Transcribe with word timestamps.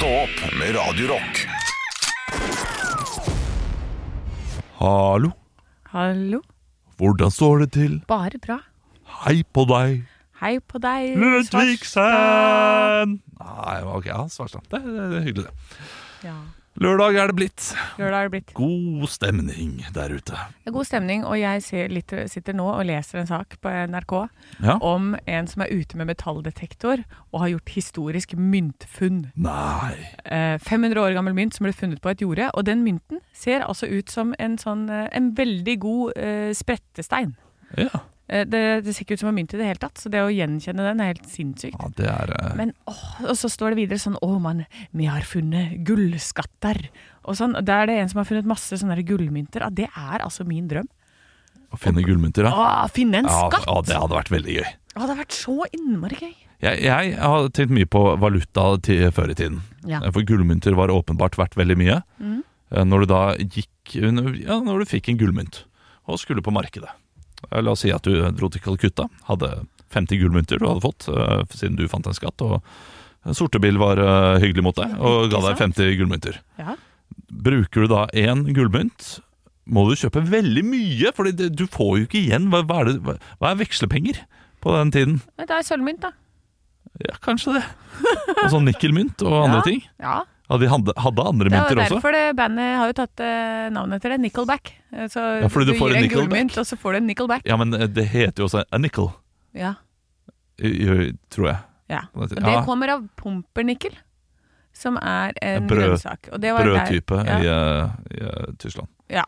Stå 0.00 0.08
opp 0.16 0.38
med 0.56 0.70
Radio 0.72 1.08
Rock. 1.10 1.40
Hallo, 4.78 5.28
Hallo. 5.92 6.40
hvordan 6.96 7.30
står 7.30 7.58
det 7.58 7.66
til? 7.74 7.98
Bare 8.08 8.40
bra. 8.40 8.56
Hei 9.26 9.42
på 9.44 9.66
deg, 9.68 10.06
Hei 10.40 10.54
på 10.64 10.80
deg, 10.80 11.18
Ludvigsen! 11.20 13.12
Nei, 13.42 13.76
ok, 13.92 14.08
ja, 14.08 14.24
Svarstad. 14.32 14.64
Det, 14.72 14.80
det, 14.88 15.04
det 15.12 15.20
er 15.20 15.26
hyggelig, 15.28 15.44
det. 15.50 15.84
Ja. 16.30 16.38
Lørdag 16.80 17.16
er 17.20 17.28
det 17.28 17.34
blitt. 17.36 17.64
Lørdag 18.00 18.16
er 18.16 18.28
det 18.28 18.32
blitt. 18.32 18.52
God 18.56 19.02
stemning 19.12 19.72
der 19.92 20.14
ute. 20.16 20.32
Det 20.32 20.70
er 20.70 20.72
god 20.72 20.86
stemning, 20.88 21.26
og 21.28 21.36
jeg 21.36 21.60
ser 21.66 21.92
litt, 21.92 22.14
sitter 22.32 22.56
nå 22.56 22.70
og 22.72 22.86
leser 22.88 23.20
en 23.20 23.28
sak 23.28 23.58
på 23.60 23.72
NRK 23.92 24.14
Ja? 24.64 24.78
om 24.80 25.10
en 25.28 25.50
som 25.50 25.60
er 25.60 25.74
ute 25.76 26.00
med 26.00 26.08
metalldetektor 26.08 27.02
og 27.32 27.40
har 27.42 27.52
gjort 27.52 27.74
historisk 27.74 28.32
myntfunn. 28.32 29.26
Nei. 29.36 29.92
Eh, 30.24 30.56
500 30.56 31.02
år 31.04 31.18
gammel 31.18 31.36
mynt 31.36 31.58
som 31.58 31.68
ble 31.68 31.74
funnet 31.76 32.00
på 32.00 32.14
et 32.14 32.24
jorde, 32.24 32.48
og 32.54 32.64
den 32.64 32.80
mynten 32.86 33.20
ser 33.36 33.60
altså 33.60 33.84
ut 33.84 34.08
som 34.08 34.32
en 34.38 34.56
sånn 34.56 34.88
eh, 34.88 35.08
en 35.12 35.34
veldig 35.36 35.76
god 35.84 36.16
uh, 36.16 36.50
sprettestein. 36.56 37.36
Ja, 37.76 37.92
Eh, 37.92 38.00
det, 38.46 38.60
det 38.86 38.92
ser 38.94 39.02
ikke 39.04 39.16
ut 39.18 39.22
som 39.24 39.30
en 39.32 39.36
mynt 39.40 39.54
i 39.56 39.58
det 39.58 39.66
hele 39.66 39.80
tatt, 39.82 39.98
så 39.98 40.10
det 40.12 40.20
å 40.22 40.30
gjenkjenne 40.30 40.84
den 40.86 41.00
er 41.02 41.08
helt 41.12 41.26
sinnssykt. 41.30 41.74
ja 41.80 41.88
det 41.98 42.06
er 42.12 42.30
Uh... 42.30 42.52
Men 42.56 42.70
åh, 42.88 43.00
Og 43.26 43.36
så 43.38 43.48
står 43.50 43.72
det 43.74 43.80
videre 43.80 43.98
sånn 43.98 44.14
Å, 44.22 44.28
mann, 44.42 44.64
vi 44.96 45.08
har 45.10 45.24
funnet 45.26 45.80
gullskatter. 45.86 46.78
Og 47.26 47.36
sånn, 47.38 47.56
Da 47.66 47.80
er 47.82 47.90
det 47.90 47.96
en 48.00 48.12
som 48.12 48.20
har 48.22 48.28
funnet 48.28 48.46
masse 48.48 48.78
sånne 48.78 49.02
gullmynter. 49.06 49.64
Ja, 49.66 49.70
det 49.70 49.88
er 49.90 50.22
altså 50.24 50.46
min 50.46 50.68
drøm. 50.70 50.86
å 51.70 51.78
finne 51.78 52.02
gullmynter, 52.06 52.46
ja. 52.46 52.52
Å, 52.54 52.86
finne 52.94 53.20
en 53.22 53.28
skatt! 53.30 53.66
ja, 53.66 53.80
det 53.86 53.98
hadde 53.98 54.16
vært 54.16 54.30
veldig 54.34 54.54
gøy. 54.60 54.68
Ja, 54.70 54.94
det 54.94 55.02
hadde 55.04 55.18
vært 55.20 55.36
så 55.36 55.56
innmari 55.70 56.16
gøy. 56.20 56.32
Jeg, 56.60 56.80
jeg 56.84 57.12
har 57.16 57.50
tenkt 57.56 57.72
mye 57.72 57.88
på 57.88 58.00
valuta 58.20 58.64
til 58.84 59.06
før 59.16 59.30
i 59.32 59.36
tiden. 59.38 59.60
Ja. 59.88 60.02
For 60.12 60.26
gullmynter 60.28 60.74
var 60.76 60.92
åpenbart 60.92 61.38
verdt 61.40 61.54
veldig 61.56 61.76
mye. 61.80 62.00
Eh, 62.20 62.84
Når 62.84 63.06
du 63.06 63.10
da 63.10 63.20
gikk 63.40 63.94
Ja, 63.96 64.58
når 64.62 64.82
du 64.84 64.90
fikk 64.90 65.08
en 65.10 65.18
gullmynt 65.18 65.64
og 66.10 66.18
skulle 66.20 66.42
på 66.42 66.52
markedet. 66.54 66.90
Eh, 67.48 67.60
La 67.64 67.74
oss 67.74 67.84
si 67.84 67.92
at 67.94 68.06
du 68.06 68.20
dro 68.36 68.50
til 68.52 68.62
Calcutta, 68.64 69.08
hadde 69.28 69.52
50 69.94 70.20
gullmynter 70.22 70.60
du 70.60 70.68
hadde 70.68 70.84
fått 70.84 71.08
eh, 71.10 71.40
siden 71.56 71.78
du 71.78 71.86
fant 71.90 72.06
en 72.06 72.16
skatt, 72.16 72.44
og 72.46 72.60
Sortebil 73.36 73.80
var 73.80 74.00
eh, 74.00 74.38
hyggelig 74.44 74.64
mot 74.64 74.78
deg 74.78 74.94
og 74.96 75.32
ga 75.32 75.42
deg 75.48 75.58
50 75.60 75.98
gullmynter. 75.98 76.40
Ja. 76.60 76.76
Bruker 77.30 77.84
du 77.84 77.92
da 77.92 78.06
én 78.16 78.46
gullmynt, 78.54 79.18
må 79.70 79.84
du 79.86 79.94
kjøpe 79.98 80.22
veldig 80.26 80.64
mye, 80.66 81.12
for 81.14 81.30
du 81.30 81.66
får 81.70 81.92
jo 81.98 82.06
ikke 82.08 82.22
igjen. 82.22 82.48
Hva, 82.50 82.64
er, 82.80 82.90
det, 82.90 83.18
hva 83.38 83.52
er 83.52 83.60
vekslepenger 83.60 84.24
på 84.64 84.72
den 84.74 84.90
tiden? 84.94 85.20
Det 85.38 85.52
er 85.54 85.66
sølvmynt, 85.66 86.02
da. 86.02 86.14
Ja, 87.06 87.14
kanskje 87.22 87.60
det. 87.60 87.62
Og 88.42 88.50
sånn 88.52 88.66
nikkelmynt 88.66 89.22
og 89.22 89.36
andre 89.44 89.60
ja. 89.60 89.66
ting. 89.68 89.84
Ja. 90.02 90.16
Ja, 90.50 90.56
de 90.58 90.66
hadde, 90.66 90.92
hadde 90.98 91.24
andre 91.30 91.46
Det 91.48 91.54
er 91.54 91.60
mynter 91.62 91.78
også. 91.84 91.94
derfor 91.94 92.12
det 92.16 92.22
bandet 92.36 92.70
har 92.80 92.86
jo 92.90 92.94
tatt 92.98 93.20
uh, 93.22 93.68
navnet 93.70 94.00
etter 94.00 94.10
det. 94.16 94.20
Nickelback. 94.24 94.72
Eh, 94.92 95.06
Så 95.06 95.20
Ja, 95.40 95.46
du 95.46 95.48
får 95.54 95.64
gir 95.92 95.96
en 95.96 96.02
en 96.04 96.10
gullmynt, 96.10 96.58
og 96.58 96.66
så 96.66 96.76
får 96.76 96.92
du 96.92 96.96
en 96.98 97.06
nickelback. 97.06 97.46
Ja, 97.46 97.56
men 97.56 97.72
eh, 97.74 97.86
det 97.86 98.08
heter 98.10 98.42
jo 98.42 98.48
også 98.48 98.64
a 98.66 98.78
nickel, 98.78 99.12
Ja. 99.54 99.74
i- 100.58 101.12
tror 101.30 101.46
jeg. 101.52 101.58
ja. 101.88 102.00
Ja. 102.00 102.00
Og 102.14 102.28
det 102.28 102.64
kommer 102.66 102.88
av 102.96 103.08
pumpernickel, 103.16 103.94
som 104.72 104.96
er 104.98 105.32
en 105.42 105.66
Brød- 105.68 105.96
grønnsak. 105.96 106.28
Og 106.32 106.40
det 106.40 106.52
Brødtype 106.54 107.22
ja. 107.26 107.38
i, 107.38 108.18
i 108.18 108.56
Tyskland. 108.58 108.88
Ja. 109.08 109.24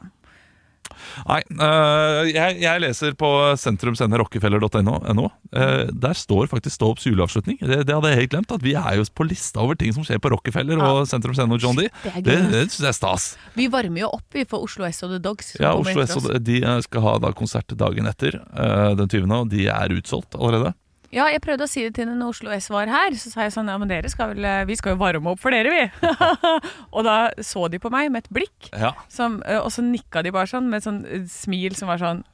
Nei, 1.28 1.40
eh, 1.42 2.20
jeg, 2.32 2.58
jeg 2.62 2.82
leser 2.84 3.16
på 3.18 3.30
sentrumscene.rockefeller.no. 3.60 5.28
Uh, 5.52 5.88
der 5.92 6.16
står 6.16 6.48
faktisk 6.50 6.72
Stå 6.72 6.88
opps 6.94 7.04
juleavslutning. 7.04 7.58
Det, 7.60 7.82
det 7.88 7.92
hadde 7.92 8.12
jeg 8.12 8.20
helt 8.22 8.32
glemt. 8.32 8.52
At 8.54 8.62
vi 8.64 8.72
er 8.78 8.96
jo 8.96 9.04
på 9.12 9.26
lista 9.28 9.60
over 9.60 9.76
ting 9.78 9.92
som 9.92 10.06
skjer 10.06 10.20
på 10.22 10.30
Rockefeller 10.32 10.80
og 10.80 11.02
Sentrum 11.10 11.36
Scene 11.36 11.52
og 11.52 11.60
John 11.62 11.76
D. 11.76 11.88
Det 12.04 12.22
Det, 12.24 12.38
det 12.52 12.62
syns 12.70 12.80
jeg 12.80 12.90
er 12.92 12.96
stas. 12.96 13.26
Vi 13.58 13.68
varmer 13.72 14.04
jo 14.04 14.12
opp 14.16 14.32
vi 14.32 14.46
for 14.48 14.64
Oslo 14.64 14.86
S 14.88 15.02
og 15.04 15.12
The 15.12 15.20
Dogs. 15.22 15.52
Ja, 15.60 15.74
Oslo 15.76 16.04
S 16.04 16.16
og 16.16 16.30
de 16.40 16.62
eh, 16.62 16.78
skal 16.86 17.04
ha 17.04 17.16
da 17.22 17.32
konsert 17.36 17.76
dagen 17.78 18.08
etter, 18.08 18.38
uh, 18.56 18.92
den 18.98 19.10
20., 19.10 19.36
og 19.36 19.52
de 19.52 19.66
er 19.72 19.96
utsolgt 19.98 20.38
allerede. 20.38 20.72
Ja, 21.12 21.26
jeg 21.28 21.42
prøvde 21.44 21.66
å 21.66 21.68
si 21.68 21.82
det 21.84 21.92
til 21.96 22.06
henne 22.06 22.16
når 22.16 22.32
Oslo 22.32 22.52
S 22.54 22.70
var 22.72 22.88
her. 22.88 23.12
Så 23.20 23.32
sa 23.34 23.44
jeg 23.44 23.52
sånn, 23.52 23.68
ja, 23.68 23.76
men 23.80 23.90
dere 23.90 24.08
skal 24.08 24.32
vel, 24.32 24.46
vi 24.68 24.76
skal 24.80 24.94
jo 24.94 25.00
varme 25.02 25.34
opp 25.34 25.42
for 25.42 25.52
dere, 25.52 25.68
vi. 25.68 26.08
og 26.96 27.04
da 27.04 27.16
så 27.44 27.66
de 27.72 27.80
på 27.82 27.92
meg 27.92 28.08
med 28.14 28.24
et 28.24 28.32
blikk, 28.32 28.70
Ja, 28.72 28.94
som, 29.12 29.42
og 29.60 29.68
så 29.74 29.84
nikka 29.84 30.24
de 30.24 30.32
bare 30.32 30.48
sånn 30.48 30.70
med 30.72 30.80
et 30.80 30.88
sånn 30.88 31.02
eh, 31.04 31.26
smil 31.28 31.76
som 31.76 31.92
var 31.92 32.00
sånn 32.00 32.24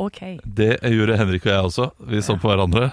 OK. 0.00 0.20
Det 0.44 0.74
gjorde 0.92 1.16
Henrik 1.16 1.46
og 1.46 1.52
jeg 1.52 1.68
også. 1.70 1.90
Vi 2.08 2.20
så 2.24 2.36
på 2.40 2.50
hverandre, 2.50 2.90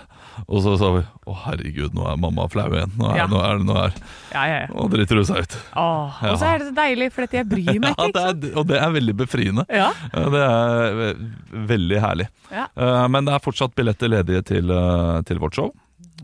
og 0.47 0.61
så 0.65 0.73
sa 0.81 0.89
vi 0.95 1.03
å 1.29 1.35
herregud, 1.45 1.93
nå 1.95 2.05
er 2.11 2.17
mamma 2.17 2.47
flau 2.51 2.65
igjen. 2.71 2.91
Nå 2.99 3.09
er, 3.11 3.17
Ja. 3.21 3.27
nå 3.31 3.39
er 3.43 3.59
noe 3.63 3.75
her. 3.83 3.93
Ja, 4.33 4.43
ja. 4.49 4.67
Nå 4.73 4.87
driter 4.91 5.15
hun 5.21 5.25
seg 5.29 5.43
ut. 5.45 5.57
Åh, 5.75 6.21
Ja. 6.23 6.31
Og 6.33 6.39
så 6.41 6.49
er 6.49 6.59
det 6.59 6.67
så 6.71 6.75
deilig, 6.77 7.11
for 7.13 7.27
jeg 7.31 7.47
bryr 7.49 7.79
meg 7.79 7.93
Ja, 7.97 8.07
ikke. 8.09 8.13
det 8.41 8.51
er, 8.53 8.57
og 8.59 8.67
det 8.67 8.79
er 8.81 8.91
veldig 8.97 9.15
befriende. 9.17 9.65
Det 9.67 10.43
er 10.47 11.13
veldig 11.73 12.01
herlig. 12.01 12.27
Ja. 12.51 12.67
Eh, 12.75 13.07
Men 13.13 13.25
det 13.25 13.33
er 13.33 13.39
fortsatt 13.45 13.75
billetter 13.75 14.09
ledige 14.09 14.43
til, 14.45 14.69
eh, 14.71 15.21
til 15.29 15.39
vårt 15.39 15.55
show. 15.55 15.71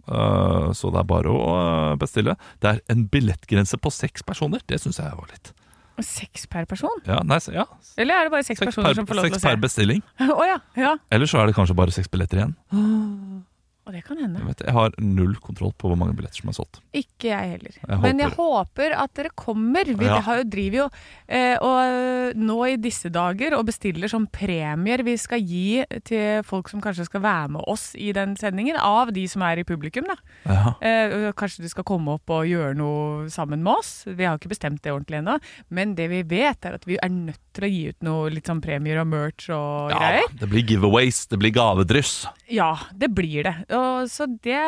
Eh, 0.08 0.72
Så 0.74 0.92
det 0.92 1.00
er 1.00 1.04
bare 1.04 1.30
å 1.30 1.98
bestille. 2.00 2.36
Det 2.62 2.70
er 2.76 2.82
en 2.90 3.08
billettgrense 3.08 3.78
på 3.78 3.92
seks 3.92 4.22
personer. 4.24 4.60
Det 4.68 4.80
syns 4.82 4.98
jeg 4.98 5.12
var 5.16 5.28
litt. 5.30 5.54
Seks 6.00 6.46
per 6.48 6.64
person? 6.66 6.96
Ja, 7.06 7.18
nei, 7.28 7.40
ja. 7.52 7.66
Eller 7.98 8.16
er 8.16 8.24
det 8.24 8.32
bare 8.32 8.44
seks 8.48 8.60
Seks, 8.62 8.70
personer 8.72 8.88
per, 8.88 8.96
som 8.96 9.06
får 9.06 9.16
lov 9.20 9.24
til 9.26 9.32
å 9.32 9.36
se? 9.36 9.40
Seks 9.42 9.50
per 9.50 9.58
bestilling. 9.60 10.02
oh, 10.32 10.46
ja. 10.48 10.58
ja. 10.80 10.94
Eller 11.12 11.26
så 11.28 11.42
er 11.42 11.48
det 11.52 11.56
kanskje 11.58 11.76
bare 11.76 11.92
seks 11.92 12.08
billetter 12.08 12.40
igjen. 12.40 12.56
Og 13.90 13.96
det 13.96 14.04
kan 14.06 14.20
hende. 14.22 14.38
Jeg, 14.44 14.48
vet, 14.52 14.60
jeg 14.68 14.74
har 14.76 14.92
null 15.02 15.32
kontroll 15.42 15.72
på 15.74 15.90
hvor 15.90 15.98
mange 15.98 16.14
billetter 16.14 16.44
som 16.44 16.52
er 16.52 16.58
solgt. 16.60 16.78
Ikke 16.94 17.32
jeg 17.32 17.54
heller. 17.56 17.78
Jeg 17.82 18.02
Men 18.04 18.20
jeg 18.22 18.36
håper 18.38 18.94
at 19.02 19.14
dere 19.18 19.32
kommer. 19.34 19.90
Vi 19.98 20.06
Ja. 20.06 20.20
har 20.28 20.44
jo, 20.44 20.44
driver 20.46 20.78
jo 20.84 20.86
eh, 21.28 21.58
og 21.58 22.36
nå 22.38 22.58
i 22.70 22.76
disse 22.78 23.10
dager 23.10 23.56
og 23.58 23.66
bestiller 23.66 24.08
som 24.12 24.28
premier 24.30 25.02
vi 25.04 25.16
skal 25.18 25.42
gi 25.42 25.82
til 26.06 26.44
folk 26.46 26.70
som 26.70 26.82
kanskje 26.86 27.08
skal 27.10 27.24
være 27.26 27.50
med 27.56 27.66
oss 27.68 27.96
i 27.98 28.12
den 28.14 28.36
sendingen, 28.38 28.78
av 28.78 29.10
de 29.16 29.26
som 29.28 29.42
er 29.48 29.58
i 29.60 29.66
publikum. 29.66 30.06
da. 30.06 30.16
Ja. 30.46 30.74
Eh, 30.86 31.32
kanskje 31.34 31.64
de 31.66 31.70
skal 31.74 31.84
komme 31.90 32.14
opp 32.20 32.30
og 32.30 32.46
gjøre 32.46 32.76
noe 32.78 33.30
sammen 33.34 33.64
med 33.66 33.74
oss. 33.80 34.04
Vi 34.06 34.24
har 34.24 34.38
ikke 34.38 34.54
bestemt 34.54 34.84
det 34.86 34.94
ordentlig 34.94 35.24
ennå. 35.24 35.40
Men 35.74 35.96
det 35.96 36.10
vi 36.14 36.22
vet, 36.24 36.64
er 36.66 36.78
at 36.78 36.86
vi 36.86 36.98
er 37.02 37.10
nødt 37.10 37.42
til 37.54 37.66
å 37.66 37.72
gi 37.74 37.82
ut 37.90 38.04
noe 38.06 38.30
litt 38.30 38.46
sånn 38.46 38.62
premier 38.62 39.02
og 39.02 39.08
merch 39.10 39.50
og 39.50 39.90
ja, 39.92 39.98
greier. 39.98 40.30
det 40.40 40.50
blir 40.52 40.64
giveaways, 40.70 41.26
det 41.32 41.40
blir 41.42 41.52
gavedryss. 41.56 42.28
Ja, 42.50 42.76
det 42.96 43.10
blir 43.16 43.44
det. 43.50 43.56
Og, 43.80 44.10
så 44.12 44.28
det 44.44 44.62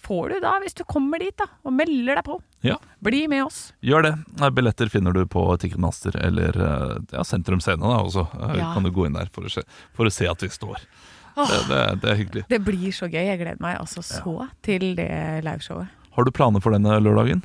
får 0.00 0.28
du 0.30 0.36
da 0.44 0.52
hvis 0.62 0.76
du 0.78 0.84
kommer 0.86 1.18
dit 1.18 1.34
da, 1.40 1.48
og 1.66 1.72
melder 1.74 2.20
deg 2.20 2.26
på. 2.28 2.36
Ja. 2.66 2.76
Bli 3.02 3.24
med 3.32 3.42
oss. 3.48 3.60
Gjør 3.82 4.04
det. 4.06 4.12
Billetter 4.54 4.90
finner 4.92 5.16
du 5.16 5.24
på 5.30 5.42
Ticketmaster 5.58 6.14
eller 6.20 6.58
eh, 6.62 6.92
ja, 7.16 7.24
Sentrum 7.26 7.62
Scene. 7.64 7.82
Da, 7.82 7.96
også. 8.04 8.26
Eh, 8.38 8.58
Ja. 8.60 8.68
Kan 8.76 8.86
du 8.86 8.92
gå 8.94 9.08
inn 9.08 9.16
der 9.18 9.30
for 9.34 9.48
å 9.48 9.50
se, 9.50 9.64
for 9.96 10.06
å 10.06 10.12
se 10.14 10.28
at 10.30 10.44
vi 10.44 10.50
står. 10.52 10.78
Det, 11.40 11.58
det, 11.70 11.80
det 12.02 12.08
er 12.12 12.18
hyggelig. 12.20 12.44
Det 12.50 12.58
blir 12.66 12.92
så 12.92 13.06
gøy. 13.08 13.22
Jeg 13.32 13.38
gleder 13.40 13.60
meg 13.64 13.78
altså 13.80 14.02
så 14.04 14.48
til 14.66 14.90
det 14.98 15.08
liveshowet. 15.46 15.88
Har 16.14 16.26
du 16.26 16.30
planer 16.36 16.60
for 16.62 16.74
denne 16.76 16.98
lørdagen? 17.00 17.40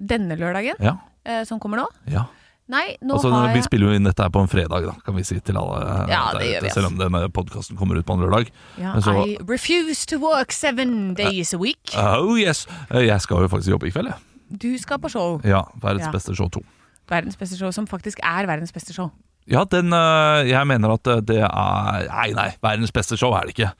Denne 0.00 0.38
lørdagen, 0.40 0.78
Ja. 0.80 0.94
eh, 1.26 1.42
som 1.44 1.60
kommer 1.60 1.82
nå? 1.84 1.88
ja. 2.10 2.26
Nei, 2.70 2.94
nå 3.02 3.16
Altså, 3.16 3.30
har 3.34 3.52
Vi 3.54 3.62
spiller 3.66 3.90
jo 3.90 3.96
inn 3.98 4.04
dette 4.06 4.22
her 4.22 4.30
på 4.30 4.40
en 4.44 4.50
fredag, 4.50 4.84
da, 4.86 4.92
kan 5.04 5.16
vi 5.16 5.24
si 5.26 5.40
til 5.42 5.56
alle. 5.58 5.80
eh, 5.82 6.12
Ja, 6.12 6.20
det 6.38 6.46
gjør 6.46 6.60
vi 6.62 6.68
vi, 6.68 6.72
Selv 6.76 6.86
om 6.92 6.98
denne 7.00 7.22
podkasten 7.34 7.76
kommer 7.78 7.98
ut 7.98 8.06
på 8.06 8.14
en 8.14 8.20
lørdag. 8.22 8.50
ja, 8.78 8.92
så- 9.00 9.26
I 9.26 9.36
refuse 9.48 10.06
to 10.06 10.18
work 10.22 10.52
seven 10.52 11.14
days 11.14 11.52
a 11.54 11.58
week. 11.58 11.90
Oh 11.96 12.36
yes! 12.38 12.66
Eh, 12.90 13.06
Jeg 13.06 13.20
skal 13.20 13.38
jo 13.42 13.48
faktisk 13.48 13.70
jobbe 13.74 13.88
i 13.88 13.90
kveld, 13.90 14.06
jeg. 14.06 14.16
Du 14.58 14.78
skal 14.78 14.98
på 14.98 15.08
show. 15.10 15.40
Ja, 15.44 15.62
Verdens 15.80 16.06
Ja. 16.06 16.10
beste 16.12 16.34
show 16.36 16.48
2. 16.48 16.62
Verdens 17.08 17.36
beste 17.36 17.56
show, 17.58 17.70
som 17.72 17.86
faktisk 17.86 18.18
er 18.22 18.46
verdens 18.46 18.70
beste 18.72 18.92
show. 18.94 19.10
Ja, 19.48 19.64
den 19.64 19.92
eh, 19.92 20.48
Jeg 20.48 20.66
mener 20.66 20.92
at 20.92 21.02
det 21.26 21.38
er 21.42 22.06
Nei, 22.08 22.32
nei, 22.32 22.50
verdens 22.62 22.92
beste 22.92 23.16
show 23.18 23.32
er 23.34 23.46
det 23.46 23.56
ikke. 23.58 23.72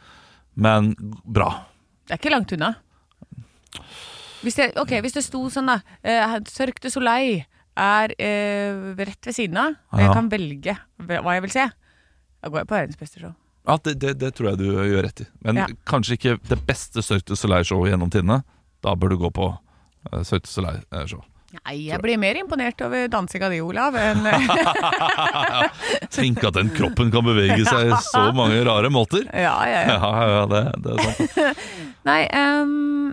Men 0.56 0.94
bra. 1.24 1.64
Det 2.08 2.14
er 2.14 2.18
ikke 2.18 2.32
langt 2.34 2.52
unna. 2.52 2.74
Hvis 4.42 4.56
det, 4.56 4.72
ok, 4.76 4.88
hvis 5.04 5.12
det 5.12 5.22
sto 5.24 5.44
sånn, 5.52 5.66
da. 5.68 5.80
Sørg 6.02 6.48
Cirque 6.48 6.80
du 6.80 6.88
Soleil 6.90 7.44
er 7.80 8.12
eh, 8.20 8.82
rett 9.00 9.28
ved 9.30 9.36
siden 9.36 9.56
av, 9.60 9.76
og 9.92 9.98
jeg 10.02 10.08
Ja. 10.10 10.14
kan 10.16 10.28
velge 10.32 10.76
hva 11.08 11.34
jeg 11.36 11.42
vil 11.46 11.54
se, 11.54 11.66
da 12.40 12.48
går 12.52 12.62
jeg 12.62 12.68
på 12.70 12.76
verdens 12.78 13.00
beste 13.00 13.20
show. 13.22 13.32
Ja, 13.68 13.76
det, 13.84 13.98
det, 14.00 14.14
det 14.20 14.30
tror 14.36 14.50
jeg 14.52 14.58
du 14.62 14.68
gjør 14.72 15.02
rett 15.04 15.20
i. 15.20 15.26
Men 15.44 15.56
Ja. 15.60 15.66
kanskje 15.86 16.16
ikke 16.16 16.38
det 16.48 16.60
beste 16.66 17.02
Cirque 17.04 17.28
du 17.28 17.36
Soleil-showet 17.36 17.92
gjennom 17.92 18.10
tidene. 18.12 18.40
Da 18.82 18.94
bør 18.96 19.12
du 19.12 19.18
gå 19.20 19.30
på 19.36 19.50
uh, 19.52 20.22
Cirque 20.24 20.48
du 20.48 20.52
Soleil-show. 20.54 21.20
Nei, 21.66 21.74
jeg 21.90 21.98
blir 22.00 22.16
mer 22.22 22.38
imponert 22.38 22.78
over 22.86 23.08
dansinga 23.10 23.48
di, 23.50 23.58
Olav, 23.60 23.96
enn 23.98 24.22
Tenk 26.14 26.44
at 26.46 26.54
den 26.56 26.70
kroppen 26.76 27.10
kan 27.12 27.24
bevege 27.26 27.64
seg 27.66 27.90
i 27.90 27.98
så 28.06 28.28
mange 28.36 28.60
rare 28.66 28.90
måter. 28.92 29.24
Ja, 29.34 29.56
ja, 29.66 29.80
ja. 29.82 29.96
Ja, 29.98 30.28
ja, 30.30 30.44
det, 30.50 30.62
det 30.84 30.94
er 30.94 31.08
sant. 31.08 31.64
Nei, 32.08 32.20
ehm, 32.30 33.10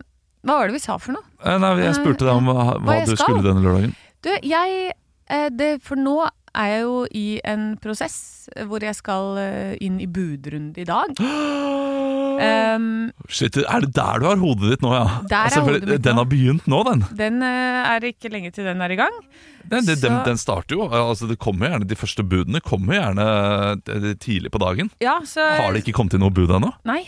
hva 0.47 0.59
var 0.61 0.69
det 0.69 0.77
vi 0.77 0.83
sa 0.83 0.97
for 1.01 1.17
noe? 1.17 1.25
Eh, 1.43 1.57
Nei, 1.61 1.73
jeg 1.83 1.97
spurte 1.97 2.27
deg 2.27 2.33
om 2.37 2.51
hva, 2.51 2.77
hva 2.77 2.99
jeg 3.01 3.09
du 3.09 3.15
skal? 3.15 3.23
skulle 3.25 3.45
denne 3.49 3.65
lørdagen. 3.65 3.95
Du, 4.27 4.33
jeg 4.43 4.91
eh, 5.31 5.47
det, 5.55 5.77
For 5.85 5.99
nå 5.99 6.19
er 6.57 6.71
jeg 6.71 6.85
jo 6.87 7.01
i 7.15 7.25
en 7.45 7.65
prosess 7.79 8.47
hvor 8.65 8.81
jeg 8.81 8.95
skal 8.97 9.37
eh, 9.37 9.73
inn 9.83 9.99
i 10.01 10.07
budrunde 10.09 10.81
i 10.81 10.85
dag. 10.87 11.19
Um, 11.21 12.87
Shit, 13.37 13.59
Er 13.61 13.83
det 13.85 13.91
der 13.95 14.23
du 14.23 14.25
har 14.25 14.39
hodet 14.41 14.71
ditt 14.73 14.85
nå, 14.85 14.93
ja? 14.95 15.19
Mitt 15.67 16.01
Den 16.05 16.17
har 16.17 16.27
begynt 16.29 16.65
nå, 16.71 16.81
den. 16.87 17.05
den 17.19 17.45
eh, 17.45 17.91
er 17.93 18.09
ikke 18.09 18.31
lenge 18.33 18.51
til 18.55 18.67
den 18.67 18.81
er 18.81 18.95
i 18.95 18.99
gang. 18.99 19.21
Den, 19.67 19.85
den, 19.85 19.99
den, 20.01 20.17
den 20.25 20.39
starter 20.39 20.79
jo 20.79 20.87
altså 20.87 21.27
det 21.27 21.37
kommer 21.43 21.67
gjerne, 21.67 21.87
De 21.87 21.99
første 21.99 22.23
budene 22.23 22.63
kommer 22.63 23.01
gjerne 23.01 24.17
tidlig 24.23 24.51
på 24.55 24.63
dagen. 24.63 24.91
Ja, 25.03 25.19
så 25.27 25.45
Har 25.59 25.75
det 25.75 25.85
ikke 25.85 25.99
kommet 25.99 26.17
inn 26.17 26.25
noe 26.25 26.33
bud 26.33 26.51
ennå? 26.57 26.73
Nei. 26.87 27.03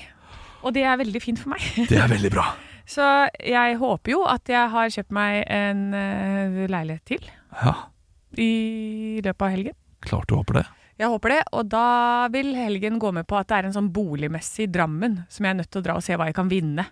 Og 0.60 0.76
det 0.76 0.84
er 0.84 1.00
veldig 1.00 1.24
fint 1.24 1.40
for 1.40 1.56
meg. 1.56 1.64
Det 1.90 1.98
er 1.98 2.12
veldig 2.12 2.36
bra. 2.36 2.52
Så 2.90 3.06
jeg 3.46 3.78
håper 3.78 4.16
jo 4.16 4.24
at 4.26 4.50
jeg 4.50 4.72
har 4.74 4.90
kjøpt 4.96 5.14
meg 5.14 5.44
en 5.54 5.86
uh, 5.94 6.64
leilighet 6.72 7.06
til 7.06 7.28
Ja, 7.62 7.76
i 8.40 9.22
løpet 9.26 9.46
av 9.46 9.54
helgen. 9.54 9.78
Klart 10.06 10.30
du 10.30 10.36
håper 10.40 10.62
det. 10.62 10.66
Jeg 11.00 11.08
håper 11.14 11.32
det, 11.32 11.44
og 11.56 11.70
da 11.72 12.28
vil 12.34 12.50
helgen 12.58 12.98
gå 13.00 13.12
med 13.16 13.28
på 13.30 13.38
at 13.40 13.48
det 13.48 13.60
er 13.60 13.68
en 13.70 13.76
sånn 13.78 13.92
boligmessig 13.96 14.68
Drammen 14.74 15.22
som 15.32 15.46
jeg 15.46 15.54
er 15.54 15.60
nødt 15.62 15.70
til 15.72 15.80
å 15.80 15.86
dra 15.86 15.96
og 15.96 16.04
se 16.04 16.18
hva 16.20 16.28
jeg 16.28 16.36
kan 16.36 16.50
vinne. 16.52 16.84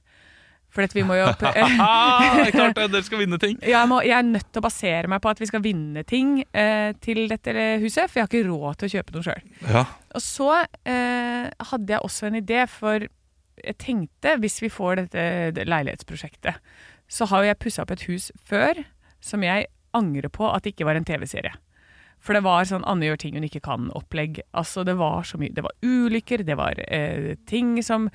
For 0.71 0.83
at 0.85 0.93
vi 0.95 1.03
må 1.07 1.15
jo 1.17 1.25
Ah, 1.31 2.37
klart 2.53 2.77
det, 2.77 2.87
dere 2.93 3.03
skal 3.03 3.21
vinne 3.23 3.39
ting! 3.41 3.57
jeg, 3.63 3.89
må, 3.89 3.99
jeg 4.05 4.15
er 4.19 4.27
nødt 4.27 4.47
til 4.51 4.61
å 4.61 4.65
basere 4.67 5.11
meg 5.11 5.21
på 5.23 5.31
at 5.31 5.41
vi 5.41 5.49
skal 5.49 5.63
vinne 5.63 6.03
ting 6.07 6.41
eh, 6.51 6.91
til 7.03 7.23
dette 7.31 7.53
huset, 7.81 8.07
for 8.07 8.19
jeg 8.19 8.27
har 8.27 8.31
ikke 8.31 8.47
råd 8.47 8.79
til 8.79 8.89
å 8.89 8.93
kjøpe 8.95 9.15
noe 9.15 9.27
sjøl. 9.27 9.45
Ja, 9.71 9.83
Og 10.15 10.23
så 10.23 10.49
eh, 10.61 11.47
hadde 11.71 11.95
jeg 11.95 12.03
også 12.03 12.29
en 12.29 12.39
idé, 12.41 12.63
for 12.71 13.07
jeg 13.63 13.77
tenkte 13.81 14.37
hvis 14.41 14.59
vi 14.63 14.71
får 14.73 15.01
dette 15.01 15.65
leilighetsprosjektet, 15.67 16.59
så 17.07 17.27
har 17.31 17.43
jo 17.43 17.51
jeg 17.51 17.61
pussa 17.63 17.85
opp 17.85 17.95
et 17.95 18.07
hus 18.09 18.31
før 18.47 18.83
som 19.23 19.45
jeg 19.45 19.69
angrer 19.97 20.29
på 20.33 20.49
at 20.51 20.65
det 20.65 20.75
ikke 20.75 20.87
var 20.89 20.99
en 20.99 21.07
TV-serie. 21.07 21.55
For 22.23 22.33
det 22.33 22.41
var 22.45 22.65
sånn 22.67 22.85
Anne 22.89 23.05
gjør 23.05 23.19
ting 23.21 23.35
hun 23.37 23.45
ikke 23.45 23.61
kan-opplegg. 23.63 24.39
Altså 24.57 24.81
Det 24.87 24.95
var 24.97 25.21
så 25.27 25.37
mye 25.39 25.53
Det 25.53 25.63
var 25.63 25.75
ulykker, 25.85 26.41
det 26.47 26.55
var 26.57 26.79
eh, 26.87 27.35
ting 27.49 27.75
som 27.85 28.07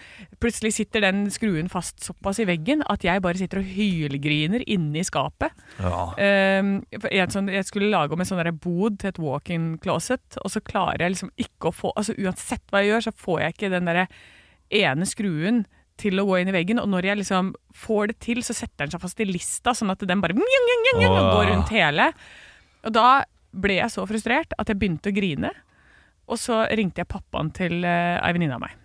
Plutselig 0.42 0.74
sitter 0.76 1.04
den 1.06 1.28
skruen 1.32 1.70
fast 1.72 2.02
såpass 2.02 2.42
i 2.42 2.48
veggen 2.48 2.82
at 2.90 3.06
jeg 3.06 3.22
bare 3.22 3.38
sitter 3.38 3.62
og 3.62 3.70
hylgriner 3.70 4.64
inne 4.66 5.00
i 5.00 5.06
skapet. 5.06 5.54
ja. 5.78 6.02
Eh, 6.18 6.72
jeg, 7.12 7.30
sånn, 7.32 7.50
jeg 7.52 7.66
skulle 7.68 7.92
lage 7.92 8.14
om 8.14 8.22
en 8.22 8.28
sånn 8.28 8.42
der 8.42 8.52
bod 8.52 8.98
til 9.00 9.12
et 9.12 9.20
walk-in 9.22 9.76
closet, 9.82 10.36
og 10.42 10.50
så 10.50 10.60
klarer 10.64 11.06
jeg 11.06 11.14
liksom 11.14 11.32
ikke 11.40 11.70
å 11.70 11.74
få 11.76 11.92
altså 11.96 12.16
Uansett 12.18 12.64
hva 12.70 12.82
jeg 12.82 12.92
gjør, 12.92 13.06
så 13.06 13.14
får 13.22 13.40
jeg 13.40 13.54
ikke 13.54 13.72
den 13.72 13.88
der 13.88 14.02
ene 14.72 15.06
skruen 15.08 15.64
til 16.00 16.18
å 16.18 16.24
gå 16.26 16.38
inn 16.40 16.50
i 16.50 16.54
veggen. 16.56 16.80
Og 16.82 16.88
når 16.90 17.10
jeg 17.10 17.20
liksom 17.22 17.52
får 17.76 18.12
det 18.12 18.16
til, 18.24 18.40
så 18.46 18.56
setter 18.56 18.86
den 18.86 18.94
seg 18.94 19.02
fast 19.02 19.20
i 19.22 19.26
lista, 19.28 19.74
sånn 19.76 19.92
at 19.92 20.02
den 20.08 20.22
bare 20.24 20.34
mjang, 20.36 20.64
mjang, 20.68 21.02
mjang, 21.02 21.18
går 21.34 21.50
rundt 21.52 21.72
hele. 21.74 22.08
Og 22.86 22.94
da 22.96 23.08
ble 23.52 23.76
jeg 23.82 23.92
så 23.92 24.06
frustrert 24.08 24.54
at 24.58 24.72
jeg 24.72 24.80
begynte 24.80 25.12
å 25.12 25.16
grine. 25.16 25.52
Og 26.32 26.38
så 26.40 26.62
ringte 26.72 27.02
jeg 27.02 27.10
pappaen 27.12 27.50
til 27.54 27.82
uh, 27.84 28.18
ei 28.24 28.32
venninne 28.32 28.56
av 28.56 28.62
meg. 28.64 28.76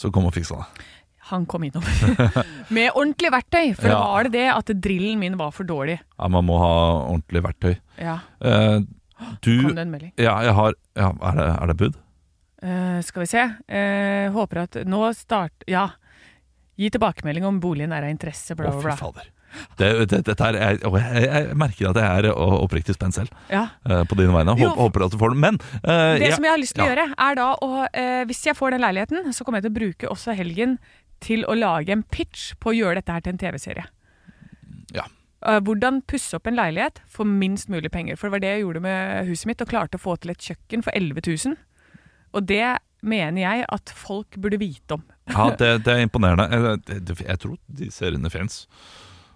Så 0.00 0.10
kom 0.14 0.26
og 0.30 0.34
fiksa 0.34 0.62
det. 0.62 0.90
Han 1.30 1.46
kom 1.48 1.62
innom 1.64 1.84
med 2.76 2.90
ordentlig 2.92 3.30
verktøy, 3.32 3.70
for 3.78 3.88
Ja. 3.88 3.94
da 3.96 4.00
var 4.12 4.26
det 4.28 4.32
det 4.34 4.48
at 4.52 4.72
drillen 4.84 5.20
min 5.22 5.38
var 5.40 5.54
for 5.56 5.64
dårlig. 5.64 5.98
Ja, 6.18 6.28
Man 6.28 6.44
må 6.44 6.58
ha 6.60 6.72
ordentlig 7.06 7.44
verktøy. 7.46 7.74
Ja, 8.00 8.18
Uh, 8.44 8.82
du 9.40 9.52
kom 9.62 9.76
det 9.78 9.84
en 9.86 9.92
melding. 9.94 10.10
Ja, 10.20 10.34
jeg 10.44 10.52
har 10.52 10.74
ja, 10.98 11.08
Er 11.30 11.36
det, 11.38 11.44
er 11.62 11.70
det 11.70 11.76
bud? 11.80 11.94
Eh, 12.64 13.00
skal 13.04 13.24
vi 13.24 13.28
se. 13.28 13.44
Uh, 13.68 14.32
håper 14.32 14.64
at 14.64 14.80
nå 14.88 15.04
start... 15.16 15.66
Ja. 15.70 15.90
Gi 16.74 16.88
tilbakemelding 16.90 17.44
om 17.46 17.60
boligen 17.62 17.92
er 17.94 18.02
av 18.02 18.10
interesse, 18.10 18.56
bla, 18.58 18.72
bla, 18.74 18.96
bla. 18.98 19.24
Det, 19.78 19.88
det, 20.10 20.18
dette 20.26 20.46
er, 20.48 20.56
jeg, 20.58 20.80
jeg, 20.82 21.26
jeg 21.28 21.58
merker 21.60 21.92
at 21.92 21.98
jeg 22.00 22.22
er 22.24 22.26
oppriktig 22.34 22.96
spent 22.96 23.14
selv 23.14 23.30
Ja. 23.52 23.68
eh, 23.86 24.00
på 24.10 24.16
dine 24.18 24.34
vegne. 24.34 24.56
Håper, 24.58 24.80
håper 24.80 25.04
at 25.06 25.12
du 25.14 25.18
får 25.20 25.36
den. 25.36 25.42
Men 25.44 25.60
uh, 25.84 26.16
Det 26.18 26.32
ja, 26.32 26.34
som 26.34 26.48
jeg 26.48 26.50
har 26.50 26.58
lyst 26.58 26.74
til 26.74 26.82
å 26.82 26.88
gjøre, 26.88 27.04
er 27.26 27.38
da 27.38 27.44
å 27.62 27.68
uh, 27.84 28.22
Hvis 28.26 28.42
jeg 28.48 28.58
får 28.58 28.74
den 28.74 28.82
leiligheten, 28.82 29.28
så 29.30 29.46
kommer 29.46 29.60
jeg 29.62 29.68
til 29.68 29.74
å 29.74 29.76
bruke 29.76 30.10
også 30.10 30.34
helgen 30.34 30.78
til 31.22 31.46
å 31.46 31.54
lage 31.54 31.94
en 31.94 32.02
pitch 32.02 32.56
på 32.58 32.72
å 32.72 32.74
gjøre 32.74 32.98
dette 32.98 33.14
her 33.14 33.22
til 33.22 33.36
en 33.36 33.38
TV-serie. 33.44 33.84
Ja. 34.92 35.06
Hvordan 35.44 36.02
pusse 36.08 36.36
opp 36.36 36.48
en 36.48 36.58
leilighet 36.58 36.98
for 37.08 37.28
minst 37.28 37.70
mulig 37.72 37.92
penger. 37.94 38.18
For 38.18 38.26
det 38.26 38.34
var 38.34 38.42
det 38.42 38.50
jeg 38.50 38.64
gjorde 38.64 38.82
med 38.84 39.30
huset 39.30 39.48
mitt, 39.48 39.62
og 39.62 39.70
klarte 39.70 40.00
å 40.00 40.02
få 40.02 40.16
til 40.20 40.34
et 40.34 40.50
kjøkken 40.50 40.84
for 40.84 40.96
11 40.96 41.22
000. 41.24 41.56
Og 42.34 42.44
det 42.48 42.76
mener 43.04 43.42
jeg 43.44 43.64
at 43.72 43.92
folk 43.94 44.38
burde 44.40 44.58
vite 44.60 44.96
om. 44.96 45.02
ja, 45.30 45.48
det, 45.58 45.70
det 45.86 45.92
er 45.94 46.04
imponerende. 46.04 46.46
Jeg, 46.90 47.18
jeg 47.24 47.40
tror 47.42 47.56
de 47.80 47.90
seriene 47.94 48.30
fins. 48.32 48.64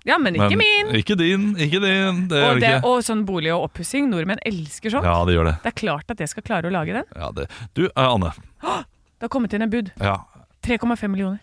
Ja, 0.08 0.16
men 0.22 0.36
ikke 0.38 0.56
min! 0.56 0.92
Ikke 0.96 1.16
din. 1.18 1.50
Ikke 1.60 1.80
din. 1.82 2.22
Det 2.30 2.38
Og, 2.46 2.60
det 2.62 2.70
og 2.86 3.02
sånn 3.04 3.26
bolig 3.28 3.50
og 3.52 3.66
oppussing. 3.66 4.06
Nordmenn 4.08 4.40
elsker 4.46 4.94
sånt. 4.94 5.04
Ja, 5.04 5.18
det 5.28 5.34
gjør 5.36 5.50
det. 5.50 5.56
Det 5.64 5.72
er 5.72 5.76
klart 5.82 6.14
at 6.14 6.22
jeg 6.22 6.32
skal 6.32 6.46
klare 6.46 6.70
å 6.70 6.72
lage 6.72 6.94
den. 6.96 7.08
Ja, 7.18 7.28
det. 7.34 7.48
Du, 7.76 7.84
eh, 7.90 8.04
Anne. 8.06 8.30
Det 8.62 9.26
har 9.26 9.32
kommet 9.34 9.52
inn 9.56 9.66
en 9.66 9.72
bud. 9.72 9.90
Ja, 10.00 10.22
3,5 10.64 11.08
millioner. 11.12 11.40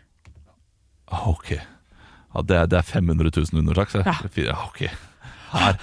Ah, 1.11 1.27
ok. 1.29 1.51
Ja, 1.55 2.41
det, 2.41 2.55
er, 2.57 2.67
det 2.71 2.79
er 2.79 2.87
500 2.87 3.31
000 3.35 3.61
under, 3.61 3.77
takk. 3.77 3.93
så. 3.93 4.01
Ja, 4.41 4.57
ok. 4.67 4.87
Her, 5.53 5.77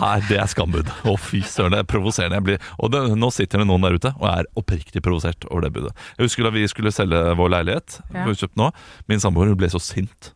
her, 0.00 0.22
det 0.28 0.38
er 0.42 0.48
skambud. 0.50 0.88
Å, 1.06 1.14
fy 1.20 1.40
søren, 1.46 1.74
det 1.76 1.82
er 1.84 1.88
provoserende. 1.90 2.38
Jeg 2.40 2.46
blir, 2.48 2.64
og 2.78 2.92
det, 2.94 3.02
nå 3.20 3.28
sitter 3.34 3.62
det 3.62 3.68
noen 3.68 3.84
der 3.86 3.98
ute 3.98 4.14
og 4.16 4.26
er 4.30 4.48
oppriktig 4.58 5.02
provosert 5.04 5.44
over 5.50 5.66
det 5.66 5.72
budet. 5.76 5.92
Jeg 6.18 6.28
husker 6.30 6.48
da 6.48 6.52
vi 6.54 6.64
skulle 6.70 6.92
selge 6.94 7.20
vår 7.38 7.52
leilighet, 7.58 8.00
Ja. 8.14 8.24
vi 8.26 8.34
kjøpt 8.40 8.58
nå. 8.58 8.70
Min 9.10 9.22
samboer 9.22 9.54
ble 9.58 9.70
så 9.70 9.80
sint. 9.82 10.32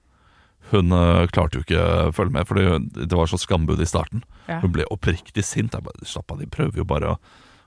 Hun 0.72 0.92
øh, 0.96 1.26
klarte 1.28 1.58
jo 1.58 1.64
ikke 1.66 1.82
å 2.08 2.12
følge 2.16 2.32
med, 2.32 2.46
for 2.48 2.56
det 2.56 3.12
var 3.18 3.28
så 3.28 3.36
skambud 3.40 3.80
i 3.82 3.88
starten. 3.88 4.22
Ja. 4.48 4.60
Hun 4.62 4.72
ble 4.72 4.86
oppriktig 4.94 5.44
sint. 5.44 5.74
Jeg 5.76 5.84
bare, 5.84 6.06
Slapp 6.08 6.32
av, 6.32 6.40
de 6.40 6.48
prøver 6.48 6.80
jo 6.80 6.86
bare 6.88 7.14
å, 7.14 7.18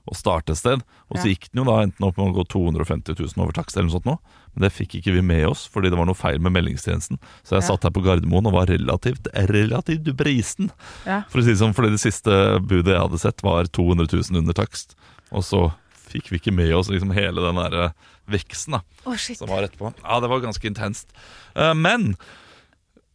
å 0.06 0.16
starte 0.16 0.54
et 0.54 0.60
sted. 0.60 0.82
Og 1.10 1.18
så 1.18 1.30
gikk 1.30 1.48
den 1.50 1.62
jo 1.62 1.66
da 1.68 1.80
enten 1.84 2.06
opp 2.06 2.18
med 2.20 2.30
å 2.30 2.36
gå 2.38 2.44
250 2.54 3.16
000 3.18 3.42
over 3.42 3.56
takst 3.56 3.76
eller 3.76 3.88
noe 3.88 3.96
sånt 3.96 4.08
nå. 4.08 4.16
Men 4.54 4.64
det 4.66 4.72
fikk 4.72 4.98
ikke 4.98 5.14
vi 5.18 5.22
med 5.26 5.44
oss, 5.50 5.66
fordi 5.72 5.90
det 5.92 5.98
var 6.00 6.08
noe 6.08 6.16
feil 6.16 6.38
med 6.42 6.54
meldingstjenesten. 6.54 7.20
Så 7.44 7.58
jeg 7.58 7.66
satt 7.66 7.84
her 7.84 7.92
på 7.92 8.04
Gardermoen 8.06 8.48
og 8.48 8.56
var 8.56 8.70
relativt, 8.72 9.28
relativt 9.50 10.08
brisen. 10.16 10.70
Ja. 11.04 11.22
For 11.32 11.42
å 11.42 11.44
si 11.46 11.52
det 11.52 11.60
sånn, 11.60 11.74
fordi 11.76 11.92
det 11.96 12.02
siste 12.04 12.38
budet 12.64 12.94
jeg 12.94 13.02
hadde 13.02 13.20
sett 13.20 13.44
var 13.44 13.68
200 13.68 14.08
000 14.14 14.40
under 14.42 14.56
takst. 14.56 14.96
Og 15.34 15.44
så 15.44 15.66
fikk 16.06 16.30
vi 16.32 16.40
ikke 16.40 16.54
med 16.54 16.72
oss 16.76 16.88
liksom 16.92 17.12
hele 17.16 17.42
den 17.44 17.58
der 17.60 17.92
veksten 18.30 18.78
da, 18.78 18.82
oh, 19.06 19.14
som 19.18 19.50
var 19.50 19.66
etterpå. 19.66 19.92
Ja, 20.02 20.18
det 20.22 20.30
var 20.30 20.42
ganske 20.42 20.66
intenst. 20.70 21.12
Eh, 21.54 21.74
Men 21.74 22.14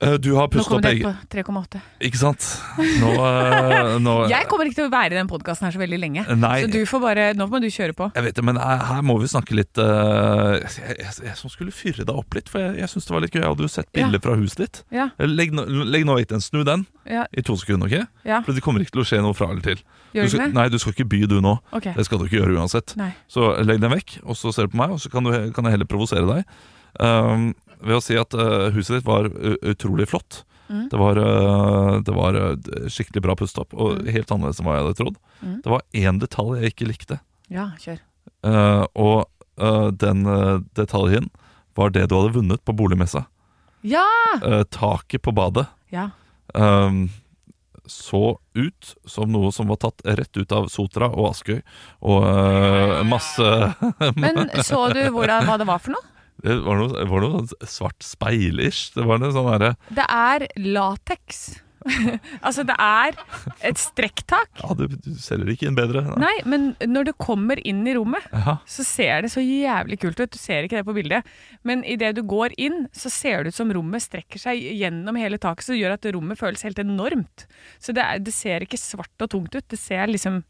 du 0.01 0.31
har 0.33 0.47
Nå 0.49 0.63
kommer 0.65 0.81
det 0.87 1.03
på 1.03 1.11
3,8. 1.29 1.79
Ikke 2.07 2.17
sant? 2.17 2.45
Nå, 2.77 3.11
eh, 3.21 3.91
nå 4.01 4.15
Jeg 4.33 4.47
kommer 4.49 4.65
ikke 4.65 4.79
til 4.79 4.87
å 4.89 4.93
være 4.93 5.13
i 5.13 5.19
den 5.19 5.29
podkasten 5.29 5.67
her 5.67 5.75
så 5.75 5.81
veldig 5.81 5.99
lenge. 6.01 6.23
Nei. 6.41 6.55
Så 6.63 6.71
du 6.73 6.79
får 6.89 7.03
bare, 7.03 7.27
nå 7.37 7.45
må 7.51 7.61
du 7.61 7.67
kjøre 7.69 7.93
på. 7.97 8.09
Jeg 8.17 8.25
vet 8.25 8.39
det, 8.39 8.45
men 8.47 8.57
her, 8.57 9.03
må 9.05 9.19
vi 9.21 9.29
snakke 9.29 9.57
litt 9.57 9.77
uh, 9.77 10.57
jeg, 10.57 10.97
jeg, 10.97 11.13
jeg 11.27 11.35
som 11.37 11.53
skulle 11.53 11.75
fyre 11.75 12.05
deg 12.07 12.17
opp 12.17 12.37
litt, 12.37 12.49
for 12.49 12.63
jeg, 12.63 12.79
jeg 12.81 12.93
syns 12.95 13.09
det 13.09 13.15
var 13.15 13.25
litt 13.27 13.37
gøy. 13.37 13.43
Jeg 13.43 13.53
hadde 13.53 13.67
jo 13.67 13.71
sett 13.75 13.91
bilder 13.95 14.25
fra 14.25 14.37
huset 14.41 14.63
ditt. 14.65 14.83
Ja, 14.95 15.11
Legg, 15.21 15.53
legg 15.53 16.07
nå 16.07 16.17
vekk 16.17 16.33
den. 16.33 16.41
Snu 16.41 16.63
den 16.65 16.87
ja, 17.05 17.27
i 17.37 17.45
to 17.45 17.55
sekunder, 17.59 17.85
ok? 17.89 18.09
ja. 18.25 18.41
For 18.45 18.57
det 18.57 18.63
kommer 18.65 18.81
ikke 18.81 18.97
til 18.97 19.05
å 19.05 19.07
skje 19.07 19.21
noe 19.21 19.37
fra 19.37 19.51
eller 19.53 19.65
til. 19.65 19.85
Gjør 20.15 20.27
du 20.27 20.33
skal, 20.33 20.47
det? 20.47 20.57
nei, 20.57 20.67
du 20.73 20.77
skal 20.81 20.95
ikke 20.95 21.09
by, 21.13 21.23
du 21.29 21.37
nå. 21.43 21.55
Okay. 21.77 21.93
Det 21.95 22.05
skal 22.07 22.19
du 22.19 22.27
ikke 22.27 22.41
gjøre 22.41 22.57
uansett. 22.57 22.95
Nei. 22.99 23.11
Så 23.31 23.53
legg 23.63 23.81
den 23.83 23.93
vekk, 23.93 24.17
og 24.25 24.37
så 24.39 24.53
ser 24.55 24.67
du 24.67 24.73
på 24.73 24.81
meg, 24.81 24.95
og 24.95 25.01
så 25.03 25.11
kan, 25.13 25.27
du, 25.27 25.35
kan 25.55 25.67
jeg 25.67 25.77
heller 25.77 25.89
provosere 25.89 26.25
deg. 26.27 26.57
Um, 26.99 27.51
ved 27.83 27.97
å 27.97 28.03
si 28.03 28.17
at 28.19 28.33
uh, 28.37 28.69
huset 28.75 28.99
ditt 28.99 29.07
var 29.07 29.27
utrolig 29.73 30.07
flott. 30.11 30.43
Mm. 30.71 30.85
Det 30.91 30.99
var, 31.01 31.17
uh, 31.19 31.97
det 32.05 32.13
var 32.15 32.37
uh, 32.39 32.87
skikkelig 32.87 33.21
bra 33.25 33.35
pustet 33.35 33.65
opp, 33.65 33.73
og 33.75 33.97
Mm. 34.01 34.07
helt 34.15 34.31
annerledes 34.31 34.61
enn 34.61 34.67
hva 34.69 34.77
jeg 34.77 34.85
hadde 34.85 34.99
trodd. 35.01 35.17
Mm. 35.41 35.57
Det 35.65 35.73
var 35.73 35.81
én 35.93 36.19
detalj 36.21 36.61
jeg 36.61 36.71
ikke 36.75 36.87
likte, 36.93 37.19
Ja, 37.51 37.65
kjør. 37.81 37.99
uh, 38.47 38.85
og 38.95 39.27
uh, 39.59 39.89
den 39.91 40.23
detaljen 40.77 41.27
var 41.75 41.89
det 41.91 42.07
du 42.09 42.15
hadde 42.15 42.33
vunnet 42.37 42.63
på 42.63 42.75
boligmessa. 42.75 43.25
Ja! 43.83 44.05
Uh, 44.43 44.63
taket 44.69 45.21
på 45.25 45.33
badet 45.35 45.67
Ja. 45.91 46.09
um, 46.53 47.09
så 47.89 48.37
ut 48.55 48.91
som 49.09 49.31
noe 49.33 49.49
som 49.51 49.67
var 49.67 49.79
tatt 49.81 50.03
rett 50.05 50.37
ut 50.37 50.51
av 50.55 50.67
Sotra 50.71 51.09
og 51.09 51.31
Askøy, 51.33 51.61
og 52.05 52.23
uh, 52.23 53.01
masse 53.09 53.47
Men 54.15 54.47
så 54.63 54.85
du 54.93 55.01
hvordan, 55.11 55.47
hva 55.49 55.57
det 55.59 55.67
var 55.67 55.81
for 55.81 55.95
noe? 55.97 56.05
Det 56.41 56.59
var 56.65 56.79
noe, 56.79 57.07
var 57.09 57.25
noe 57.25 57.41
sånn 57.43 57.69
svart 57.69 58.05
speil-ish. 58.05 58.93
Det 58.95 59.05
var 59.05 59.21
noe 59.21 59.33
sånn 59.35 59.51
derre 59.53 59.75
Det 59.93 60.07
er 60.07 60.47
lateks. 60.57 61.43
altså, 62.45 62.63
det 62.67 62.75
er 62.77 63.15
et 63.65 63.79
strekktak. 63.81 64.49
Ja, 64.61 64.75
du, 64.77 64.85
du 64.91 65.13
selger 65.21 65.49
ikke 65.53 65.67
inn 65.69 65.77
bedre. 65.77 66.03
Nei, 66.21 66.33
men 66.49 66.71
når 66.85 67.09
du 67.09 67.13
kommer 67.17 67.61
inn 67.67 67.81
i 67.89 67.95
rommet, 67.97 68.25
Ja, 68.33 68.59
så 68.69 68.85
ser 68.85 69.25
det 69.25 69.31
så 69.33 69.41
jævlig 69.43 69.97
kult 70.03 70.21
ut. 70.21 70.31
Du 70.33 70.39
ser 70.41 70.67
ikke 70.67 70.79
det 70.79 70.87
på 70.87 70.95
bildet, 70.97 71.27
men 71.67 71.85
idet 71.87 72.13
du 72.17 72.23
går 72.27 72.55
inn, 72.61 72.85
så 72.93 73.11
ser 73.13 73.43
det 73.43 73.53
ut 73.53 73.59
som 73.61 73.73
rommet 73.73 74.05
strekker 74.05 74.41
seg 74.41 74.61
gjennom 74.61 75.17
hele 75.19 75.41
taket, 75.41 75.65
så 75.65 75.75
det 75.75 75.81
gjør 75.81 75.97
at 75.97 76.09
rommet 76.13 76.41
føles 76.41 76.65
helt 76.67 76.81
enormt. 76.81 77.47
Så 77.81 77.95
det, 77.97 78.05
er, 78.05 78.21
det 78.21 78.35
ser 78.35 78.65
ikke 78.65 78.81
svart 78.81 79.25
og 79.25 79.33
tungt 79.33 79.57
ut. 79.57 79.65
Det 79.71 79.79
ser 79.79 80.11
liksom 80.11 80.43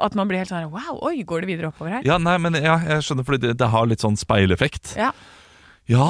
at 0.00 0.14
man 0.18 0.28
blir 0.30 0.38
helt 0.42 0.50
sånn 0.52 0.68
Wow, 0.72 0.98
oi, 1.08 1.22
går 1.28 1.42
det 1.44 1.48
videre 1.50 1.70
oppover 1.72 1.98
her? 1.98 2.06
ja 2.06 2.18
nei, 2.22 2.36
men 2.42 2.54
ja, 2.58 2.76
jeg 2.94 3.04
skjønner, 3.08 3.26
fordi 3.26 3.46
det, 3.48 3.56
det 3.60 3.68
har 3.72 3.86
litt 3.90 4.04
sånn 4.04 4.16
speileffekt. 4.18 4.94
Ja. 4.98 5.10
Ja, 5.88 6.08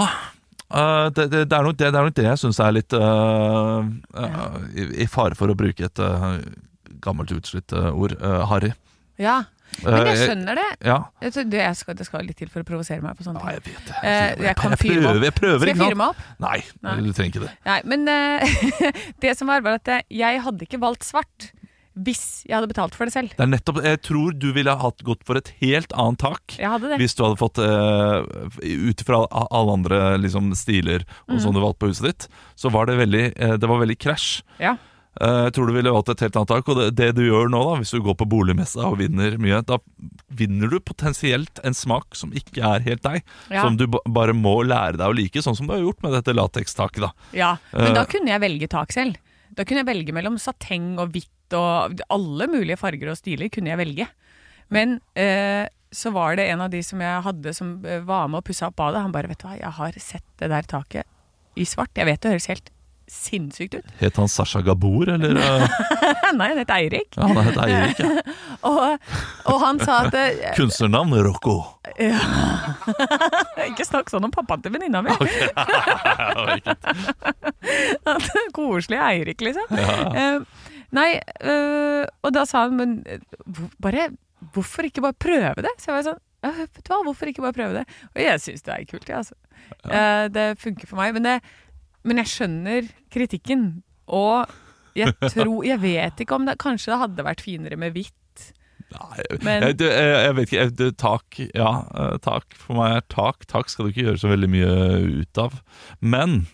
uh, 0.74 1.08
det, 1.14 1.28
det, 1.32 1.44
er 1.52 1.62
nok 1.66 1.76
det, 1.78 1.92
det 1.94 1.98
er 2.00 2.08
nok 2.10 2.16
det 2.18 2.26
jeg 2.28 2.40
syns 2.42 2.58
er 2.60 2.74
litt 2.76 2.92
uh, 2.98 3.84
uh, 4.18 4.58
i, 4.74 4.88
I 5.04 5.06
fare 5.10 5.38
for 5.38 5.50
å 5.52 5.56
bruke 5.58 5.86
et 5.88 6.02
gammelt 7.04 7.30
utslitt 7.32 7.72
ord. 7.72 8.16
harry. 8.50 8.72
Ja. 9.22 9.44
Men 9.84 10.06
jeg 10.08 10.22
skjønner 10.24 10.56
det. 10.56 10.66
Ja. 10.88 10.96
Jeg 11.22 11.34
tror 11.34 11.44
det, 11.52 11.58
jeg 11.60 11.76
skal, 11.76 11.96
det 11.98 12.06
skal 12.08 12.24
litt 12.26 12.38
til 12.40 12.48
for 12.50 12.64
å 12.64 12.66
provosere 12.66 13.04
meg 13.04 13.18
på 13.18 13.26
sånne 13.26 13.42
Nei, 13.44 13.52
Ja, 13.52 13.58
jeg 13.58 13.64
vet 13.66 13.84
det. 13.90 13.98
Jeg, 14.00 14.22
jeg 14.24 14.46
jeg, 14.48 14.56
prøver, 14.56 15.24
jeg 15.28 15.34
prøver, 15.36 15.58
Skal 15.58 15.68
jeg 15.68 15.76
ikke 15.76 15.84
fyre 15.90 15.98
meg 16.00 16.08
opp? 16.14 16.22
Nei, 16.42 16.58
Nei. 16.86 16.94
du 17.04 17.10
trenger 17.12 17.32
ikke 17.34 17.42
det. 17.44 17.50
Nei, 17.68 17.78
men 17.92 18.08
uh, 18.08 18.82
det 19.24 19.34
som 19.38 19.50
var, 19.52 19.62
var 19.66 19.76
at 19.78 19.92
jeg- 19.92 20.06
jeg 20.22 20.42
hadde 20.46 20.66
ikke 20.66 20.80
valgt 20.82 21.04
svart 21.06 21.50
hvis 22.06 22.24
jeg 22.46 22.56
hadde 22.56 22.70
betalt 22.70 22.96
for 22.96 23.08
det 23.08 23.14
selv. 23.14 23.32
Det 23.34 23.44
er 23.44 23.50
nettopp, 23.50 23.80
Jeg 23.84 24.00
tror 24.06 24.34
du 24.36 24.50
ville 24.56 24.74
hatt 24.82 25.04
gått 25.06 25.24
for 25.26 25.40
et 25.40 25.50
helt 25.62 25.94
annet 25.94 26.22
tak. 26.22 26.58
Jeg 26.58 26.70
hadde 26.70 26.92
det. 26.92 27.00
Hvis 27.02 27.16
du 27.18 27.24
hadde 27.24 27.40
fått 27.40 27.60
uh, 27.62 28.26
Ut 28.88 29.02
fra 29.06 29.22
alle 29.30 29.78
andre 29.78 30.02
liksom, 30.20 30.52
stiler 30.58 31.06
og 31.28 31.38
mm. 31.38 31.42
sånn 31.44 31.56
du 31.56 31.62
valgte 31.62 31.82
på 31.84 31.90
huset 31.92 32.10
ditt, 32.10 32.28
så 32.58 32.72
var 32.74 32.88
det 32.90 32.98
veldig 33.00 33.24
uh, 33.34 33.56
Det 33.60 33.70
var 33.70 33.82
veldig 33.82 33.98
krasj. 34.00 34.30
Ja. 34.62 34.76
Eh, 35.18 35.40
jeg 35.48 35.54
tror 35.56 35.68
du 35.68 35.74
ville 35.74 35.92
valgt 35.92 36.12
et 36.12 36.22
helt 36.26 36.36
annet 36.38 36.52
tak. 36.52 36.70
Og 36.70 36.78
det, 36.78 36.88
det 36.98 37.10
du 37.18 37.24
gjør 37.26 37.50
nå, 37.52 37.62
da 37.66 37.76
hvis 37.80 37.94
du 37.94 38.00
går 38.04 38.18
på 38.20 38.28
boligmessa 38.30 38.86
og 38.86 38.98
vinner 39.02 39.38
mye, 39.42 39.60
da 39.66 39.80
vinner 40.38 40.70
du 40.70 40.78
potensielt 40.80 41.62
en 41.66 41.76
smak 41.76 42.18
som 42.18 42.34
ikke 42.36 42.62
er 42.62 42.84
helt 42.86 43.04
deg. 43.06 43.22
Ja. 43.50 43.64
Som 43.64 43.78
du 43.80 43.88
ba 43.90 44.02
bare 44.18 44.34
må 44.36 44.60
lære 44.66 44.98
deg 44.98 45.06
å 45.08 45.16
like, 45.16 45.42
sånn 45.44 45.56
som 45.58 45.68
du 45.68 45.74
har 45.74 45.82
gjort 45.82 46.04
med 46.04 46.14
dette 46.16 46.34
latekstaket. 46.36 47.08
Ja, 47.36 47.56
men 47.74 47.96
da 47.96 48.04
kunne 48.08 48.32
jeg 48.32 48.42
velge 48.42 48.70
tak 48.70 48.94
selv. 48.94 49.18
Da 49.56 49.64
kunne 49.64 49.82
jeg 49.82 49.90
velge 49.90 50.14
mellom 50.16 50.38
sateng 50.40 50.96
og 51.00 51.14
hvitt 51.14 51.56
og 51.56 52.00
alle 52.12 52.48
mulige 52.50 52.76
farger 52.76 53.08
og 53.12 53.18
stiler 53.20 53.48
kunne 53.52 53.72
jeg 53.72 53.80
velge. 53.80 54.08
Men 54.74 54.98
eh, 55.16 55.64
så 55.88 56.12
var 56.12 56.36
det 56.36 56.48
en 56.50 56.60
av 56.66 56.72
de 56.72 56.82
som 56.84 57.00
jeg 57.00 57.24
hadde 57.24 57.54
som 57.56 57.78
eh, 57.86 58.02
var 58.04 58.28
med 58.28 58.42
og 58.42 58.48
pussa 58.48 58.68
opp 58.68 58.76
badet. 58.80 59.00
Han 59.04 59.14
bare, 59.14 59.30
vet 59.30 59.40
du 59.40 59.48
hva, 59.48 59.56
jeg 59.56 59.76
har 59.78 60.00
sett 60.02 60.26
det 60.42 60.50
der 60.52 60.68
taket 60.68 61.08
i 61.56 61.64
svart. 61.68 61.94
Jeg 61.96 62.08
vet 62.08 62.20
det 62.20 62.34
høres 62.34 62.50
helt 62.52 62.72
sinnssykt 63.12 63.74
ut. 63.78 63.90
Het 64.00 64.16
han 64.20 64.28
Sasha 64.28 64.60
Gabor, 64.64 65.08
eller? 65.14 65.34
Nei, 66.38 66.48
han 66.50 66.58
het 66.60 66.70
Eirik. 66.70 67.08
ja, 67.16 67.26
han 67.26 67.36
het 67.46 67.56
Eirik. 67.62 67.98
Ja. 67.98 68.22
Og, 68.68 68.98
og 69.46 69.60
han 69.62 69.78
sa 69.80 70.00
at 70.08 70.14
eh, 70.18 70.48
Kunstnernavn 70.56 71.14
Rocco. 71.22 71.54
Ikke 73.68 73.86
snakk 73.86 74.10
sånn 74.10 74.26
om 74.26 74.32
pappaen 74.34 74.64
til 74.64 74.74
venninna 74.74 75.00
mi. 75.06 75.14
Koselig 78.56 78.98
Eirik, 78.98 79.40
liksom. 79.46 79.78
Eh, 79.78 80.40
nei, 80.96 81.10
uh, 81.44 82.02
og 82.24 82.34
da 82.34 82.44
sa 82.48 82.64
han 82.66 82.76
men 82.78 82.96
hvor- 83.46 83.70
bare 83.78 84.08
Hvorfor 84.54 84.86
ikke 84.86 85.02
bare 85.02 85.16
prøve 85.18 85.62
det? 85.66 85.72
Så 85.82 85.90
jeg 85.90 85.96
var 85.96 86.04
sånn 86.06 86.20
ja, 86.46 86.52
vet 86.54 86.76
du 86.86 86.92
hva, 86.92 87.00
hvorfor 87.08 87.26
ikke 87.26 87.42
bare 87.42 87.56
prøve 87.56 87.80
det? 87.80 87.96
Og 88.14 88.20
jeg 88.22 88.38
syns 88.44 88.62
det 88.62 88.74
er 88.76 88.84
kult, 88.86 89.08
jeg, 89.10 89.16
altså. 89.18 89.34
Uh, 89.82 90.28
det 90.30 90.44
funker 90.62 90.86
for 90.86 91.00
meg. 91.00 91.10
Men, 91.16 91.24
det, 91.26 91.32
men 92.04 92.20
jeg 92.22 92.26
skjønner 92.34 92.88
kritikken. 93.10 93.82
Og 94.08 94.48
jeg 94.96 95.12
tror 95.34 95.64
Jeg 95.66 95.80
vet 95.82 96.20
ikke 96.24 96.34
om 96.38 96.46
det 96.48 96.56
Kanskje 96.58 96.94
det 96.94 97.00
hadde 97.02 97.24
vært 97.26 97.42
finere 97.44 97.76
med 97.76 97.92
hvitt. 97.94 98.14
Nei, 98.88 99.20
Men- 99.44 99.62
jeg, 99.66 99.80
jeg, 99.84 100.12
jeg 100.24 100.34
vet 100.38 100.46
ikke. 100.48 100.62
jeg- 100.78 100.96
tak, 100.96 101.40
ja, 101.54 101.72
eh, 101.94 102.14
tak. 102.24 102.54
For 102.56 102.74
meg 102.78 102.96
er 102.96 103.04
tak. 103.12 103.44
Tak 103.46 103.68
skal 103.68 103.84
du 103.84 103.90
ikke 103.92 104.06
gjøre 104.08 104.22
så 104.22 104.30
veldig 104.32 104.48
mye 104.48 104.70
ut 105.20 105.38
av. 105.42 105.58
Men 106.00 106.46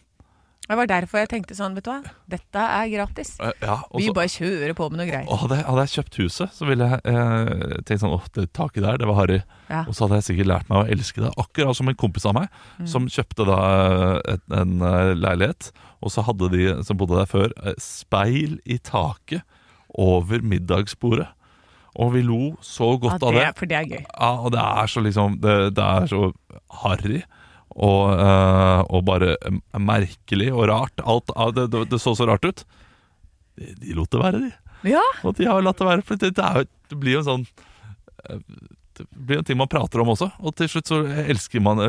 Det 0.64 0.76
var 0.78 0.86
derfor 0.88 1.18
jeg 1.20 1.28
tenkte 1.28 1.52
sånn, 1.58 1.74
vet 1.76 1.84
du 1.84 1.90
hva. 1.90 1.98
Dette 2.32 2.56
er 2.56 2.86
gratis. 2.88 3.34
Ja, 3.60 3.74
også, 3.90 3.98
Vi 4.00 4.12
bare 4.16 4.30
kjører 4.32 4.72
på 4.78 4.86
med 4.90 4.96
noe 5.02 5.06
greier. 5.10 5.28
hadde, 5.28 5.58
hadde 5.66 5.82
jeg 5.84 5.92
kjøpt 5.98 6.16
huset, 6.22 6.54
så 6.56 6.64
ville 6.70 6.86
jeg 6.88 7.00
eh, 7.04 7.82
tenkt 7.84 8.00
sånn 8.00 8.14
Åh, 8.16 8.24
det 8.32 8.46
taket 8.56 8.82
der, 8.86 8.96
det 9.02 9.06
var 9.10 9.18
harry. 9.18 9.42
Ja. 9.68 9.82
Og 9.84 9.92
så 9.94 10.06
hadde 10.06 10.22
jeg 10.22 10.26
sikkert 10.30 10.48
lært 10.48 10.70
meg 10.72 10.78
å 10.80 10.88
elske 10.96 11.20
det. 11.20 11.34
Akkurat 11.36 11.76
som 11.76 11.88
en 11.92 11.98
kompis 12.00 12.24
av 12.30 12.34
meg, 12.38 12.48
Mm. 12.80 12.86
som 12.90 13.06
kjøpte 13.06 13.44
da 13.46 13.58
eh, 13.60 14.32
et, 14.34 14.42
en 14.56 14.80
eh, 14.82 15.12
leilighet. 15.20 15.68
Og 16.02 16.10
så 16.10 16.24
hadde 16.26 16.48
de 16.56 16.64
som 16.84 16.96
bodde 16.96 17.20
der 17.20 17.28
før, 17.28 17.52
eh, 17.62 17.76
speil 17.78 18.56
i 18.64 18.78
taket 18.78 19.44
over 20.00 20.40
middagsbordet. 20.42 21.28
Og 21.94 22.10
vi 22.16 22.22
lo 22.26 22.56
så 22.64 22.88
Ja, 22.94 22.98
godt 23.04 23.22
av 23.22 23.32
det. 23.36 23.44
det, 23.44 23.52
for 23.60 23.66
det 23.70 23.76
er 23.78 23.84
gøy. 23.92 24.00
Ja, 24.18 24.32
og 24.40 24.50
det 24.56 24.60
er 24.64 24.86
så 24.90 25.00
liksom 25.04 25.36
Det, 25.44 25.74
det 25.76 25.84
er 25.84 26.08
så 26.10 26.32
harry 26.82 27.20
og, 27.74 28.12
eh, 28.14 28.82
og 28.90 29.04
bare 29.08 29.34
merkelig 29.80 30.50
og 30.52 30.68
rart. 30.70 31.02
Alt, 31.02 31.32
det, 31.56 31.68
det, 31.72 32.00
så 32.02 32.14
så 32.14 32.28
rart 32.28 32.46
ut. 32.46 32.64
De, 33.58 33.72
de 33.82 33.96
lot 33.96 34.10
det 34.12 34.22
være, 34.22 34.42
de. 34.44 34.52
Ja, 34.94 35.02
Og 35.24 35.36
de 35.38 35.48
har 35.48 35.64
latt 35.64 35.80
det 35.80 35.88
være. 35.88 36.04
For 36.06 36.20
det, 36.20 36.34
det, 36.36 36.44
jo, 36.44 36.64
det 36.92 37.00
blir 37.00 37.16
jo 37.16 37.22
en 37.22 37.28
sånn 37.30 37.46
eh, 38.28 38.42
Det 38.98 39.06
blir 39.10 39.40
en 39.40 39.46
ting 39.48 39.58
man 39.58 39.70
prater 39.70 40.02
om 40.02 40.12
også. 40.14 40.30
Og 40.44 40.54
til 40.58 40.70
slutt 40.70 40.90
så 40.92 41.00
man 41.64 41.80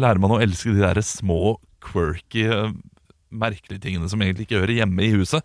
lærer 0.00 0.22
man 0.22 0.34
å 0.34 0.40
elske 0.42 0.74
de 0.74 0.82
der 0.82 1.02
små, 1.06 1.58
quirky, 1.84 2.48
eh, 2.50 2.72
merkelige 3.30 3.84
tingene 3.84 4.08
som 4.10 4.22
egentlig 4.22 4.48
ikke 4.48 4.64
hører 4.64 4.80
hjemme 4.80 5.06
i 5.06 5.12
huset. 5.14 5.44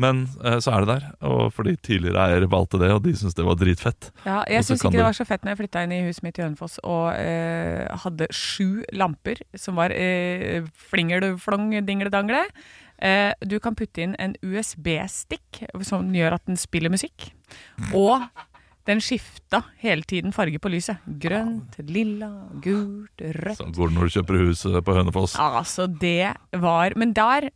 Men 0.00 0.24
eh, 0.42 0.58
så 0.62 0.74
er 0.74 0.84
det 0.84 0.94
der. 0.94 1.08
Og 1.30 1.52
fordi 1.54 1.76
tidligere 1.76 2.28
eier 2.28 2.46
valgte 2.50 2.80
det, 2.82 2.90
og 2.94 3.02
de 3.04 3.14
syntes 3.16 3.36
det 3.38 3.46
var 3.46 3.58
dritfett. 3.60 4.10
ja 4.26 4.40
jeg 4.50 4.66
syns 4.66 4.82
ikke 4.82 4.96
det 4.96 5.06
var 5.06 5.16
så 5.16 5.26
fett 5.28 5.44
når 5.44 5.54
jeg 5.54 5.62
flytta 5.64 5.84
inn 5.86 5.94
i 5.94 6.02
huset 6.08 6.26
mitt 6.26 6.40
i 6.40 6.44
Hønefoss 6.44 6.80
og 6.82 7.04
eh, 7.18 7.84
hadde 8.04 8.30
sju 8.34 8.82
lamper 8.96 9.42
som 9.58 9.78
var 9.78 9.94
eh, 9.94 10.64
flingelflong-dingle-dangle. 10.90 12.46
Eh, 13.04 13.30
du 13.44 13.58
kan 13.62 13.76
putte 13.78 14.02
inn 14.04 14.16
en 14.22 14.34
USB-stikk 14.42 15.64
som 15.86 16.10
gjør 16.14 16.38
at 16.38 16.50
den 16.50 16.58
spiller 16.60 16.92
musikk. 16.92 17.30
Og 17.94 18.22
den 18.84 19.00
skifta 19.00 19.62
hele 19.80 20.04
tiden 20.04 20.34
farge 20.36 20.60
på 20.60 20.68
lyset. 20.68 21.00
Grønt, 21.20 21.78
lilla, 21.88 22.28
gult, 22.64 23.22
rødt. 23.40 23.60
Sånn 23.60 23.72
går 23.76 23.90
det 23.90 23.96
når 23.96 24.10
du 24.10 24.16
kjøper 24.18 24.40
hus 24.42 24.64
eh, 24.68 24.80
på 24.84 24.96
Hønefoss. 24.98 25.36
Altså, 25.40 25.86
det 25.88 26.34
var 26.52 26.96
Men 27.00 27.14
der 27.16 27.48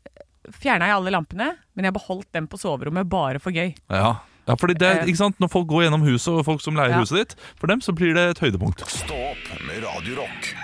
fjerna 0.52 0.86
jeg 0.88 0.96
alle 0.96 1.10
lampene, 1.14 1.50
men 1.76 1.84
jeg 1.88 1.92
beholdt 1.96 2.30
dem 2.32 2.46
på 2.48 2.58
soverommet 2.60 3.08
bare 3.08 3.38
for 3.42 3.50
gøy. 3.52 3.74
Ja. 3.90 4.16
ja, 4.48 4.54
fordi 4.56 4.74
det, 4.78 4.92
Eh. 5.02 5.06
ikke 5.12 5.16
sant? 5.24 5.38
Når 5.40 5.48
folk 5.52 5.68
går 5.68 5.84
gjennom 5.86 6.02
huset, 6.06 6.32
og 6.34 6.44
folk 6.44 6.60
som 6.60 6.74
leier 6.74 6.90
Ja. 6.96 7.00
huset 7.00 7.16
ditt, 7.18 7.36
for 7.58 7.66
dem 7.66 7.80
så 7.80 7.92
blir 7.94 8.14
det 8.14 8.30
et 8.30 8.38
høydepunkt. 8.40 8.80
Stå 8.88 9.14
opp 9.32 9.62
med 9.66 9.82
Radio 9.84 10.16
Rock. 10.22 10.54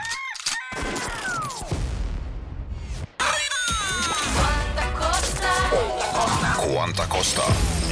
Quanta 6.64 7.04
Costa. 7.08 7.42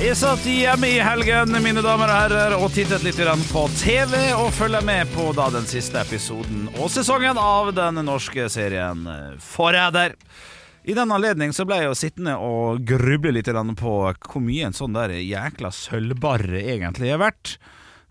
Jeg 0.00 0.16
satt 0.18 0.44
hjemme 0.48 0.88
i 0.88 0.98
helgen 1.02 1.52
mine 1.62 1.82
damer 1.84 2.10
og 2.10 2.16
herrer, 2.16 2.54
og 2.56 2.72
tittet 2.74 3.04
litt 3.06 3.18
på 3.52 3.64
TV 3.80 4.14
og 4.36 4.50
følger 4.56 4.84
med 4.86 5.10
på 5.14 5.28
da 5.36 5.48
den 5.54 5.66
siste 5.68 6.00
episoden 6.02 6.68
og 6.78 6.88
sesongen 6.90 7.38
av 7.38 7.72
den 7.76 8.00
norske 8.06 8.48
serien 8.52 9.04
Forræder. 9.42 10.14
I 10.84 10.94
den 10.98 11.12
anledning 11.14 11.52
så 11.54 11.62
ble 11.68 11.78
jeg 11.78 11.90
jo 11.90 11.98
sittende 11.98 12.34
og 12.42 12.82
gruble 12.88 13.30
litt 13.36 13.46
på 13.78 13.92
hvor 14.10 14.42
mye 14.42 14.66
en 14.66 14.74
sånn 14.74 14.96
der 14.96 15.14
jækla 15.14 15.70
sølvbarre 15.70 16.58
egentlig 16.74 17.12
er 17.14 17.20
verdt. 17.22 17.56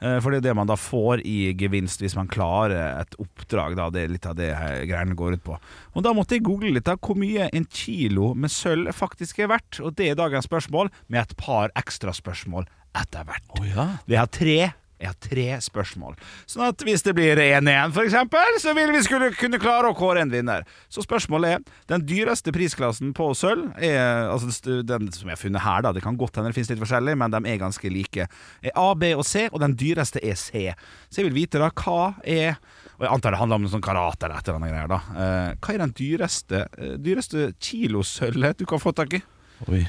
Eh, 0.02 0.18
For 0.24 0.32
det 0.32 0.40
er 0.42 0.46
det 0.50 0.56
man 0.58 0.70
da 0.70 0.78
får 0.80 1.22
i 1.28 1.52
gevinst 1.60 2.02
hvis 2.02 2.16
man 2.16 2.32
klarer 2.32 3.02
et 3.02 3.18
oppdrag. 3.22 3.76
Da. 3.76 3.90
Det 3.94 4.06
er 4.06 4.14
litt 4.16 4.26
av 4.26 4.38
det 4.40 4.50
greiene 4.90 5.18
går 5.20 5.38
ut 5.38 5.44
på. 5.46 5.58
Og 5.94 6.06
Da 6.06 6.14
måtte 6.16 6.38
jeg 6.38 6.46
google 6.48 6.72
litt 6.78 6.88
av 6.88 7.02
hvor 7.04 7.20
mye 7.20 7.50
en 7.52 7.68
kilo 7.68 8.32
med 8.34 8.54
sølv 8.54 8.94
faktisk 8.96 9.44
er 9.44 9.52
verdt. 9.52 9.82
Og 9.84 9.96
det 10.00 10.10
er 10.10 10.20
dagens 10.20 10.48
spørsmål, 10.48 10.90
med 11.12 11.22
et 11.26 11.36
par 11.38 11.76
ekstra 11.76 12.16
spørsmål 12.16 12.70
etter 12.98 13.28
hvert. 13.28 13.52
Å 13.60 13.68
ja. 13.68 13.90
Vi 14.08 14.16
har 14.20 14.32
tre 14.32 14.58
jeg 15.02 15.10
har 15.10 15.18
tre 15.26 15.46
spørsmål. 15.66 16.16
Sånn 16.50 16.68
at 16.68 16.84
hvis 16.86 17.04
det 17.06 17.16
blir 17.18 17.40
1-1, 17.42 17.94
for 17.96 18.06
eksempel, 18.06 18.60
så 18.62 18.76
vil 18.78 18.94
vi 18.94 19.02
skulle 19.06 19.32
kunne 19.38 19.60
klare 19.62 19.90
å 19.92 19.98
kåre 19.98 20.22
en 20.24 20.34
vinner. 20.34 20.68
Så 20.94 21.04
spørsmålet 21.06 21.58
er 21.58 21.66
Den 21.92 22.06
dyreste 22.08 22.54
prisklassen 22.56 23.12
på 23.18 23.32
sølv, 23.36 23.72
er, 23.82 24.30
altså 24.32 24.48
den 24.86 25.10
som 25.12 25.28
jeg 25.28 25.36
har 25.36 25.42
funnet 25.42 25.66
her, 25.66 25.82
da, 25.84 25.92
det 25.96 26.04
kan 26.06 26.20
godt 26.20 26.38
hende 26.38 26.52
det 26.52 26.60
finnes 26.60 26.72
litt 26.72 26.84
forskjellig, 26.84 27.18
men 27.20 27.34
de 27.34 27.42
er 27.50 27.60
ganske 27.60 27.92
like, 27.92 28.28
er 28.62 28.78
A, 28.78 28.92
B 28.96 29.12
og 29.18 29.26
C, 29.28 29.48
og 29.52 29.60
den 29.64 29.76
dyreste 29.80 30.22
er 30.24 30.38
C. 30.40 30.70
Så 31.10 31.22
jeg 31.22 31.30
vil 31.32 31.42
vite 31.42 31.60
da 31.62 31.72
hva 31.74 32.14
er 32.24 32.56
og 33.02 33.08
jeg 33.08 33.14
antar 33.16 33.34
det 33.34 33.40
handler 33.42 33.58
om 33.58 33.64
noe 33.66 33.72
sånn 33.74 33.82
karate 33.82 34.28
eller 34.28 34.38
et 34.38 34.46
eller 34.46 34.60
annet 34.60 34.74
greier. 34.76 34.90
da 34.92 35.00
Eh, 35.22 35.54
Hva 35.58 35.74
er 35.74 35.82
den 35.82 35.94
dyreste, 35.98 36.60
eh, 36.78 36.98
dyreste 37.02 37.48
kilosølvet 37.58 38.62
du 38.62 38.68
kan 38.70 38.82
få 38.82 38.94
tak 38.94 39.16
i? 39.18 39.22
Oi. 39.68 39.88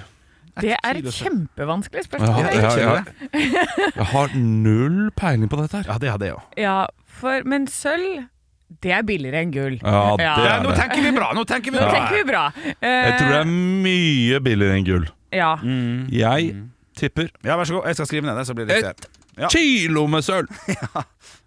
Det 0.60 0.74
er 0.76 0.98
et 1.00 1.06
kjempevanskelig 1.16 2.04
spørsmål. 2.04 2.44
Ja, 2.44 2.50
ja, 2.52 2.72
ja. 2.76 3.38
Jeg 3.96 4.06
har 4.12 4.34
null 4.36 5.10
peiling 5.16 5.48
på 5.48 5.56
dette 5.62 5.80
her. 5.80 5.88
Ja, 5.88 5.96
det 6.02 6.10
hadde 6.12 6.26
jeg 6.28 6.34
òg. 6.36 6.42
Ja, 6.60 6.74
for, 7.20 7.40
men 7.48 7.64
sølv, 7.72 8.26
det 8.84 8.92
er 8.92 9.02
billigere 9.08 9.40
enn 9.46 9.52
gull. 9.54 9.78
Ja, 9.80 10.16
det 10.20 10.26
Ja. 10.26 10.34
er 10.58 10.62
Nå 10.64 10.70
det. 10.74 10.78
tenker 10.82 11.02
vi 11.06 11.12
bra! 11.16 11.32
Nå 11.36 11.44
tenker 11.48 11.72
vi 11.72 11.78
Nå 11.78 11.86
bra! 11.88 11.92
tenker 11.96 12.16
vi 12.20 12.24
bra. 12.28 12.44
Jeg 12.82 13.16
tror 13.18 13.28
det 13.32 13.40
er 13.40 13.50
mye 13.88 14.40
billigere 14.44 14.76
enn 14.80 14.84
gull. 14.90 15.08
Ja. 15.32 15.54
Mm. 15.62 16.06
Jeg 16.12 16.52
tipper 17.00 17.30
Ja, 17.44 17.56
vær 17.56 17.64
så 17.64 17.78
god. 17.78 17.86
Jeg 17.88 17.94
skal 17.96 18.06
skrive 18.12 18.26
ned 18.28 18.36
det, 18.36 18.46
så 18.46 18.54
blir 18.54 18.66
det 18.68 18.82
et. 18.84 19.08
Ja. 19.40 19.48
kilo 19.48 20.06
med 20.12 20.20
sølv! 20.26 20.48
16 20.68 21.41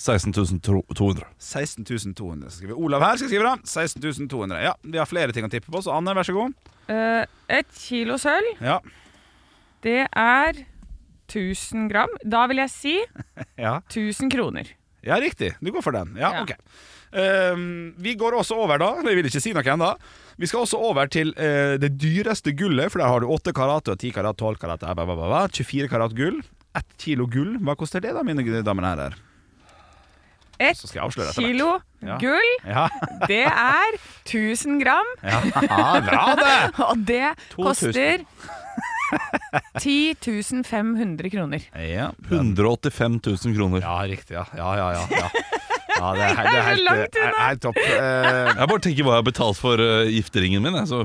200. 0.00 1.26
16 1.38 2.14
200. 2.16 2.72
Olav 2.74 3.02
her 3.04 3.16
skal 3.20 3.28
skrive 3.30 3.44
da 3.46 3.54
16200. 3.68 4.62
Ja, 4.64 4.74
vi 4.82 4.98
har 5.00 5.08
flere 5.10 5.34
ting 5.36 5.44
å 5.46 5.50
tippe 5.52 5.70
på, 5.72 5.82
så 5.84 5.92
Anne, 5.96 6.14
vær 6.16 6.26
så 6.26 6.34
god. 6.36 6.54
Uh, 6.90 7.22
et 7.52 7.68
kilo 7.76 8.16
sølv, 8.18 8.56
Ja. 8.64 8.78
det 9.84 10.06
er 10.10 10.64
1000 11.30 11.88
gram. 11.92 12.10
Da 12.24 12.46
vil 12.50 12.58
jeg 12.64 12.70
si 12.72 12.96
Ja, 13.66 13.80
1000 13.92 14.30
kroner. 14.32 14.72
ja 15.06 15.20
riktig. 15.22 15.54
Du 15.60 15.70
går 15.72 15.82
for 15.84 15.92
den. 15.92 16.16
Ja, 16.18 16.32
Ja. 16.32 16.42
ok. 16.42 16.56
Ehm, 17.12 17.92
vi 17.98 18.14
går 18.14 18.36
også 18.38 18.54
over, 18.54 18.78
da. 18.78 18.92
Jeg 19.02 19.16
vil 19.18 19.26
ikke 19.26 19.40
si 19.42 19.52
noe 19.52 19.64
ennå. 19.66 19.94
Vi 20.38 20.46
skal 20.46 20.60
også 20.62 20.78
over 20.78 21.08
til 21.10 21.32
eh, 21.36 21.74
det 21.82 21.96
dyreste 21.98 22.52
gullet, 22.56 22.90
for 22.92 23.02
der 23.02 23.08
har 23.10 23.20
du 23.20 23.26
8 23.26 23.52
karat 23.52 23.88
og 23.90 23.98
10 23.98 24.12
karat, 24.14 24.36
12 24.38 24.60
karat, 24.62 24.80
bla, 24.84 24.94
bla, 24.94 25.04
bla, 25.16 25.26
bla, 25.26 25.40
24 25.50 25.88
karat 25.90 26.14
gull. 26.14 26.38
ett 26.74 26.86
kilo 27.02 27.26
gull. 27.26 27.56
Hva 27.58 27.74
koster 27.76 28.00
det, 28.00 28.12
da, 28.14 28.22
mine 28.22 28.62
damer 28.62 28.86
og 28.86 28.90
herrer? 28.94 29.16
Ett 30.60 30.76
Så 30.76 30.86
skal 30.90 31.00
jeg 31.00 31.06
avsløre 31.08 31.32
kilo 31.36 31.70
Ja. 32.04 32.16
gull, 32.20 32.50
Ja, 32.68 32.86
det 33.28 33.42
er 33.48 33.96
1000 34.28 34.78
gram. 34.82 35.08
ja 35.24 35.40
bra 36.04 36.24
det! 36.36 36.56
Og 36.90 36.96
det 37.08 37.34
2000. 37.56 37.64
koster 37.64 38.24
10 39.80 40.14
500 40.64 41.30
kroner. 41.30 41.64
Ja, 41.74 42.10
185 42.28 43.20
000 43.26 43.56
kroner. 43.56 43.80
ja 43.82 43.96
riktig. 44.06 44.34
Ja, 44.36 44.44
ja, 44.54 44.92
ja. 44.92 45.06
ja, 45.10 45.30
ja. 46.00 46.10
ja 46.16 46.20
det, 46.20 46.26
er, 46.26 46.48
det 46.50 46.58
er 46.60 46.66
helt, 46.70 46.84
langt 46.88 47.18
er 47.20 47.26
unna. 47.28 47.44
helt 47.46 47.62
topp. 47.64 47.78
Eh, 47.80 48.50
Jeg 48.60 48.68
bare 48.72 48.82
tenker 48.86 49.06
hva 49.06 49.12
jeg 49.14 49.20
har 49.20 49.26
betalt 49.30 49.58
for 49.60 49.82
uh, 49.84 50.08
gifteringen 50.10 50.64
min. 50.64 50.78
Altså, 50.80 51.02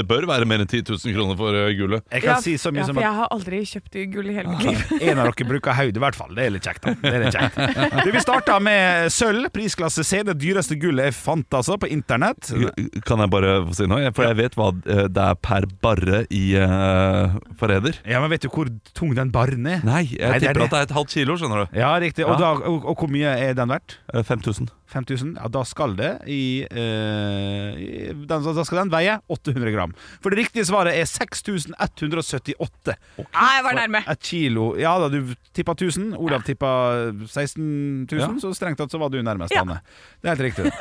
det 0.00 0.04
bør 0.08 0.26
være 0.30 0.48
mer 0.48 0.64
enn 0.64 0.70
10 0.70 0.82
000 0.88 1.14
kroner 1.16 1.38
for 1.40 1.56
uh, 1.56 1.68
gullet. 1.78 2.04
jeg 2.12 2.24
kan 2.24 2.40
si 2.44 2.56
så 2.60 2.72
mye 2.74 2.82
ja, 2.82 2.88
som 2.90 2.98
at 3.00 3.04
jeg 3.06 3.16
har 3.20 3.30
aldri 3.36 3.60
kjøpt 3.70 3.98
gull 4.14 4.30
i 4.32 4.36
hele 4.38 4.54
mitt 4.54 4.64
liv. 4.66 4.84
en 5.10 5.20
av 5.22 5.30
dere 5.30 5.48
bruker 5.50 5.76
hodet, 5.78 6.00
i 6.00 6.04
hvert 6.06 6.18
fall. 6.18 6.32
Det 6.36 6.46
er 6.48 6.54
litt 6.56 6.66
kjekt. 6.68 6.84
da 6.88 6.94
det 7.00 7.12
er 7.14 7.24
litt 7.26 7.36
kjekt 7.36 8.04
du, 8.06 8.10
Vi 8.16 8.22
starta 8.24 8.58
med 8.64 9.10
sølv, 9.14 9.50
prisklasse 9.54 10.04
C. 10.06 10.22
Det 10.30 10.36
dyreste 10.40 10.76
gullet 10.80 11.10
jeg 11.10 11.16
fant 11.20 11.56
altså 11.60 11.76
på 11.80 11.90
internett. 11.92 12.50
Kan 13.08 13.22
jeg 13.24 13.32
bare 13.32 13.56
få 13.68 13.76
si 13.80 13.88
noe? 13.90 14.10
For 14.16 14.26
jeg 14.30 14.38
vet 14.40 14.56
hva 14.58 14.70
det 14.80 15.24
er 15.26 15.36
per 15.42 15.66
barre 15.84 16.22
i 16.32 16.44
uh, 16.60 17.36
Forræder. 17.60 18.00
Ja, 18.08 18.20
men 18.22 18.30
Vet 18.30 18.44
du 18.46 18.50
hvor 18.52 18.68
tung 18.96 19.10
den 19.16 19.32
barren 19.34 19.66
er? 19.66 19.80
Nei, 19.86 20.04
jeg 20.14 20.20
Nei, 20.22 20.38
det 20.40 20.50
er 20.50 20.54
tipper 20.54 20.60
det. 20.62 20.66
at 20.68 20.74
det 20.74 20.78
er 20.80 20.86
et 20.88 20.94
halvt 20.96 21.14
kilo, 21.16 21.34
skjønner 21.40 21.64
du. 21.66 21.78
Ja, 21.80 21.90
riktig. 22.02 22.24
Og, 22.26 22.36
Ja. 22.38 22.38
da, 22.54 22.68
og, 22.70 22.84
og 22.92 23.00
hvor 23.02 23.10
mye 23.10 23.32
er 23.48 23.56
den 23.58 23.72
verdt? 23.72 23.96
Uh, 24.30 24.36
5000. 24.36 24.70
5000? 24.90 25.36
Ja, 25.40 25.48
da 25.48 25.62
skal 25.66 25.96
det 25.98 26.10
i, 26.30 26.62
eh, 26.70 27.78
i 27.78 28.12
den, 28.12 28.26
Da 28.46 28.64
skal 28.64 28.78
den 28.84 28.90
veie 28.92 29.18
800 29.28 29.72
gram. 29.74 29.92
For 30.22 30.30
det 30.30 30.38
riktige 30.46 30.64
svaret 30.66 30.94
er 30.98 31.06
6178. 31.06 32.96
Nei, 33.18 33.50
jeg 33.56 33.64
var 33.66 33.78
nærme. 33.78 34.02
Et 34.10 34.20
kilo 34.30 34.70
Ja 34.80 34.96
da, 35.02 35.08
du 35.12 35.34
tippa 35.56 35.74
1000. 35.76 36.14
Olav 36.18 36.42
tippa 36.46 37.12
16 37.26 38.06
000, 38.10 38.20
Ja. 38.20 38.28
så 38.40 38.54
strengt 38.54 38.78
tatt 38.78 38.90
så 38.90 38.98
var 38.98 39.10
du 39.10 39.20
nærmest, 39.22 39.54
Ja. 39.54 39.62
Anne. 39.62 39.80
Det 40.22 40.30
er 40.30 40.36
helt 40.36 40.46
riktig. 40.56 40.72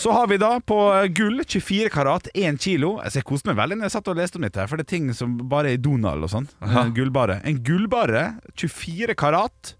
Så 0.00 0.12
har 0.12 0.26
vi 0.26 0.36
da 0.40 0.58
på 0.60 0.76
gull 1.14 1.42
24 1.44 1.88
karat 1.92 2.28
1 2.34 2.58
kilo. 2.58 2.98
Altså, 2.98 3.18
jeg 3.20 3.24
koste 3.28 3.46
meg 3.50 3.56
veldig 3.58 3.76
når 3.78 3.84
jeg 3.88 3.92
satt 3.92 4.08
og 4.08 4.16
leste 4.16 4.36
om 4.36 4.42
dette, 4.46 4.64
for 4.68 4.76
det 4.80 4.86
er 4.86 4.90
ting 4.96 5.10
som 5.14 5.36
bare 5.50 5.68
er 5.70 5.76
i 5.76 5.82
Donald 5.82 6.24
og 6.24 6.30
sånn. 6.32 6.48
En 6.62 6.94
gullbare. 6.96 7.40
En 7.44 7.58
gullbare 7.62 8.22
24 8.56 9.14
karat. 9.14 9.74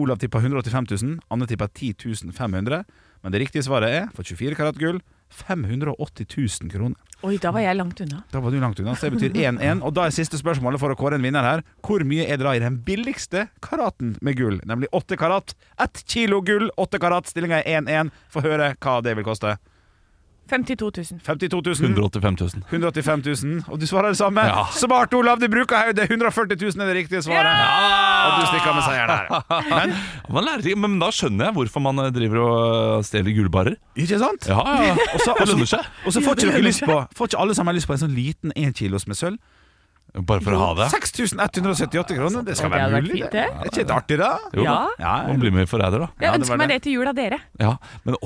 Olav 0.00 0.20
tippa 0.22 0.40
185 0.40 0.90
000, 1.02 1.18
Anne 1.28 1.48
tippa 1.50 1.68
10 1.68 2.32
500. 2.32 2.84
Men 3.22 3.32
det 3.32 3.42
riktige 3.44 3.62
svaret 3.66 3.90
er, 3.90 4.06
for 4.16 4.26
24 4.26 4.56
karat 4.58 4.78
gull, 4.80 5.00
580 5.32 6.26
000 6.62 6.70
kroner. 6.72 6.98
Oi, 7.22 7.36
da 7.38 7.52
var 7.54 7.62
jeg 7.62 7.78
langt 7.78 8.00
unna. 8.02 8.24
Da 8.32 8.40
var 8.42 8.50
du 8.50 8.58
langt 8.58 8.80
unna, 8.82 8.96
så 8.98 9.06
det 9.06 9.14
betyr 9.14 9.36
1-1. 9.46 9.82
Og 9.86 9.94
da 9.94 10.08
er 10.08 10.14
siste 10.14 10.40
spørsmålet 10.40 10.82
for 10.82 10.92
å 10.92 10.96
kåre 10.98 11.16
en 11.20 11.24
vinner 11.24 11.46
her. 11.46 11.62
Hvor 11.86 12.02
mye 12.08 12.26
er 12.26 12.40
det 12.40 12.48
da 12.48 12.54
i 12.58 12.62
den 12.64 12.80
billigste 12.82 13.46
karaten 13.62 14.16
med 14.20 14.36
gull? 14.40 14.58
Nemlig 14.66 14.90
8 14.92 15.16
karat. 15.20 15.54
1 15.80 16.02
kilo 16.10 16.42
gull, 16.42 16.66
8 16.82 16.98
karat. 17.02 17.30
Stillinga 17.30 17.62
er 17.62 17.84
1-1. 17.84 18.10
Få 18.32 18.42
høre 18.42 18.72
hva 18.74 18.98
det 19.06 19.14
vil 19.16 19.28
koste. 19.28 19.54
52 20.50 20.90
000. 21.12 21.20
52 21.24 21.62
000. 21.80 21.90
185 21.92 22.36
000. 22.40 22.64
185 22.70 23.22
000. 23.44 23.62
Og 23.72 23.80
du 23.80 23.86
svarer 23.86 24.08
det 24.12 24.18
samme. 24.18 24.40
Ja. 24.44 24.64
Smart, 24.76 25.14
Olav! 25.14 25.38
Du 25.40 25.46
bruker 25.48 25.76
hodet. 25.86 26.10
140 26.10 26.56
000 26.60 26.82
er 26.82 26.90
det 26.90 26.96
riktige 26.96 27.22
svaret. 27.22 27.52
Og 28.26 28.40
du 28.40 28.46
stikker 28.50 28.74
med 28.76 28.82
seieren 28.82 29.10
her. 29.10 29.70
Men 29.70 29.94
Man 30.34 30.44
lærer 30.48 30.66
ikke, 30.66 30.80
men 30.82 30.98
da 31.00 31.08
skjønner 31.14 31.48
jeg 31.48 31.54
hvorfor 31.56 31.80
man 31.84 31.98
uh, 31.98 32.10
driver 32.14 32.42
og 32.42 32.98
uh, 32.98 33.04
stjeler 33.04 33.34
gullbarer. 33.36 33.74
ikke 33.96 34.18
sant? 34.20 34.48
Ja, 34.48 34.60
ja, 34.82 34.92
Også, 34.92 35.08
Og 35.14 35.20
så- 35.24 35.34
Det 35.40 35.48
lønner 35.54 35.66
seg. 35.72 35.88
Og 36.06 36.12
så 36.12 36.20
får 36.24 36.44
ikke 36.46 36.62
lyst 36.68 36.84
på 36.88 37.00
Får 37.16 37.30
ikke 37.32 37.40
alle 37.42 37.54
sammen 37.58 37.74
lyst 37.76 37.86
på 37.90 37.96
en 37.96 38.02
sånn 38.04 38.14
liten 38.16 38.52
1 38.56 38.74
kilos 38.78 39.06
med 39.06 39.16
sølv? 39.18 39.38
Bare 40.12 40.42
for 40.44 40.52
å 40.52 40.58
ha 40.60 40.70
det. 40.76 40.86
6178 40.92 42.14
kroner. 42.18 42.42
Det 42.44 42.54
skal 42.58 42.68
Det 42.68 42.76
være 42.82 42.98
mulig, 43.00 43.12
fint, 43.16 43.30
det. 43.32 43.32
det. 43.32 43.44
Er 43.48 43.70
ikke 43.70 43.84
det 43.88 43.94
artig, 43.96 44.18
da? 44.20 44.30
Jo, 44.52 44.64
Ja. 44.66 44.74
Ja, 45.00 45.12
Man 45.28 45.40
blir 45.40 45.50
med 45.56 45.62
i 45.64 45.70
Forræder, 45.70 45.98
da. 46.04 46.08
Jeg 46.20 46.28
Ja, 46.28 46.34
ønsker 46.36 46.58
meg 46.60 46.68
det. 46.68 46.74
det 46.76 46.82
til 46.84 46.92
jul 46.98 47.08
av 47.08 47.14
dere. 47.16 47.38
Ja, 47.58 47.76
men, 48.04 48.16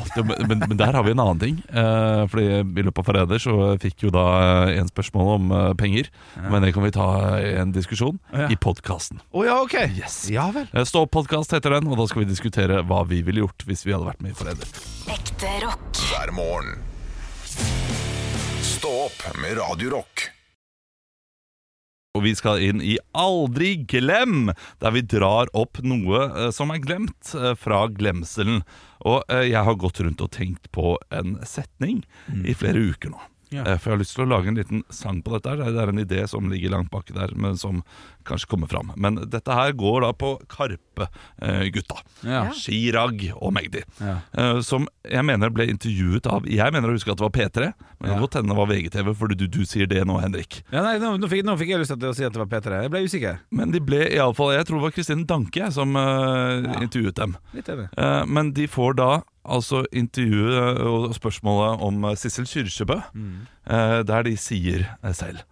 men, 0.48 0.58
men 0.68 0.76
der 0.76 0.92
har 0.98 1.04
vi 1.06 1.10
en 1.14 1.20
annen 1.22 1.38
ting. 1.38 1.62
Eh, 1.70 2.26
fordi 2.26 2.46
I 2.58 2.82
løpet 2.82 2.98
av 2.98 3.04
Forræder 3.06 3.38
så 3.38 3.78
fikk 3.78 4.02
jo 4.02 4.10
da 4.10 4.24
eh, 4.66 4.80
en 4.80 4.88
spørsmål 4.90 5.30
om 5.36 5.52
eh, 5.52 5.72
penger. 5.78 6.10
Men 6.50 6.62
det 6.66 6.74
kan 6.74 6.82
vi 6.82 6.90
ta 6.90 7.06
i 7.38 7.54
en 7.62 7.70
diskusjon 7.72 8.18
Ja. 8.34 8.48
i 8.50 8.56
podkasten. 8.56 9.20
Oh, 9.32 9.44
ja, 9.46 9.60
okay. 9.62 9.86
Yes. 9.94 10.26
Ja 10.28 10.50
vel. 10.50 10.66
Eh, 10.74 10.82
Stå 10.82 11.06
opp-podkast 11.06 11.54
heter 11.54 11.70
den, 11.78 11.86
og 11.86 11.96
da 12.02 12.06
skal 12.10 12.24
vi 12.26 12.30
diskutere 12.34 12.82
hva 12.82 13.04
vi 13.06 13.22
ville 13.22 13.46
gjort 13.46 13.62
hvis 13.66 13.86
vi 13.86 13.94
hadde 13.94 14.10
vært 14.10 14.20
med 14.26 14.34
i 14.34 14.34
Forræder. 14.34 14.66
Ekte 15.14 15.54
rock. 15.62 16.02
hver 16.10 16.34
morgen. 16.34 16.82
Stå 18.66 18.90
opp 19.06 19.22
med 19.40 19.54
Radio 19.62 19.94
Rock. 20.00 20.32
Og 22.16 22.24
vi 22.24 22.32
skal 22.38 22.62
inn 22.64 22.80
i 22.80 22.96
Aldri 23.16 23.74
glem, 23.88 24.50
der 24.80 24.94
vi 24.96 25.04
drar 25.04 25.50
opp 25.56 25.82
noe 25.84 26.24
eh, 26.26 26.50
som 26.54 26.72
er 26.72 26.82
glemt 26.82 27.34
eh, 27.36 27.52
fra 27.58 27.84
glemselen. 27.92 28.62
Og 29.04 29.22
eh, 29.28 29.46
jeg 29.50 29.64
har 29.68 29.80
gått 29.80 30.00
rundt 30.00 30.24
og 30.24 30.32
tenkt 30.34 30.70
på 30.74 30.96
en 31.12 31.36
setning 31.46 32.04
i 32.44 32.56
flere 32.56 32.80
uker 32.92 33.12
nå. 33.12 33.20
Ja. 33.54 33.62
For 33.78 33.92
jeg 33.92 33.94
har 33.94 34.00
lyst 34.00 34.16
til 34.16 34.24
å 34.24 34.30
lage 34.32 34.50
en 34.50 34.56
liten 34.58 34.80
sang 34.90 35.20
på 35.22 35.36
dette. 35.36 35.52
her 35.52 35.70
Det 35.70 35.82
er 35.82 35.92
en 35.92 36.02
idé 36.02 36.24
som 36.26 36.48
ligger 36.50 36.72
langt 36.72 36.90
baki 36.90 37.14
der, 37.14 37.30
men 37.38 37.54
som 37.60 37.84
kanskje 38.28 38.48
komme 38.50 38.68
fram. 38.70 38.92
Men 38.96 39.18
dette 39.30 39.54
her 39.56 39.72
går 39.78 40.02
da 40.04 40.10
på 40.16 40.32
Karpe-gutta. 40.52 42.00
Ja. 42.26 42.42
Chirag 42.56 43.22
og 43.36 43.52
Magdi. 43.56 43.82
Ja. 44.00 44.18
Eh, 44.32 44.60
Som 44.66 44.88
jeg 45.06 45.24
mener 45.26 45.50
ble 45.54 45.66
intervjuet 45.70 46.26
av 46.30 46.46
Jeg 46.50 46.72
mener 46.74 46.90
å 46.90 46.96
huske 46.96 47.12
at 47.12 47.20
det 47.20 47.26
var 47.26 47.34
P3, 47.34 47.68
men 48.00 48.08
det 48.08 48.14
kan 48.14 48.24
godt 48.24 48.38
hende 48.40 48.52
det 48.52 48.58
var 48.58 48.70
VGTV, 48.70 49.12
fordi 49.18 49.38
du, 49.38 49.46
du 49.52 49.62
sier 49.68 49.86
det 49.90 50.02
nå, 50.08 50.18
Henrik. 50.22 50.60
Ja, 50.72 50.82
nei, 50.86 50.96
nå, 51.02 51.14
nå, 51.20 51.30
fikk, 51.30 51.44
nå 51.46 51.56
fikk 51.60 51.72
jeg 51.74 51.82
lyst 51.84 51.94
til 51.94 52.10
å 52.10 52.14
si 52.16 52.26
at 52.26 52.34
det 52.34 52.42
var 52.42 52.50
P3. 52.52 52.82
Jeg 52.86 52.92
ble 52.94 53.04
usikker. 53.06 53.40
Men 53.50 53.74
de 53.74 53.80
ble 53.84 54.02
i 54.08 54.20
alle 54.22 54.36
fall, 54.36 54.54
Jeg 54.56 54.66
tror 54.68 54.80
det 54.80 54.88
var 54.88 54.96
Kristine 54.96 55.26
Danke 55.28 55.70
som 55.74 55.96
eh, 55.96 56.66
Ja. 56.66 56.78
intervjuet 56.82 57.16
dem. 57.18 57.36
Litt 57.56 57.68
enig. 57.72 57.88
Eh, 57.96 58.22
men 58.26 58.52
de 58.56 58.66
får 58.70 58.96
da 59.00 59.10
altså 59.46 59.84
intervjuet 59.94 60.80
og 60.82 61.12
spørsmålet 61.14 61.82
om 61.86 62.08
Sissel 62.18 62.48
Kyrkjebø, 62.50 62.96
mm. 63.14 63.36
der 64.08 64.24
de 64.26 64.32
sier 64.40 64.88
selv 65.14 65.44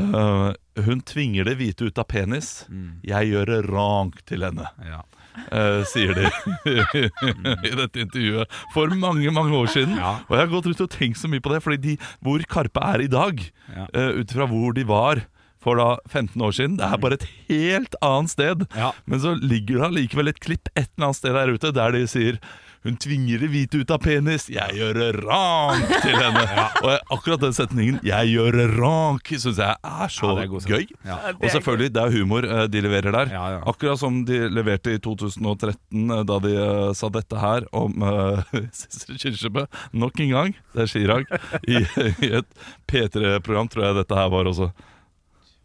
eh, 0.00 0.48
Hun 0.80 1.02
tvinger 1.04 1.44
det 1.44 1.58
hvite 1.60 1.88
ut 1.90 1.98
av 2.00 2.06
penis. 2.08 2.64
Jeg 3.04 3.32
gjør 3.32 3.50
det 3.50 3.58
rank 3.70 4.22
til 4.28 4.46
henne, 4.48 4.68
Ja. 4.86 5.02
Uh, 5.48 5.80
sier 5.88 6.10
de 6.12 6.26
i 7.64 7.70
dette 7.72 8.02
intervjuet 8.02 8.50
for 8.74 8.92
mange, 9.00 9.30
mange 9.32 9.56
år 9.56 9.70
siden. 9.72 9.94
Ja. 9.96 10.18
Og 10.28 10.34
jeg 10.36 10.42
har 10.42 10.50
gått 10.52 10.66
rundt 10.68 10.82
og 10.84 10.90
tenkt 10.92 11.20
så 11.22 11.30
mye 11.32 11.40
på 11.40 11.54
det, 11.54 11.62
fordi 11.64 11.78
de, 11.80 11.94
hvor 12.20 12.44
Karpe 12.52 12.82
er 12.84 13.06
i 13.06 13.08
dag, 13.08 13.40
Ja. 13.72 13.86
Uh, 13.96 14.20
ut 14.20 14.34
fra 14.36 14.48
hvor 14.50 14.76
de 14.76 14.84
var 14.88 15.22
for 15.62 15.78
da 15.78 15.94
15 16.10 16.36
år 16.42 16.52
siden. 16.56 16.76
Det 16.76 16.84
er 16.84 17.00
bare 17.00 17.16
et 17.20 17.28
helt 17.48 17.96
annet 18.04 18.34
sted. 18.34 18.66
Ja. 18.76 18.90
Men 19.06 19.22
så 19.22 19.32
ligger 19.38 19.78
det 19.78 19.88
allikevel 19.88 20.32
et 20.32 20.42
klipp 20.42 20.68
et 20.74 20.90
eller 20.98 21.08
annet 21.08 21.20
sted 21.22 21.38
der 21.38 21.54
ute 21.54 21.72
der 21.76 21.96
de 21.96 22.04
sier 22.10 22.40
hun 22.82 22.96
tvinger 22.98 23.38
det 23.44 23.48
hvite 23.52 23.78
ut 23.82 23.90
av 23.94 24.00
penis, 24.02 24.48
jeg 24.50 24.74
gjør 24.74 24.96
det 24.98 25.08
rank 25.22 25.90
til 26.02 26.16
henne. 26.18 26.42
Og 26.82 26.88
jeg- 26.90 27.02
akkurat 27.14 27.40
den 27.44 27.54
setningen, 27.54 28.00
'jeg 28.02 28.32
gjør 28.34 28.56
det 28.58 28.66
rank', 28.74 29.30
syns 29.38 29.60
jeg 29.62 29.76
er 29.84 30.08
så 30.10 30.32
Ja, 30.32 30.42
er 30.42 30.50
god 30.50 30.66
gøy. 30.66 30.86
Ja. 31.06 31.16
Og 31.32 31.46
selvfølgelig, 31.50 31.92
det 31.94 32.02
er 32.02 32.10
humor 32.16 32.42
eh, 32.44 32.66
de 32.66 32.80
leverer 32.82 33.12
der. 33.14 33.30
Ja, 33.30 33.44
ja. 33.54 33.60
Akkurat 33.70 33.98
som 33.98 34.24
de 34.24 34.48
leverte 34.50 34.94
i 34.94 34.98
2013, 34.98 36.10
eh, 36.10 36.24
da 36.24 36.38
de 36.42 36.54
uh, 36.58 36.92
sa 36.92 37.08
dette 37.08 37.38
her 37.38 37.68
om 37.72 38.02
uh, 38.02 38.42
Sissel 38.72 39.18
Kyrkjebø. 39.18 39.66
Nok 39.92 40.18
en 40.20 40.30
gang, 40.34 40.56
det 40.74 40.82
er 40.82 40.90
Chirag, 40.90 41.26
i, 41.68 41.78
i 42.26 42.32
et 42.40 42.50
P3-program, 42.90 43.68
tror 43.70 43.86
jeg 43.86 43.94
dette 44.02 44.14
her 44.18 44.28
var 44.34 44.50
også. 44.50 44.72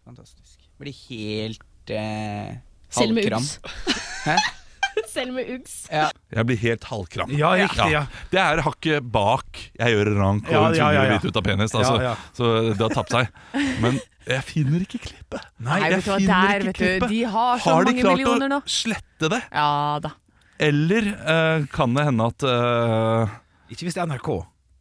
Fantastisk. 0.05 0.59
Blir 0.77 0.93
helt 1.09 1.63
Halvkram 1.87 2.61
Selv 2.91 3.13
med 3.15 3.23
halvkram. 3.23 4.63
Selv 5.07 5.33
med 5.37 5.49
Uggs. 5.55 5.75
Ja. 5.91 6.09
Jeg 6.33 6.49
blir 6.49 6.59
helt 6.61 6.83
halvkram. 6.89 7.31
Ja, 7.37 7.53
riktig, 7.59 7.87
ja. 7.93 8.03
Det 8.31 8.41
er 8.43 8.61
hakket 8.65 9.07
bak 9.11 9.63
'jeg 9.79 9.95
gjør 9.95 10.11
rank' 10.17 10.51
og 10.51 10.67
en 10.67 10.75
ja, 10.75 10.91
det 11.17 11.25
ut 11.25 11.39
av 11.39 11.43
penis. 11.43 11.73
Altså. 11.73 11.95
Ja, 12.01 12.11
ja. 12.11 12.15
Så 12.37 12.51
det 12.73 12.83
har 12.83 12.93
tapt 12.93 13.15
seg. 13.15 13.31
Men 13.83 13.99
jeg 14.27 14.43
finner 14.43 14.83
ikke 14.83 14.99
klippet. 15.07 15.47
Nei, 15.63 15.79
jeg 15.85 15.95
vet 15.95 16.05
du 16.05 16.11
hva, 16.11 16.17
finner 16.19 16.33
der, 16.33 16.59
ikke 16.59 16.67
vet 16.67 16.75
du, 16.75 16.83
klippet. 16.83 17.09
de 17.13 17.21
har 17.23 17.57
så 17.63 17.69
Har 17.69 17.87
de 17.87 17.91
mange 17.91 18.03
klart 18.03 18.17
millioner 18.17 18.51
nå. 18.51 18.59
å 18.59 18.75
slette 18.77 19.31
det? 19.31 19.41
Ja 19.53 19.71
da. 20.03 20.13
Eller 20.67 21.09
uh, 21.13 21.65
kan 21.71 21.93
det 21.93 22.07
hende 22.07 22.27
at 22.33 22.45
uh, 22.49 23.35
Ikke 23.69 23.87
hvis 23.87 23.95
det 23.97 24.03
er 24.03 24.09
NRK. 24.09 24.31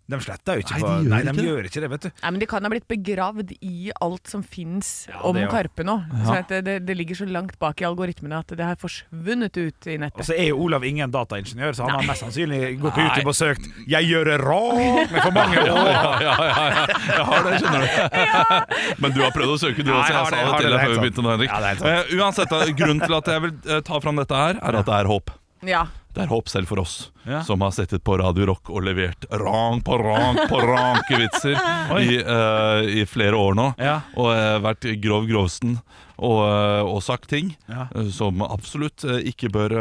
De 0.09 0.19
sletter 0.23 0.55
jo 0.55 0.63
ikke 0.63 0.77
Nei, 0.77 0.81
på 0.81 0.87
de 0.87 0.95
gjør 1.03 1.11
Nei, 1.11 1.19
ikke 1.19 1.33
de 1.33 1.37
det. 1.43 1.47
gjør 1.51 1.65
ikke 1.67 1.81
det, 1.83 1.89
vet 1.91 2.03
du. 2.07 2.11
Nei, 2.23 2.31
men 2.31 2.39
De 2.39 2.47
kan 2.47 2.63
ha 2.63 2.69
blitt 2.71 2.85
begravd 2.87 3.49
i 3.61 3.91
alt 4.01 4.29
som 4.31 4.43
fins 4.47 4.91
Ja, 5.11 5.19
om 5.27 5.35
det 5.35 5.43
jo- 5.43 5.51
Karpe 5.51 5.83
nå. 5.83 5.97
Ja. 6.13 6.25
Så 6.29 6.35
at 6.39 6.49
det, 6.53 6.61
det, 6.65 6.77
det 6.87 6.97
ligger 6.97 7.17
så 7.19 7.27
langt 7.27 7.59
bak 7.59 7.81
i 7.83 7.85
algoritmene 7.89 8.39
at 8.39 8.47
det 8.55 8.63
har 8.63 8.77
forsvunnet 8.79 9.57
ut 9.59 9.87
i 9.91 9.97
Og 9.97 10.01
nettet. 10.05 10.25
så 10.29 10.37
er 10.39 10.49
jo 10.53 10.61
Olav 10.63 10.85
ingen 10.87 11.11
dataingeniør, 11.11 11.75
så 11.75 11.83
han 11.91 11.99
har 11.99 12.07
mest 12.07 12.23
sannsynlig 12.23 12.79
gått 12.81 12.95
på 12.95 13.03
Nei. 13.03 13.09
YouTube 13.11 13.29
og 13.29 13.35
søkt 13.35 13.67
'Jeg 13.89 14.05
gjør 14.07 14.25
det 14.31 14.39
rått' 14.47 15.11
med 15.11 15.23
for 15.27 15.31
mange 15.33 15.57
år. 15.75 15.91
ja, 15.91 16.15
ja, 16.23 16.37
ja, 16.39 16.69
ja. 16.71 16.87
Jeg 16.87 17.25
har 17.27 17.43
det, 17.43 17.59
skjønner 17.61 17.81
du. 17.83 18.97
Men 19.03 19.11
du 19.13 19.21
har 19.27 19.31
prøvd 19.35 19.51
å 19.51 19.59
søke, 19.59 19.83
du 19.83 19.91
Ja, 19.91 19.99
også. 19.99 20.07
jeg 20.07 20.15
Jeg 20.15 20.23
har 20.23 20.31
det, 20.31 20.31
sa 20.31 20.37
jeg 20.37 20.47
det 20.47 20.53
har 20.53 20.61
til 20.61 20.71
det, 20.71 20.77
deg 20.77 20.87
før 20.87 20.95
vi 20.95 21.03
begynte 21.03 21.23
nå, 21.27 21.31
Henrik. 21.35 21.51
Er 21.51 21.67
helt 21.67 21.83
Eh, 21.83 22.17
uansett, 22.23 22.49
da, 22.51 22.63
grunnen 22.79 23.03
til 23.07 23.15
at 23.19 23.27
jeg 23.27 23.41
vil 23.43 23.53
eh, 23.75 23.81
ta 23.81 23.99
fram 24.01 24.17
dette 24.23 24.35
her, 24.35 24.55
er 24.63 24.77
at 24.79 24.87
det 24.87 24.95
er 24.95 25.05
håp. 25.11 25.31
Ja. 25.67 25.87
Det 26.15 26.23
er 26.23 26.27
håp 26.31 26.49
selv 26.49 26.67
for 26.71 26.79
oss. 26.79 27.11
Ja. 27.27 27.43
som 27.45 27.61
har 27.61 27.73
sittet 27.75 28.05
på 28.07 28.17
Radio 28.21 28.47
Rock 28.53 28.71
og 28.71 28.85
levert 28.87 29.27
rank 29.31 29.85
på 29.85 29.99
rank 29.99 30.45
på 30.51 30.61
rankevitser 30.63 31.57
i, 32.07 32.19
uh, 32.23 32.83
i 32.87 33.07
flere 33.07 33.37
år 33.37 33.57
nå. 33.59 33.71
Ja. 33.83 34.01
Og 34.17 34.31
uh, 34.31 34.59
vært 34.63 34.87
grov 35.03 35.27
grovsten 35.31 35.79
og, 36.17 36.39
eh, 36.49 36.81
og 36.89 37.03
sagt 37.05 37.27
ting 37.29 37.51
Ja. 37.69 37.91
som 38.09 38.41
absolutt 38.41 39.05
ikke 39.05 39.51
bør 39.53 39.75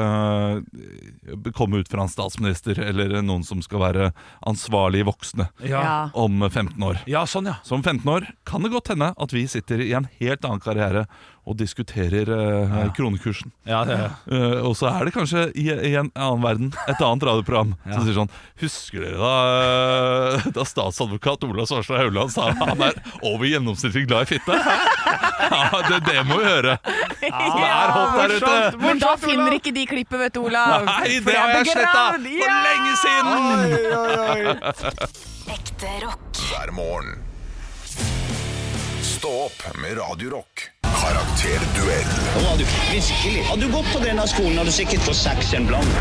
komme 1.55 1.79
ut 1.79 1.87
fra 1.87 2.03
en 2.03 2.11
statsminister 2.11 2.75
eller 2.83 3.21
noen 3.23 3.45
som 3.47 3.61
skal 3.63 3.79
være 3.79 4.09
ansvarlige 4.43 5.07
voksne 5.07 5.47
om 6.11 6.43
15 6.49 6.83
år. 6.83 6.99
ja, 7.07 7.23
sånn, 7.23 7.47
ja. 7.47 7.55
Som 7.63 7.83
15 7.83 8.03
år 8.11 8.27
kan 8.43 8.67
det 8.67 8.73
godt 8.73 8.91
hende 8.91 9.13
at 9.15 9.31
vi 9.31 9.45
sitter 9.47 9.79
i 9.79 9.93
en 9.95 10.09
helt 10.19 10.43
annen 10.43 10.59
karriere 10.59 11.05
og 11.45 11.55
diskuterer 11.55 12.27
kronekursen. 12.97 13.51
Ja, 13.69 13.83
det, 13.85 13.97
og 14.65 14.75
så 14.75 14.89
er 14.91 15.05
det 15.05 15.13
kanskje 15.15 15.47
i, 15.55 15.69
i 15.69 15.95
en 15.95 16.11
annen 16.15 16.43
verden 16.43 16.71
et 16.89 16.99
annet 16.99 17.23
radioprogram 17.35 17.75
som 17.83 18.05
sier 18.07 18.15
sånn 18.17 18.31
Husker 18.63 19.03
dere 19.03 19.19
da, 19.19 19.33
eh, 20.39 20.47
da 20.55 20.65
statsadvokat 20.67 21.43
Ola 21.47 21.65
Svarstad 21.69 21.99
Haugland 22.01 22.31
sa 22.33 22.49
han 22.55 22.81
er 22.87 22.95
over 23.21 23.45
gjennomsnittlig 23.49 24.07
glad 24.09 24.25
i 24.25 24.35
fitte? 24.35 24.55
ja, 24.55 25.81
det, 25.89 25.99
det 26.07 26.23
må 26.27 26.39
vi 26.41 26.47
høre. 26.47 26.77
Ja, 27.21 27.41
det 27.43 27.67
er 27.67 27.93
hot 27.95 28.15
der 28.19 28.35
ute. 28.39 28.55
Men 28.81 28.99
da 29.03 29.15
finner 29.21 29.51
ikke 29.57 29.73
de 29.75 29.85
klippet, 29.89 30.19
vet 30.25 30.33
du, 30.35 30.41
Olav. 30.47 30.85
Nei, 30.87 31.19
det 31.25 31.35
har 31.35 31.53
jeg 31.59 31.65
sletta 31.73 32.03
for 32.15 32.19
lenge 32.25 32.93
siden! 33.03 33.37
Ekte 35.55 35.91
rock. 36.05 36.41
hver 36.49 36.71
morgen. 36.75 37.21
Stå 39.05 39.31
opp 39.47 39.59
med 39.81 39.97
Radio 39.99 40.29
Rock. 40.37 40.69
Karakterduell 41.05 42.07
Nå 42.33 42.43
har 42.47 42.57
du 42.57 42.63
virkelig 42.65 43.41
Hadde 43.45 43.67
du 43.67 43.73
gått 43.73 43.89
på 43.93 43.99
denne 44.01 44.23
skolen, 44.29 44.55
hadde 44.57 44.71
du 44.71 44.73
sikkert 44.73 45.03
fått 45.05 45.19
seks 45.19 45.51
en 45.53 45.67
blant. 45.69 45.99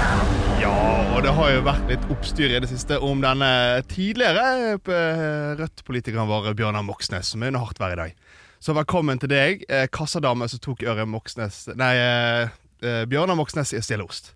Ja, 0.63 0.71
og 1.13 1.21
det 1.27 1.35
har 1.37 1.51
jo 1.53 1.65
vært 1.67 1.91
litt 1.93 2.07
oppstyr 2.15 2.55
i 2.55 2.61
det 2.63 2.71
siste 2.71 2.97
om 3.05 3.21
denne 3.21 3.51
tidligere 3.91 4.47
eh, 4.79 5.51
Rødt-politikeren 5.61 6.31
vår 6.31 6.55
Bjørnar 6.57 6.87
Moxnes, 6.87 7.35
som 7.35 7.45
er 7.45 7.53
under 7.53 7.67
hardt 7.67 7.83
vær 7.83 7.93
i 7.93 8.01
dag. 8.01 8.17
Så 8.65 8.73
velkommen 8.79 9.21
til 9.21 9.29
deg, 9.35 9.67
eh, 9.69 9.85
kassadame 9.93 10.49
som 10.49 10.63
tok 10.65 10.87
øret 10.89 11.11
Moxnes 11.11 11.67
Nei, 11.77 11.93
eh, 12.01 13.05
Bjørnar 13.11 13.37
Moxnes 13.37 13.75
i 13.77 13.85
Stille 13.85 14.09
ost. 14.09 14.33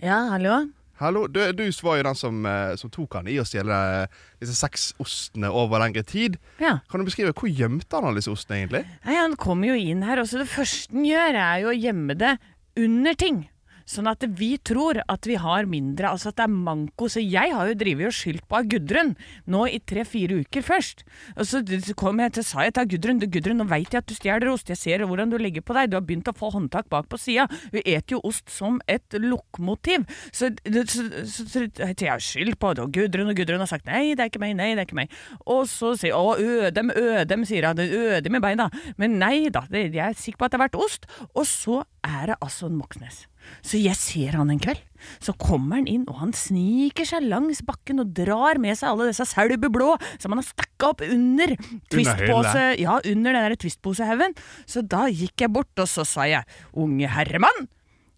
Ja, 0.00 0.22
hallo? 0.32 0.62
Hallo, 0.96 1.26
du, 1.28 1.40
du 1.52 1.64
var 1.84 1.98
jo 1.98 2.04
den 2.06 2.16
som, 2.16 2.38
eh, 2.48 2.74
som 2.80 2.92
tok 2.92 3.18
han 3.18 3.26
i 3.28 3.36
å 3.36 3.44
stjele 3.44 3.80
eh, 4.02 4.20
disse 4.40 4.54
seks 4.56 4.86
ostene 5.02 5.50
over 5.52 5.82
lengre 5.82 6.00
tid. 6.08 6.38
Ja. 6.62 6.78
Kan 6.88 7.02
du 7.02 7.08
beskrive 7.08 7.34
hvor 7.36 7.52
gjemte 7.52 7.98
han 7.98 8.08
alle 8.08 8.22
disse 8.22 8.32
ostene, 8.32 8.62
egentlig? 8.62 8.84
Nei, 9.04 9.18
han 9.18 9.36
kommer 9.40 9.74
jo 9.74 9.76
inn 9.76 10.06
her, 10.06 10.22
også. 10.22 10.40
det 10.40 10.48
første 10.48 10.96
han 10.96 11.04
gjør, 11.04 11.40
er 11.42 11.60
jo 11.64 11.72
å 11.74 11.76
gjemme 11.76 12.16
det 12.16 12.32
under 12.80 13.18
ting. 13.20 13.44
Sånn 13.86 14.08
at 14.10 14.24
vi 14.38 14.56
tror 14.58 14.98
at 15.06 15.26
vi 15.28 15.36
har 15.38 15.68
mindre, 15.70 16.10
altså 16.10 16.32
at 16.32 16.40
det 16.40 16.46
er 16.48 16.54
manko. 16.54 17.06
Så 17.12 17.22
jeg 17.22 17.52
har 17.54 17.70
jo 17.70 17.76
drevet 17.78 18.10
og 18.10 18.16
skyldt 18.16 18.46
på 18.50 18.62
Gudrun 18.72 19.12
nå 19.46 19.62
i 19.70 19.78
tre-fire 19.78 20.40
uker 20.42 20.64
først. 20.66 21.04
Og 21.36 21.46
så 21.46 21.62
kom 21.98 22.22
jeg 22.22 22.34
til, 22.34 22.46
sa 22.46 22.66
jeg 22.66 22.74
til 22.76 22.90
Gudrun 22.96 23.22
Gudrun, 23.22 23.60
nå 23.62 23.68
veit 23.70 23.94
jeg 23.94 24.02
at 24.02 24.10
du 24.10 24.16
stjeler 24.16 24.50
ost, 24.50 24.72
jeg 24.72 24.80
ser 24.80 25.04
hvordan 25.06 25.30
du 25.30 25.38
legger 25.38 25.62
på 25.62 25.76
deg, 25.76 25.92
du 25.92 25.98
har 25.98 26.06
begynt 26.06 26.30
å 26.30 26.34
få 26.36 26.50
håndtak 26.56 26.90
bak 26.90 27.06
på 27.12 27.20
sida. 27.20 27.46
Hun 27.70 27.80
eter 27.82 28.16
jo 28.16 28.22
ost 28.26 28.50
som 28.52 28.80
et 28.90 29.18
lokomotiv. 29.22 30.06
Så, 30.34 30.50
så, 30.66 31.06
så, 31.30 31.46
så 31.46 31.64
jeg 31.86 32.10
har 32.10 32.22
skyldt 32.22 32.58
på 32.62 32.74
det, 32.74 32.86
og 32.86 32.96
Gudrun 32.96 33.30
og 33.30 33.38
Gudrun 33.38 33.62
har 33.62 33.70
sagt 33.70 33.86
nei, 33.86 34.16
det 34.16 34.26
er 34.26 34.32
ikke 34.32 34.42
meg, 34.42 34.56
nei, 34.58 34.72
det 34.74 34.82
er 34.82 34.90
ikke 34.90 34.98
meg. 34.98 35.14
Og 35.46 35.62
så 35.70 35.94
sier 35.98 36.18
å, 36.18 36.34
ødem, 36.34 36.90
ødem, 36.90 37.46
sier 37.46 37.70
han, 37.70 37.80
ødem 37.80 38.40
i 38.40 38.42
beina. 38.42 38.68
Men 38.98 39.18
nei 39.22 39.46
da, 39.54 39.62
jeg 39.70 39.94
er 39.94 40.18
sikker 40.18 40.42
på 40.42 40.48
at 40.48 40.54
det 40.54 40.60
har 40.60 40.66
vært 40.66 40.82
ost. 40.82 41.08
Og 41.34 41.46
så 41.46 41.84
er 42.06 42.32
det 42.32 42.40
altså 42.42 42.66
en 42.70 42.78
Moxnes. 42.78 43.24
Så 43.66 43.78
jeg 43.82 43.96
ser 43.98 44.36
han 44.38 44.50
en 44.52 44.60
kveld. 44.62 44.80
Så 45.22 45.34
kommer 45.38 45.78
han 45.78 45.88
inn, 45.90 46.06
og 46.08 46.18
han 46.22 46.32
sniker 46.34 47.06
seg 47.06 47.26
langs 47.28 47.60
bakken 47.66 48.00
og 48.02 48.14
drar 48.16 48.58
med 48.62 48.78
seg 48.78 48.90
alle 48.90 49.10
disse 49.10 49.26
saueblå 49.28 49.92
som 50.18 50.32
han 50.32 50.40
har 50.40 50.48
stakka 50.48 50.92
opp 50.94 51.04
under 51.06 51.52
Twist-pose 51.92 52.64
Ja, 52.80 52.96
under 53.12 53.36
den 53.36 53.56
twistposehaugen. 53.62 54.34
Så 54.66 54.82
da 54.82 55.06
gikk 55.12 55.44
jeg 55.44 55.52
bort, 55.52 55.72
og 55.78 55.90
så 55.90 56.06
sa 56.08 56.26
jeg, 56.30 56.48
unge 56.74 57.10
herremann, 57.12 57.68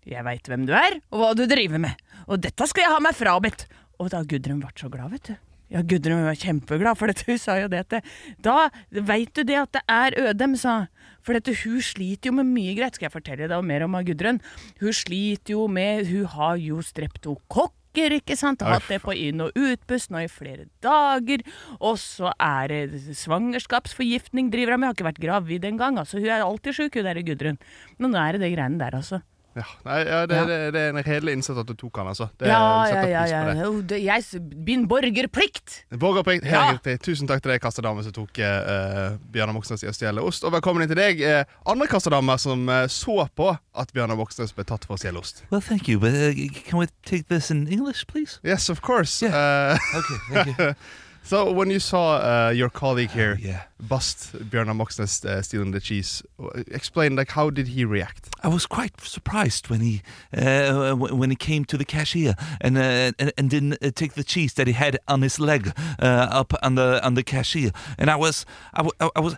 jeg 0.08 0.24
veit 0.24 0.48
hvem 0.48 0.64
du 0.68 0.72
er, 0.76 1.00
og 1.12 1.20
hva 1.20 1.34
du 1.36 1.44
driver 1.50 1.82
med, 1.82 1.98
og 2.26 2.40
dette 2.40 2.66
skal 2.70 2.86
jeg 2.86 2.94
ha 2.94 3.02
meg 3.04 3.18
frabedt. 3.18 3.66
Og 3.98 4.12
da 4.14 4.22
Gudrun 4.22 4.62
ble 4.62 4.70
så 4.78 4.88
glad, 4.92 5.10
vet 5.16 5.32
du. 5.32 5.47
Ja, 5.68 5.82
Gudrun 5.84 6.24
var 6.24 6.38
kjempeglad, 6.38 6.96
for 6.96 7.10
dette, 7.10 7.26
hun 7.28 7.40
sa 7.40 7.58
jo 7.60 7.68
det 7.72 7.84
til 7.92 8.04
Da 8.44 8.68
veit 8.90 9.34
du 9.36 9.44
det 9.44 9.58
at 9.60 9.74
det 9.76 9.82
er 9.92 10.16
Ødem, 10.30 10.56
sa 10.56 10.80
hun. 10.82 10.92
For 11.26 11.36
dette, 11.36 11.52
hun 11.64 11.82
sliter 11.84 12.30
jo 12.30 12.38
med 12.38 12.48
mye 12.48 12.72
greit. 12.78 12.96
Skal 12.96 13.08
jeg 13.08 13.16
fortelle 13.18 13.48
deg 13.50 13.66
mer 13.68 13.84
om 13.84 13.96
Gudrun? 14.06 14.38
Hun 14.80 14.94
sliter 14.96 15.52
jo 15.52 15.66
med 15.68 16.08
Hun 16.08 16.24
har 16.32 16.56
jo 16.62 16.80
streptokokker, 16.84 18.14
ikke 18.16 18.36
sant? 18.38 18.64
Hatt 18.64 18.88
det 18.88 19.02
på 19.02 19.12
inn- 19.12 19.42
og 19.44 19.52
utpust 19.58 20.12
nå 20.14 20.22
i 20.24 20.30
flere 20.32 20.68
dager. 20.84 21.44
Og 21.82 21.98
så 22.00 22.32
er 22.32 22.72
det 22.72 23.16
svangerskapsforgiftning 23.20 24.48
driver 24.54 24.76
hun 24.78 24.86
med. 24.86 24.92
Har 24.92 24.96
ikke 24.96 25.10
vært 25.10 25.24
gravid 25.26 25.68
engang. 25.68 26.00
Altså, 26.00 26.22
hun 26.22 26.30
er 26.32 26.46
alltid 26.46 26.78
sjuk, 26.78 26.96
hun 26.96 27.10
der 27.10 27.20
Gudrun. 27.26 27.60
Men 27.98 28.14
nå 28.14 28.22
er 28.22 28.38
det 28.38 28.46
det 28.46 28.54
greiene 28.54 28.80
der, 28.80 28.96
altså. 29.02 29.20
Ja, 29.56 29.64
nei, 29.84 29.98
ja, 30.06 30.18
det, 30.28 30.36
Ja. 30.36 30.44
Det, 30.46 30.56
det 30.74 30.80
er 30.80 30.88
en 30.92 31.00
redelig 31.02 31.32
innsats 31.38 31.58
at 31.58 31.66
du 31.66 31.72
tok 31.74 31.96
han, 31.98 32.06
altså. 32.12 32.28
Det, 32.38 32.46
ja, 32.46 32.58
ja, 32.86 33.02
ja, 33.08 33.22
ja. 33.26 33.96
Jeg, 33.98 34.42
min 34.66 34.84
borgerplikt! 34.88 35.84
Borgerplikt, 35.98 36.44
helt 36.44 36.54
Ja. 36.54 36.72
riktig. 36.76 36.98
Tusen 37.02 37.26
takk 37.26 37.42
til 37.42 37.50
deg, 37.54 37.60
kassadame, 37.64 38.04
som 38.06 38.12
tok 38.14 38.38
uh, 38.38 39.16
Bjørnar 39.32 39.56
Moxnes 39.56 39.82
i 39.82 39.88
å 39.90 39.94
stjele 39.96 40.22
ost. 40.22 40.44
Og 40.46 40.52
velkommen 40.54 40.84
inn 40.84 40.92
til 40.92 41.00
deg, 41.00 41.24
uh, 41.24 41.42
andre 41.66 41.88
kassadame 41.90 42.38
som 42.38 42.68
uh, 42.68 42.84
så 42.86 43.26
på 43.34 43.50
at 43.74 43.92
Bjørnar 43.96 44.20
Moxnes 44.20 44.54
ble 44.54 44.64
tatt 44.68 44.84
for 44.86 44.94
å 44.94 45.00
stjele 45.02 45.18
ost. 45.18 45.42
Well, 45.50 45.60
thank 45.64 45.88
you, 45.88 45.98
but 45.98 46.14
uh, 46.14 46.32
can 46.68 46.78
we 46.78 46.86
take 47.04 47.26
this 47.28 47.50
in 47.50 47.66
English, 47.66 48.06
please? 48.06 48.38
Yes, 48.44 48.68
of 48.68 48.80
course. 48.82 49.22
Uh, 49.26 49.76
Okay, 49.96 50.18
thank 50.44 50.58
you. 50.58 50.74
so 51.28 51.52
when 51.52 51.70
you 51.70 51.78
saw 51.80 52.04
uh, 52.16 52.50
your 52.60 52.70
colleague 52.70 53.10
here 53.10 53.36
yeah. 53.40 53.60
bust 53.88 54.32
Bjørnar 54.50 54.74
Moxnes 54.74 55.24
uh, 55.24 55.42
stealing 55.42 55.72
the 55.72 55.80
cheese, 55.80 56.22
uh, 56.38 56.62
explain 56.78 57.16
like 57.16 57.30
how 57.32 57.50
did 57.50 57.68
he 57.68 57.84
react? 57.84 58.28
I 58.42 58.48
was 58.48 58.66
quite 58.66 58.94
surprised 59.00 59.68
when 59.70 59.80
he 59.80 60.02
uh, 60.36 60.94
when 61.20 61.30
he 61.30 61.36
came 61.36 61.64
to 61.66 61.76
the 61.76 61.84
cashier 61.84 62.34
and 62.60 62.78
uh, 62.78 63.12
and, 63.18 63.32
and 63.38 63.50
didn't 63.50 63.74
uh, 63.82 63.90
take 63.94 64.12
the 64.14 64.24
cheese 64.24 64.54
that 64.54 64.66
he 64.66 64.72
had 64.72 64.98
on 65.06 65.22
his 65.22 65.38
leg 65.38 65.72
uh, 66.02 66.40
up 66.40 66.52
on 66.62 66.74
the 66.76 67.00
on 67.06 67.14
the 67.14 67.22
cashier, 67.22 67.70
and 67.98 68.08
I 68.10 68.16
was 68.16 68.46
I, 68.72 68.82
w- 68.82 69.10
I- 69.16 69.20
was 69.20 69.36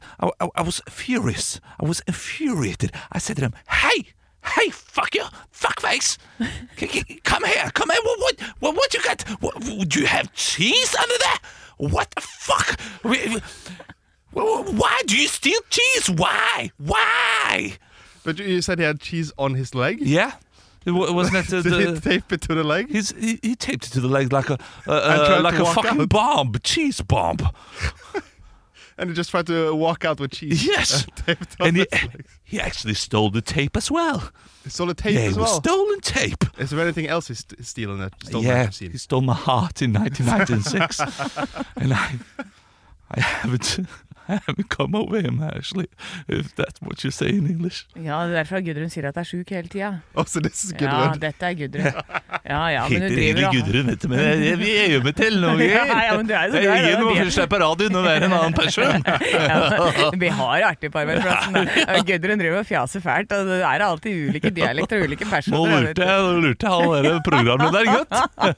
I 0.57 0.62
was 0.62 0.81
furious. 0.88 1.61
I 1.83 1.87
was 1.87 2.03
infuriated. 2.07 2.90
I 3.12 3.18
said 3.18 3.37
to 3.37 3.42
him, 3.42 3.55
"Hey." 3.68 4.12
Hey, 4.44 4.70
fuck 4.70 5.14
you, 5.14 5.24
fuckface! 5.53 6.16
Come 7.24 7.44
here, 7.44 7.70
come 7.74 7.90
here. 7.90 8.00
What, 8.03 8.18
what, 8.20 8.40
what, 8.61 8.74
what 8.76 8.94
you 8.94 9.03
got? 9.03 9.22
What, 9.40 9.61
do 9.88 10.00
you 10.00 10.07
have 10.07 10.33
cheese 10.35 10.94
under 10.94 11.14
there? 11.18 11.38
What 11.90 12.11
the 12.12 12.20
fuck? 12.22 12.81
Wh- 13.03 13.38
wh- 14.33 14.79
Why 14.79 15.00
do 15.07 15.16
you 15.16 15.29
steal 15.29 15.61
cheese? 15.70 16.11
Why? 16.11 16.70
Why? 16.79 17.76
But 18.24 18.38
you- 18.38 18.62
said 18.62 18.79
he 18.79 18.85
had 18.85 19.00
cheese 19.00 19.33
on 19.38 19.55
his 19.55 19.74
leg? 19.74 19.98
Yeah, 20.00 20.33
it 20.87 20.90
wasn't 20.92 21.37
it 21.37 21.46
the, 21.48 21.62
Did 21.70 21.94
he 21.94 22.00
tape 22.00 22.33
it 22.33 22.40
to 22.42 22.55
the 22.55 22.64
leg? 22.64 22.90
he's, 22.90 23.11
he, 23.12 23.38
he 23.42 23.55
taped 23.55 23.87
it 23.87 23.90
to 23.92 24.00
the 24.00 24.09
leg 24.09 24.33
like 24.33 24.48
a 24.50 24.59
uh, 24.87 24.90
uh, 25.38 25.40
like 25.42 25.55
a 25.59 25.64
fucking 25.66 26.00
out. 26.00 26.09
bomb, 26.09 26.55
cheese 26.62 27.00
bomb. 27.03 27.38
And 28.98 29.09
he 29.09 29.14
just 29.16 29.31
tried 29.31 29.46
to 29.46 29.74
walk 29.74 30.05
out 30.05 30.20
with 30.20 30.33
cheese. 30.33 30.66
Yes, 30.66 31.07
and 31.59 31.74
he. 31.79 31.87
He 32.50 32.60
actually 32.60 32.94
stole 32.94 33.30
the 33.30 33.40
tape 33.40 33.76
as 33.76 33.92
well. 33.92 34.28
He 34.64 34.70
stole 34.70 34.90
a 34.90 34.94
tape 34.94 35.14
yeah, 35.14 35.20
as 35.20 35.38
well. 35.38 35.46
stolen 35.46 36.00
tape. 36.00 36.42
Is 36.58 36.70
there 36.70 36.80
anything 36.80 37.06
else 37.06 37.28
he's 37.28 37.38
st- 37.38 37.64
stealing 37.64 38.00
that 38.00 38.12
stolen 38.24 38.44
yeah, 38.44 38.68
he 38.68 38.98
stole 38.98 39.20
my 39.20 39.34
heart 39.34 39.82
in 39.82 39.92
1996, 39.92 40.98
and 41.76 41.94
I 41.94 42.16
I 43.12 43.20
haven't 43.20 43.86
haven't 44.47 44.69
come 44.71 44.95
over 44.99 45.21
him 45.21 45.43
actually. 45.43 45.87
If 46.29 46.55
that's 46.57 46.81
what 46.81 47.03
you 47.05 47.11
say 47.11 47.29
in 47.37 47.47
English. 47.51 47.85
Ja, 47.97 48.21
det 48.27 48.35
er 48.37 48.43
derfor 48.45 48.61
Gudrun 48.64 48.90
sier 48.93 49.09
at 49.11 49.14
det 49.19 49.25
er 49.25 49.29
sjuk 49.31 49.51
hele 49.55 49.69
tida. 49.69 49.90
Altså, 50.16 50.40
det 50.45 50.53
Ja, 50.81 51.12
dette 51.21 51.43
er 51.51 51.55
Gudrun. 51.59 51.87
Ja, 52.51 52.61
ja, 52.73 52.83
men 52.88 53.03
hun 53.03 53.03
Heter 53.03 53.14
driver 53.14 53.40
egentlig 53.40 53.47
og 53.47 53.55
Gudrun, 53.55 53.87
vet 53.90 54.03
du, 54.03 54.09
men 54.09 54.19
jeg- 54.21 54.59
vi 54.61 54.71
er 54.77 54.88
jo 54.95 55.01
med 55.05 55.16
til 55.16 55.40
noe. 55.40 55.57
Ja, 55.71 55.85
ja, 56.07 56.16
men 56.16 56.27
du 56.27 56.35
er 56.35 56.47
jo 56.47 56.53
så 56.53 56.57
Det 56.57 56.62
glad 56.64 56.77
i 56.77 56.81
er 56.81 56.90
ingen 56.90 57.05
må 57.07 57.14
først 57.21 57.37
seg 57.40 57.53
radioen 57.61 57.97
og 58.01 58.05
være 58.05 58.25
en 58.25 58.33
annen 58.38 58.55
person. 58.55 59.05
ja, 59.51 60.11
Vi 60.25 60.29
har 60.40 60.64
artig 60.71 60.90
på 60.93 60.99
arbeidsplassen. 61.03 62.05
Gudrun 62.09 62.38
driver 62.43 62.59
og 62.62 62.66
fjaser 62.66 63.01
fælt, 63.05 63.33
og 63.37 63.47
det 63.51 63.61
er 63.62 63.85
alltid 63.87 64.29
ulike 64.31 64.51
dialekter 64.55 65.01
og 65.03 65.09
ulike 65.11 65.29
personer. 65.31 65.57
Nå 65.57 65.81
lurte 65.87 66.09
jeg, 66.11 66.40
lurte 66.47 66.66
jeg 66.66 66.90
han 66.90 67.05
der 67.05 67.21
programmet 67.27 67.73
der, 67.73 67.85
gutt. 67.95 68.11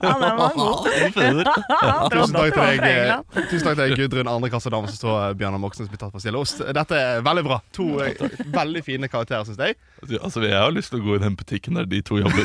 den 0.02 0.20
var 0.22 0.52
god. 0.56 0.88
Tusen 1.12 2.34
takk, 2.36 2.52
til 2.52 2.62
deg, 2.62 2.80
Fra 2.82 2.88
eh, 2.88 3.46
tusen 3.50 3.66
takk 3.66 3.76
til 3.76 3.82
deg, 3.82 3.94
Gudrun, 4.00 4.30
andre 4.32 4.50
kassadame 4.52 4.90
som 4.90 4.98
står 4.98 5.18
eh, 5.28 5.34
Bjørnar 5.40 5.61
Moxnes 5.62 5.88
blir 5.90 6.00
tatt 6.00 6.12
på 6.14 6.18
å 6.20 6.22
stjele 6.22 6.40
ost. 6.42 6.60
Dette 6.76 6.98
er 6.98 7.22
veldig 7.24 7.44
bra. 7.46 7.60
To 7.78 7.86
eh, 8.04 8.18
veldig 8.54 8.82
fine 8.86 9.08
karakterer, 9.12 9.46
syns 9.48 9.60
jeg. 9.62 9.78
Altså, 10.18 10.42
Jeg 10.44 10.58
har 10.58 10.74
lyst 10.74 10.92
til 10.92 11.00
å 11.00 11.06
gå 11.06 11.16
i 11.16 11.22
den 11.22 11.36
butikken 11.38 11.78
der 11.78 11.86
de 11.88 12.02
to 12.04 12.18
jobber. 12.20 12.44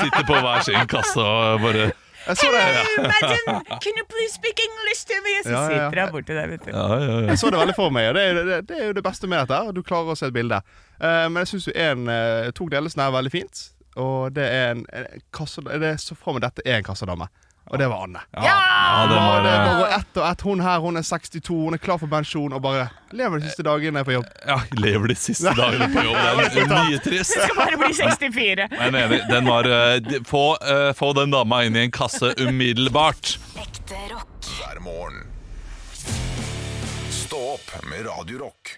Sitte 0.00 0.24
på 0.28 0.40
hver 0.42 0.66
sin 0.66 0.90
kasse 0.90 1.22
og 1.22 1.62
bare 1.64 1.86
Jeg 2.26 2.40
så 2.40 2.48
det, 2.50 2.62
Madam, 3.06 3.60
can 3.78 3.98
you 4.00 4.02
please 4.10 4.32
speak 4.34 4.58
English 4.58 5.04
to 5.06 5.14
me? 5.22 5.34
Så 5.44 5.52
Ja, 5.52 5.60
ja. 5.62 5.68
sitter 5.70 6.00
jeg 6.00 6.12
borti 6.16 6.34
der, 6.34 6.48
vet 6.50 6.64
du. 6.66 6.72
Ja, 6.74 6.86
ja, 6.98 7.04
ja. 7.20 7.20
jeg 7.30 7.38
så 7.38 7.52
det 7.54 7.60
veldig 7.60 7.76
for 7.78 7.94
meg, 7.94 8.08
og 8.10 8.16
det 8.18 8.24
er, 8.32 8.40
det, 8.48 8.56
det 8.72 8.80
er 8.80 8.88
jo 8.90 8.96
det 8.98 9.04
beste 9.06 9.30
med 9.30 9.44
dette. 9.44 9.60
Du 9.76 9.78
klarer 9.86 10.10
å 10.10 10.18
se 10.18 10.26
et 10.26 10.34
bilde. 10.34 10.58
Uh, 10.98 11.28
men 11.30 11.38
jeg 11.44 11.52
syns 11.52 11.68
en 11.86 12.02
uh, 12.10 12.48
tok 12.58 12.72
delelsen 12.74 13.04
her 13.04 13.14
veldig 13.14 13.30
fint. 13.36 13.62
og 13.96 14.34
det 14.36 14.44
er 14.52 14.74
en, 14.74 14.82
en 14.92 15.22
kasse, 15.32 15.62
det 15.62 15.92
er 15.94 16.00
så 16.02 16.18
for 16.18 16.34
meg 16.36 16.42
dette 16.48 16.66
er 16.66 16.80
en 16.82 16.88
kassadame. 16.90 17.30
Og 17.66 17.78
det 17.78 17.86
var 17.88 18.02
Anne. 18.04 18.20
Ja, 18.30 18.42
ja 18.44 19.06
det 19.10 19.14
var, 19.14 19.42
det 19.42 19.50
er 19.50 19.60
eh, 19.60 19.78
bare 19.80 19.88
ett 19.96 20.20
og 20.20 20.28
ett. 20.28 20.40
Hun 20.46 20.60
her 20.62 20.78
hun 20.84 20.96
er 20.96 21.02
62, 21.02 21.56
hun 21.64 21.74
er 21.74 21.82
klar 21.82 21.98
for 21.98 22.10
pensjon 22.10 22.54
og 22.54 22.62
bare 22.62 22.86
lever 23.16 23.42
de 23.42 23.50
siste 23.50 23.66
dagene 23.66 24.04
på 24.06 24.14
jobb. 24.14 24.28
ja, 24.46 24.60
lever 24.78 25.10
de 25.10 25.16
siste 25.18 25.54
dagene 25.58 25.88
på 25.90 26.04
jobb. 26.06 26.44
Det 26.54 26.62
er 26.62 26.70
mye 26.70 27.00
trist. 27.02 27.34
Skal 27.34 27.58
bare 27.58 27.80
bli 27.80 27.92
64. 27.98 28.68
Jeg 28.70 28.92
er 28.92 29.00
enig. 29.02 29.20
Den 29.30 29.50
var 29.50 29.70
eh, 29.70 30.20
få, 30.28 30.44
uh, 30.62 30.92
få 30.94 31.12
den 31.18 31.34
dama 31.34 31.64
inn 31.66 31.78
i 31.78 31.86
en 31.88 31.94
kasse 31.94 32.34
umiddelbart. 32.38 33.36
Ekte 33.58 34.02
rock. 34.14 34.52
hver 34.60 34.80
morgen. 34.86 35.24
Stå 37.10 37.42
opp 37.56 37.74
med 37.90 38.06
Radio 38.06 38.46
Rock. 38.46 38.76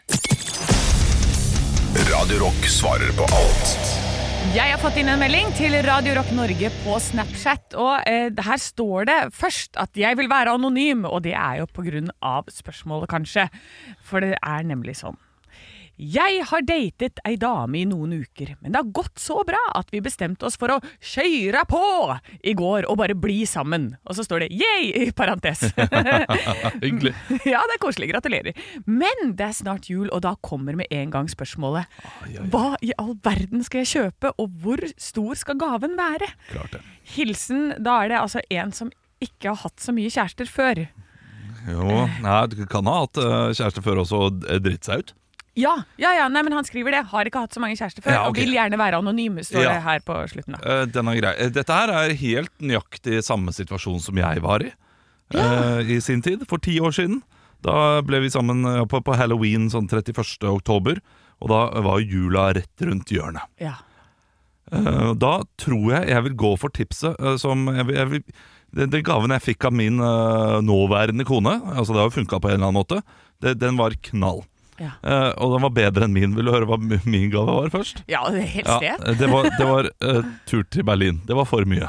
Radio 2.09 2.45
Rock 2.47 2.69
svarer 2.73 3.13
på 3.17 3.29
alt 3.37 4.18
Jeg 4.55 4.71
har 4.71 4.79
fått 4.81 4.97
inn 5.01 5.11
en 5.11 5.19
melding 5.21 5.51
til 5.59 5.75
Radio 5.85 6.15
Rock 6.17 6.31
Norge 6.33 6.71
på 6.85 6.99
Snapchat. 7.03 7.75
Og 7.77 8.07
eh, 8.09 8.31
her 8.31 8.61
står 8.63 9.09
det 9.11 9.17
først 9.37 9.77
at 9.83 9.99
jeg 9.99 10.17
vil 10.17 10.31
være 10.31 10.55
anonym, 10.57 11.05
og 11.05 11.25
det 11.27 11.35
er 11.35 11.59
jo 11.61 11.67
av 12.23 12.47
spørsmålet, 12.49 13.11
kanskje. 13.11 13.49
For 14.01 14.25
det 14.25 14.39
er 14.39 14.63
nemlig 14.65 14.97
sånn. 15.03 15.19
Jeg 15.99 16.45
har 16.47 16.63
datet 16.63 17.19
ei 17.27 17.35
dame 17.41 17.81
i 17.81 17.87
noen 17.89 18.13
uker, 18.21 18.53
men 18.63 18.71
det 18.71 18.79
har 18.79 18.91
gått 18.95 19.19
så 19.19 19.41
bra 19.47 19.59
at 19.75 19.89
vi 19.91 19.99
bestemte 20.05 20.47
oss 20.47 20.55
for 20.61 20.71
å 20.71 20.79
kjøre 21.03 21.65
på 21.67 21.81
i 22.47 22.55
går 22.59 22.87
og 22.87 23.01
bare 23.01 23.17
bli 23.19 23.41
sammen. 23.51 23.89
Og 24.07 24.15
så 24.15 24.23
står 24.23 24.45
det 24.47 24.51
'yay' 24.55 25.09
i 25.09 25.11
parentes. 25.11 25.65
Hyggelig. 26.85 27.15
Ja, 27.53 27.65
det 27.67 27.79
er 27.79 27.83
koselig. 27.83 28.11
Gratulerer. 28.13 28.55
Men 28.87 29.35
det 29.35 29.49
er 29.49 29.57
snart 29.59 29.91
jul, 29.91 30.07
og 30.15 30.23
da 30.23 30.37
kommer 30.41 30.77
med 30.79 30.87
en 30.95 31.11
gang 31.11 31.27
spørsmålet. 31.31 31.91
Hva 32.53 32.77
i 32.85 32.93
all 32.99 33.17
verden 33.25 33.65
skal 33.67 33.83
jeg 33.83 33.93
kjøpe, 33.97 34.33
og 34.39 34.55
hvor 34.63 34.83
stor 35.01 35.35
skal 35.35 35.59
gaven 35.59 35.99
være? 35.99 36.31
Klart 36.53 36.79
det. 36.79 36.83
Hilsen, 37.17 37.73
da 37.83 38.05
er 38.05 38.13
det 38.15 38.23
altså 38.23 38.45
en 38.55 38.73
som 38.73 38.93
ikke 39.19 39.51
har 39.51 39.63
hatt 39.65 39.83
så 39.83 39.91
mye 39.97 40.13
kjærester 40.15 40.47
før. 40.47 40.87
Jo, 41.69 42.07
nei, 42.23 42.41
du 42.55 42.63
kan 42.71 42.87
ha 42.87 43.01
hatt 43.03 43.19
eh, 43.19 43.51
kjæreste 43.59 43.83
før 43.85 44.05
også 44.05 44.21
og 44.29 44.45
dritt 44.63 44.87
seg 44.87 45.03
ut. 45.03 45.18
Ja, 45.59 45.73
ja, 45.99 46.13
ja, 46.15 46.27
nei, 46.31 46.43
men 46.47 46.55
han 46.55 46.67
skriver 46.67 46.95
det. 46.95 47.01
Har 47.11 47.27
ikke 47.27 47.41
hatt 47.43 47.55
så 47.57 47.61
mange 47.63 47.75
kjærester 47.79 48.05
før, 48.05 48.13
Ja, 48.15 48.21
okay. 48.29 48.31
og 48.31 48.37
vil 48.47 48.55
gjerne 48.55 48.79
være 48.79 49.01
anonyme, 49.03 49.43
står 49.47 49.65
Ja. 49.65 49.73
det 49.75 49.83
her 49.83 50.01
på 50.07 50.19
slutten. 50.31 50.55
da. 50.55 50.61
Uh, 50.63 50.85
Den 50.87 51.09
er 51.11 51.17
grei. 51.19 51.33
Eh, 51.39 51.49
Dette 51.51 51.75
her 51.75 51.91
er 51.91 52.15
helt 52.15 52.53
nøyaktig 52.61 53.23
samme 53.27 53.51
situasjon 53.57 53.99
som 54.01 54.17
jeg 54.21 54.43
var 54.45 54.63
i 54.63 54.71
uh, 55.35 55.81
i 55.83 55.99
sin 56.01 56.23
tid, 56.23 56.47
for 56.49 56.59
ti 56.63 56.79
år 56.81 56.95
siden. 56.95 57.23
Da 57.61 58.01
ble 58.07 58.21
vi 58.23 58.31
sammen 58.31 58.63
på, 58.89 59.01
på 59.03 59.17
halloween 59.19 59.67
sånn 59.69 59.89
31. 59.91 60.47
oktober, 60.47 61.01
og 61.43 61.49
da 61.51 61.81
var 61.83 61.99
jula 62.01 62.53
rett 62.55 62.87
rundt 62.87 63.11
hjørnet. 63.11 63.43
Ja. 63.59 63.75
Uh, 64.73 65.15
Da 65.19 65.43
tror 65.59 65.91
jeg 65.97 66.09
jeg 66.13 66.23
vil 66.29 66.37
gå 66.39 66.53
for 66.61 66.71
tipset 66.71 67.17
som 67.41 67.67
jeg 67.73 67.89
jeg 67.97 68.09
vil, 68.13 68.23
den, 68.77 68.91
den 68.93 69.03
gaven 69.03 69.33
jeg 69.33 69.43
fikk 69.43 69.65
av 69.65 69.73
min 69.73 69.97
nåværende 69.99 71.25
kone, 71.25 71.57
altså 71.75 71.95
det 71.97 72.03
har 72.03 72.11
jo 72.11 72.19
funka 72.21 72.39
på 72.39 72.51
en 72.51 72.59
eller 72.61 72.69
annen 72.69 72.79
måte, 72.85 73.03
det, 73.41 73.59
den 73.59 73.77
var 73.81 73.95
knall. 74.11 74.45
Ja. 74.79 74.93
Uh, 75.03 75.31
og 75.43 75.55
den 75.57 75.65
var 75.67 75.73
bedre 75.75 76.07
enn 76.07 76.15
min. 76.15 76.35
Vil 76.39 76.47
du 76.47 76.53
høre 76.55 76.69
hva 76.71 76.79
min 76.81 77.31
gave 77.33 77.51
var 77.51 77.71
først? 77.73 78.05
Ja, 78.11 78.25
det 78.31 78.45
er 78.45 78.51
helt 78.57 78.69
Ja, 78.87 78.97
det 79.19 79.31
var, 79.33 79.49
det 79.59 79.67
var 79.67 79.89
uh, 80.07 80.21
tur 80.47 80.63
til 80.71 80.87
Berlin. 80.87 81.23
Det 81.27 81.35
var 81.39 81.49
for 81.51 81.67
mye. 81.69 81.89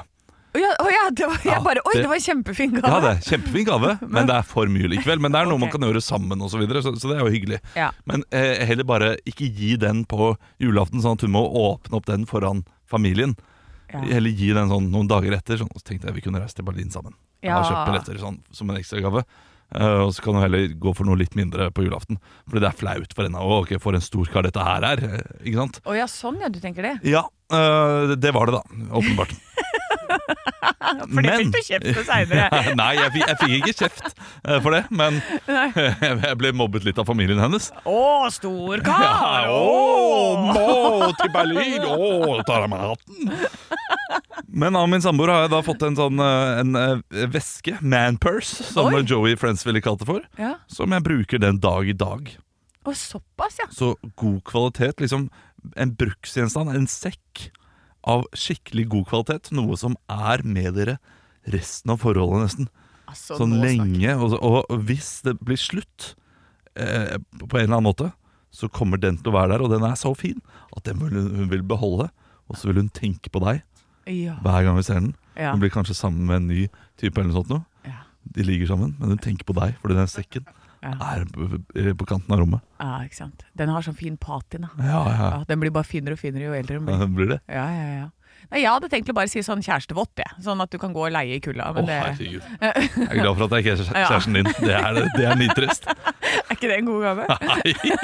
Å 0.50 0.58
ja, 0.58 0.70
oh 0.82 0.88
ja, 0.90 1.04
det 1.14 1.28
var, 1.30 1.36
jeg 1.46 1.62
bare, 1.62 1.82
oi, 1.86 1.92
det- 1.94 2.02
det 2.02 2.10
var 2.10 2.18
en 2.18 2.24
kjempefin 2.26 2.72
gave. 2.74 2.90
Ja, 2.90 3.00
det 3.04 3.10
er 3.12 3.20
Kjempefin 3.28 3.66
gave, 3.68 3.92
men 4.16 4.26
det 4.26 4.34
er 4.40 4.48
for 4.50 4.66
mye 4.74 4.90
likevel. 4.90 5.22
Men 5.22 5.36
det 5.36 5.44
er 5.44 5.50
noe 5.52 5.62
man 5.62 5.70
kan 5.70 5.86
gjøre 5.86 6.02
sammen, 6.02 6.42
og 6.42 6.50
så, 6.50 6.58
videre, 6.58 6.82
så, 6.82 6.96
så 6.98 7.12
det 7.12 7.20
er 7.20 7.22
jo 7.28 7.34
hyggelig. 7.36 7.60
Ja. 7.78 7.92
Men 8.10 8.26
uh, 8.34 8.56
heller 8.66 8.88
bare 8.90 9.12
ikke 9.30 9.46
gi 9.54 9.76
den 9.78 10.02
på 10.10 10.32
julaften, 10.58 11.04
sånn 11.06 11.20
at 11.20 11.26
hun 11.28 11.36
må 11.38 11.44
åpne 11.46 12.00
opp 12.02 12.10
den 12.10 12.26
foran 12.30 12.64
familien. 12.90 13.38
Ja. 13.94 14.02
Eller 14.18 14.34
gi 14.34 14.50
den 14.58 14.74
sånn 14.74 14.90
noen 14.90 15.08
dager 15.10 15.38
etter. 15.38 15.62
Sånn, 15.62 15.70
så 15.78 15.86
tenkte 15.86 16.10
jeg 16.10 16.18
vi 16.18 16.26
kunne 16.26 16.42
reise 16.42 16.58
til 16.58 16.66
Berlin 16.66 16.90
sammen. 16.94 17.14
Jeg 17.46 17.54
har 17.54 17.70
kjøpt 17.70 17.86
billetter 17.92 18.18
sånn, 18.26 18.42
som 18.52 18.74
en 18.74 18.82
ekstra 18.82 19.00
Eh, 19.76 20.00
og 20.06 20.14
så 20.16 20.24
kan 20.26 20.34
du 20.38 20.42
heller 20.42 20.68
gå 20.82 20.94
for 20.98 21.06
noe 21.06 21.20
litt 21.20 21.36
mindre 21.38 21.70
på 21.76 21.84
julaften. 21.86 22.18
Fordi 22.50 22.64
det 22.64 22.70
er 22.72 22.80
flaut 22.80 23.14
for 23.14 23.28
henne. 23.28 23.38
Å, 23.42 23.60
ok, 23.64 23.76
for 23.84 23.94
en 23.98 24.02
stor 24.02 24.26
kar 24.34 24.48
dette 24.48 24.64
her 24.66 24.88
er. 24.94 25.04
eh, 25.06 25.44
Ikke 25.46 25.62
sant? 25.62 25.82
Å 25.86 25.98
ja, 25.98 26.08
sånn 26.10 26.40
ja, 26.42 26.50
du 26.50 26.60
tenker 26.64 26.84
det. 26.90 26.96
Ja, 27.10 27.26
Uh, 27.50 28.12
det 28.14 28.30
var 28.36 28.46
det, 28.46 28.60
da. 28.60 28.84
Åpenbart. 28.94 29.32
For 30.10 31.22
det 31.26 31.36
fikk 31.40 31.52
du 31.54 31.60
kjeft 31.66 31.88
for 31.98 32.06
seinere. 32.08 32.48
Nei, 32.80 32.90
jeg, 32.98 33.12
fikk- 33.16 33.28
jeg 33.30 33.38
fikk 33.42 33.54
ikke 33.60 33.74
kjeft 33.84 34.08
eh, 34.10 34.60
for 34.64 34.76
det, 34.76 34.82
men 34.96 35.20
jeg 36.30 36.38
ble 36.42 36.52
mobbet 36.58 36.86
litt 36.88 37.00
av 37.02 37.08
familien 37.10 37.42
hennes. 37.42 37.70
Å, 37.90 38.00
stor 38.34 38.82
kar! 38.86 39.50
Å, 39.54 40.50
må 40.50 41.10
til 41.20 41.32
Berlin! 41.36 41.86
Å, 41.86 42.40
tar 42.48 42.66
av 42.66 42.72
meg 42.74 42.86
hatten! 42.92 43.34
Men 44.50 44.76
av 44.80 44.88
min 44.90 45.04
samboer 45.04 45.30
har 45.34 45.44
jeg 45.46 45.52
da 45.54 45.60
fått 45.66 45.84
en 45.86 45.98
sånn 46.00 46.22
eh, 46.24 46.62
en 46.64 46.80
eh, 46.80 47.26
veske, 47.34 47.76
manpurse, 47.86 48.64
som 48.74 48.90
Oi. 48.96 49.04
Joey 49.08 49.38
Friends 49.40 49.66
ville 49.68 49.82
kalt 49.86 50.02
det 50.04 50.10
for, 50.10 50.26
Ja. 50.42 50.56
som 50.72 50.96
jeg 50.96 51.06
bruker 51.06 51.42
den 51.44 51.60
dag 51.62 51.90
i 51.92 51.96
dag. 51.98 52.32
Å, 52.88 52.96
såpass, 52.98 53.60
ja. 53.62 53.68
Så 53.76 53.94
god 54.18 54.42
kvalitet, 54.50 54.98
liksom 55.04 55.28
en 55.78 55.92
bruksgjenstand, 56.00 56.72
en 56.74 56.88
sekk 56.90 57.50
av 58.08 58.26
skikkelig 58.38 58.88
god 58.90 59.08
kvalitet, 59.10 59.52
noe 59.56 59.76
som 59.80 59.96
er 60.10 60.44
med 60.48 60.74
dere 60.78 60.98
resten 61.50 61.92
av 61.94 62.00
forholdet 62.04 62.46
nesten. 62.46 62.70
Altså, 63.10 63.40
sånn 63.40 63.58
lenge. 63.62 64.14
Og, 64.22 64.36
og 64.46 64.80
hvis 64.86 65.22
det 65.26 65.36
blir 65.42 65.58
slutt 65.60 66.14
eh, 66.76 67.18
på 67.42 67.58
en 67.58 67.66
eller 67.66 67.80
annen 67.80 67.90
måte, 67.90 68.12
så 68.54 68.70
kommer 68.70 68.98
den 69.02 69.18
til 69.20 69.30
å 69.32 69.36
være 69.36 69.54
der, 69.56 69.64
og 69.66 69.74
den 69.74 69.84
er 69.86 69.98
så 70.00 70.14
fin 70.18 70.40
at 70.76 70.86
den 70.88 71.02
vil 71.02 71.18
hun, 71.18 71.50
vil 71.52 71.66
beholde. 71.66 72.10
Og 72.50 72.58
så 72.58 72.70
vil 72.72 72.80
hun 72.84 72.90
tenke 72.94 73.30
på 73.30 73.42
deg 73.44 73.62
Ja. 74.10 74.40
hver 74.42 74.64
gang 74.66 74.78
vi 74.80 74.84
ser 74.88 75.02
den. 75.02 75.12
Ja. 75.38 75.52
Hun 75.54 75.62
blir 75.62 75.70
kanskje 75.74 75.94
sammen 75.98 76.26
med 76.26 76.40
en 76.40 76.48
ny 76.50 76.64
type 76.98 77.20
eller 77.20 77.30
noe 77.30 77.44
sånt. 77.44 77.52
Noe. 77.54 77.66
Ja. 77.86 78.00
De 78.26 78.46
ligger 78.46 78.72
sammen, 78.72 78.96
men 78.98 79.14
hun 79.14 79.22
tenker 79.22 79.46
på 79.46 79.54
deg, 79.58 79.76
fordi 79.84 79.98
den 80.00 80.10
sekken 80.10 80.48
Ja. 80.82 80.94
er 81.12 81.26
på, 81.34 81.48
på 82.00 82.06
kanten 82.08 82.32
av 82.32 82.40
rommet. 82.40 82.62
ja, 82.80 83.02
ikke 83.04 83.16
sant. 83.18 83.44
Den 83.60 83.70
har 83.74 83.84
sånn 83.84 83.98
fin 84.00 84.16
patina. 84.18 84.70
Ja, 84.80 85.02
ja. 85.12 85.30
Ja, 85.34 85.44
den 85.50 85.60
blir 85.60 85.74
bare 85.76 85.84
finere 85.88 86.16
og 86.16 86.22
finere 86.22 86.46
jo 86.48 86.54
eldre 86.56 86.78
den 86.80 86.86
blir. 86.88 87.00
ja. 87.02 87.08
Blir 87.20 87.28
det? 87.34 87.40
Ja, 87.52 87.66
ja, 87.74 87.88
ja. 87.98 88.08
Nei, 88.52 88.62
jeg 88.64 88.72
hadde 88.72 88.90
tenkt 88.90 89.10
å 89.12 89.16
bare 89.18 89.30
si 89.30 89.44
sånn 89.46 89.62
kjærestevott, 89.66 90.14
jeg. 90.18 90.32
Sånn 90.46 90.62
at 90.64 90.72
du 90.74 90.78
kan 90.82 90.94
gå 90.96 91.04
og 91.06 91.12
leie 91.14 91.36
i 91.38 91.42
kulda. 91.44 91.70
Å, 91.70 91.84
det, 91.86 92.00
herregud. 92.02 92.42
Jeg 93.00 93.10
er 93.10 93.20
glad 93.22 93.36
for 93.38 93.46
at 93.46 93.52
jeg 93.60 93.66
ikke 93.66 93.76
er 93.76 94.00
Ja. 94.00 94.08
kjæresten 94.10 94.34
din. 94.40 94.50
Det 94.60 94.74
er, 94.74 95.00
det 95.18 95.26
er 95.30 95.36
nitrist. 95.40 95.86
er 96.50 96.56
ikke 96.56 96.68
det 96.72 96.78
en 96.80 96.90
god 96.90 97.04
gave? 97.06 97.28
Nei, 97.30 97.74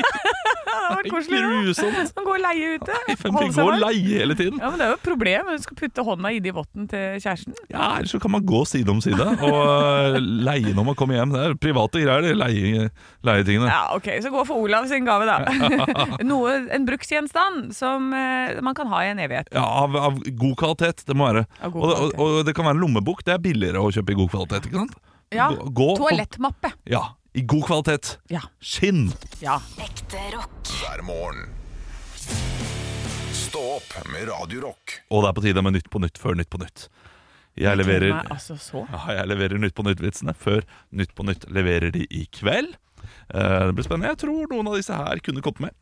det 0.85 0.95
vært 0.95 1.09
koselig. 1.09 1.39
da. 1.41 1.47
grusomt. 1.65 2.11
Man 2.15 2.25
går 2.27 2.35
og 2.35 2.43
leie 2.45 2.67
ute. 2.75 2.95
Man 2.95 3.35
holde 3.35 3.45
vil 3.47 3.53
seg 3.55 3.57
gå 3.57 3.65
og 3.65 3.71
varm. 3.71 3.81
leie 3.85 4.19
hele 4.21 4.35
tiden? 4.37 4.59
Ja, 4.61 4.69
men 4.69 4.79
Det 4.81 4.85
er 4.85 4.91
jo 4.91 4.97
et 4.99 5.05
problem. 5.07 5.49
Du 5.55 5.63
skal 5.65 5.77
putte 5.79 6.05
hånda 6.05 6.31
inni 6.37 6.53
votten 6.55 6.87
til 6.91 7.05
kjæresten. 7.23 7.55
Ja, 7.73 7.87
Eller 7.97 8.11
så 8.11 8.19
kan 8.21 8.33
man 8.35 8.45
gå 8.45 8.61
side 8.69 8.91
om 8.93 9.01
side 9.03 9.25
og 9.25 9.57
øh, 9.57 10.19
leie 10.45 10.73
når 10.77 10.87
man 10.91 10.97
kommer 10.99 11.17
hjem. 11.19 11.33
Det 11.35 11.43
er 11.49 11.57
private 11.65 12.03
greier, 12.05 12.27
de 12.27 12.35
leie, 12.37 12.85
leietingene. 13.25 13.69
Ja, 13.71 13.81
ok, 13.97 14.11
Så 14.23 14.31
gå 14.33 14.45
for 14.47 14.61
Olav 14.65 14.87
sin 14.91 15.07
gave, 15.09 15.25
da. 15.29 15.39
Noe, 16.25 16.55
En 16.75 16.85
bruksgjenstand 16.87 17.73
som 17.75 18.11
eh, 18.13 18.61
man 18.65 18.77
kan 18.77 18.89
ha 18.93 19.01
i 19.07 19.11
en 19.15 19.23
evighet. 19.25 19.49
Ja, 19.55 19.65
av, 19.85 19.95
av 19.97 20.21
god 20.31 20.55
kvalitet, 20.57 21.03
det 21.05 21.15
må 21.15 21.27
være. 21.29 21.45
God 21.61 21.75
Og, 21.75 21.83
og, 21.83 21.95
kvalitet. 21.97 22.19
og 22.25 22.45
det 22.45 22.55
kan 22.55 22.65
være 22.65 22.75
en 22.77 22.81
lommebok. 22.85 23.23
Det 23.27 23.33
er 23.35 23.43
billigere 23.43 23.81
å 23.83 23.91
kjøpe 23.93 24.11
i 24.11 24.17
god 24.21 24.29
kvalitet. 24.33 24.65
ikke 24.69 24.81
sant? 24.81 24.95
Ja, 25.33 25.49
Gå- 25.51 25.69
gå 25.73 25.87
for- 25.97 26.09
Toalettmappe. 26.09 26.71
Ja, 26.87 27.03
i 27.35 27.41
god 27.41 27.63
kvalitet. 27.67 28.17
Ja. 28.29 28.41
Skinn. 28.61 29.11
ja. 29.41 29.59
Ekte 29.81 30.21
rock. 30.35 30.73
hver 30.81 31.01
morgen. 31.03 31.49
Stå 33.35 33.61
opp 33.77 33.91
med 34.11 34.27
Radiorock. 34.29 34.99
Og 35.11 35.23
det 35.23 35.29
er 35.29 35.33
på 35.37 35.43
tide 35.45 35.61
med 35.63 35.73
Nytt 35.77 35.89
på 35.93 36.01
nytt 36.03 36.17
før 36.19 36.35
Nytt 36.39 36.49
på 36.51 36.59
nytt. 36.61 36.87
Jeg 37.55 37.77
leverer, 37.79 38.11
meg 38.11 38.31
altså 38.35 38.57
så. 38.59 38.81
ja, 38.91 39.13
jeg 39.21 39.27
leverer 39.31 39.59
Nytt 39.63 39.75
på 39.77 39.85
nytt-vitsene 39.87 40.33
før 40.35 40.65
Nytt 40.91 41.13
på 41.15 41.23
nytt 41.23 41.45
leverer 41.55 41.93
de 41.95 42.03
i 42.11 42.25
kveld. 42.35 42.73
Uh, 43.33 43.67
Det 43.69 43.75
blir 43.77 43.85
spennende. 43.87 44.11
Jeg 44.11 44.19
tror 44.25 44.49
noen 44.51 44.67
av 44.67 44.75
disse 44.75 44.93
her 44.97 45.21
kunne 45.23 45.41
kommet 45.45 45.59
med. 45.69 45.75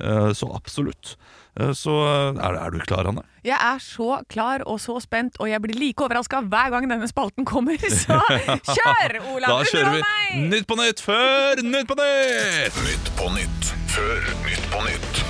Eh, 0.00 0.32
Så 0.36 0.48
absolutt. 0.54 1.16
Eh, 1.60 1.72
Så 1.74 1.90
eh, 1.90 2.38
er, 2.44 2.58
er 2.66 2.70
du 2.70 2.78
klar, 2.86 3.08
Anne? 3.10 3.22
Jeg 3.44 3.56
er 3.60 3.78
så 3.80 4.20
klar 4.28 4.62
og 4.66 4.80
så 4.80 4.98
spent, 5.00 5.38
og 5.40 5.48
jeg 5.48 5.62
blir 5.64 5.78
like 5.78 6.04
overraska 6.04 6.42
hver 6.44 6.70
gang 6.74 6.88
denne 6.90 7.08
spalten 7.08 7.46
kommer. 7.48 7.78
Så 8.02 8.18
kjør, 8.18 9.16
Olav! 9.32 9.48
Da 9.48 9.70
kjører 9.72 9.96
vi! 9.96 10.42
Nytt 10.52 10.66
på 10.68 10.76
nytt 10.76 11.00
før 11.00 11.62
Nytt 11.64 11.88
på 11.88 11.96
nytt! 12.02 12.82
Nytt 12.84 13.10
på 13.16 13.32
nytt 13.38 13.72
før 13.94 14.30
Nytt 14.44 14.70
på 14.74 14.84
nytt. 14.84 15.27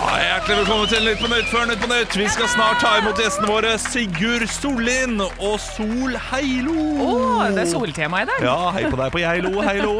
Hjertelig 0.00 0.56
velkommen 0.62 0.88
til 0.88 1.02
Nytt 1.04 1.20
på 1.20 1.28
nytt 1.28 1.48
før 1.50 1.66
Nytt 1.68 1.82
på 1.82 1.88
nytt. 1.90 2.14
Vi 2.16 2.26
skal 2.32 2.48
snart 2.48 2.78
ta 2.80 2.92
imot 3.00 3.18
gjestene 3.20 3.48
våre 3.50 3.72
Sigurd 3.82 4.46
Sollien 4.48 5.18
og 5.20 5.58
Sol 5.60 6.14
Heilo. 6.30 6.76
Oh, 7.04 7.42
det 7.52 7.66
er 7.66 7.68
soltema 7.68 8.22
i 8.24 8.28
dag. 8.30 8.40
Ja, 8.46 8.54
hei 8.74 8.86
på 8.88 8.96
deg 8.96 9.12
på 9.12 9.20
Geilo, 9.20 9.52
heilo. 9.66 9.92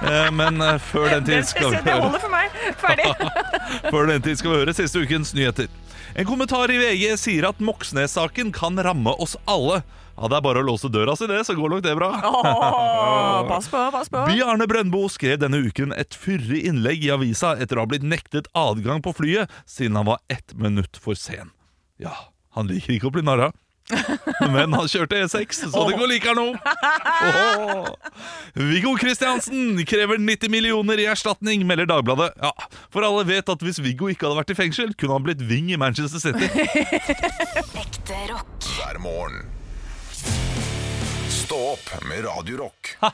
Eh, 0.00 0.30
Men 0.34 0.58
eh, 0.64 0.80
før 0.90 1.06
den 1.14 1.28
tid 1.28 1.46
skal 1.46 1.70
vi 1.70 1.82
det 1.86 1.94
høre 1.94 2.08
holder 2.08 2.24
for 2.24 2.34
meg. 2.34 2.58
Ferdig. 2.82 3.06
Før 3.94 4.10
den 4.10 4.26
tid 4.26 4.40
skal 4.40 4.52
vi 4.52 4.60
høre 4.64 4.74
siste 4.76 5.04
ukens 5.06 5.30
nyheter. 5.38 5.70
En 6.18 6.26
kommentar 6.26 6.72
i 6.74 6.80
VG 6.82 7.14
sier 7.20 7.46
at 7.52 7.62
Moxnes-saken 7.62 8.50
kan 8.56 8.80
ramme 8.82 9.14
oss 9.22 9.36
alle. 9.46 9.84
Ja, 10.18 10.26
Det 10.28 10.36
er 10.38 10.42
bare 10.42 10.62
å 10.62 10.66
låse 10.66 10.88
døra 10.90 11.14
si, 11.16 11.28
det, 11.30 11.44
så 11.46 11.54
går 11.54 11.76
nok 11.76 11.84
det 11.84 11.94
bra. 11.98 12.08
Åh, 12.26 13.44
pass 13.46 13.68
på, 13.70 13.82
pass 13.94 14.10
på. 14.10 14.24
Bjarne 14.26 14.66
Brøndbo 14.70 15.04
skrev 15.12 15.38
denne 15.38 15.60
uken 15.62 15.94
et 15.94 16.16
fyrig 16.18 16.64
innlegg 16.66 17.06
i 17.06 17.12
avisa 17.14 17.54
etter 17.60 17.78
å 17.78 17.86
ha 17.86 17.90
blitt 17.92 18.06
nektet 18.06 18.50
adgang 18.58 19.02
på 19.04 19.14
flyet 19.14 19.52
siden 19.68 19.96
han 20.00 20.10
var 20.10 20.18
ett 20.32 20.56
minutt 20.58 20.98
for 20.98 21.14
sen. 21.18 21.54
Ja, 22.02 22.16
han 22.58 22.66
liker 22.70 22.96
ikke 22.96 23.12
å 23.12 23.14
bli 23.14 23.22
narra. 23.26 23.52
Men 24.52 24.74
han 24.76 24.88
kjørte 24.90 25.16
E6, 25.16 25.62
så 25.72 25.84
det 25.88 25.96
går 25.96 26.10
like 26.10 26.34
nå. 26.36 26.44
Oh. 27.28 27.86
Viggo 28.58 28.92
Kristiansen 29.00 29.78
krever 29.88 30.20
90 30.20 30.52
millioner 30.52 31.00
i 31.00 31.06
erstatning, 31.08 31.64
melder 31.66 31.88
Dagbladet. 31.88 32.34
Ja, 32.42 32.52
For 32.92 33.06
alle 33.06 33.24
vet 33.28 33.48
at 33.48 33.64
hvis 33.64 33.80
Viggo 33.80 34.10
ikke 34.12 34.28
hadde 34.28 34.42
vært 34.42 34.52
i 34.52 34.58
fengsel, 34.58 34.92
kunne 34.98 35.16
han 35.16 35.24
blitt 35.24 35.44
wing 35.48 35.72
i 35.72 35.80
Manchester 35.80 36.20
City. 36.20 36.50
Ekte 37.80 38.20
rock. 38.34 38.68
hver 38.76 39.00
morgen. 39.00 39.46
Stå 41.48 41.56
opp 41.72 42.04
med 42.08 42.24
Radio 42.24 42.56
Rock. 42.56 42.90
Nå, 43.00 43.08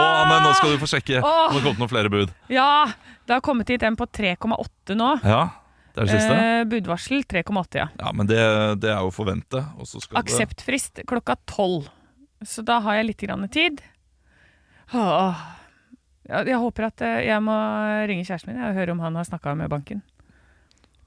Anne, 0.00 0.38
nå 0.40 0.52
skal 0.56 0.70
du 0.72 0.78
få 0.80 0.86
sjekke 0.88 1.18
om 1.20 1.26
det 1.26 1.26
har 1.28 1.50
kommet 1.52 1.82
noen 1.82 1.90
flere 1.90 2.08
bud. 2.08 2.30
Ja, 2.48 2.88
det 3.28 3.34
har 3.36 3.42
kommet 3.44 3.68
hit 3.68 3.84
en 3.84 3.98
på 4.00 4.06
3,8 4.08 4.96
nå. 4.96 5.10
Ja, 5.20 5.42
det 5.92 6.00
er 6.00 6.08
det 6.08 6.14
siste. 6.14 6.38
Eh, 6.40 6.62
budvarsel 6.70 7.26
3,8, 7.28 7.82
ja. 7.82 7.86
Ja, 8.00 8.12
men 8.16 8.30
det, 8.30 8.40
det 8.80 8.88
er 8.88 9.04
jo 9.04 9.10
å 9.10 9.12
forvente. 9.12 9.60
Akseptfrist 10.16 11.02
klokka 11.12 11.36
12. 11.44 11.90
Så 12.48 12.64
da 12.64 12.80
har 12.86 12.96
jeg 13.02 13.10
litt 13.10 13.26
grann 13.28 13.44
tid. 13.52 13.84
Åh. 14.96 15.44
Jeg 16.30 16.56
håper 16.64 16.88
at 16.88 17.04
eh, 17.04 17.18
jeg 17.28 17.44
må 17.44 17.58
ringe 18.08 18.24
kjæresten 18.24 18.54
min 18.54 18.64
og 18.64 18.80
høre 18.80 18.96
om 18.96 19.04
han 19.04 19.20
har 19.20 19.28
snakka 19.28 19.52
med 19.60 19.68
banken. 19.76 20.00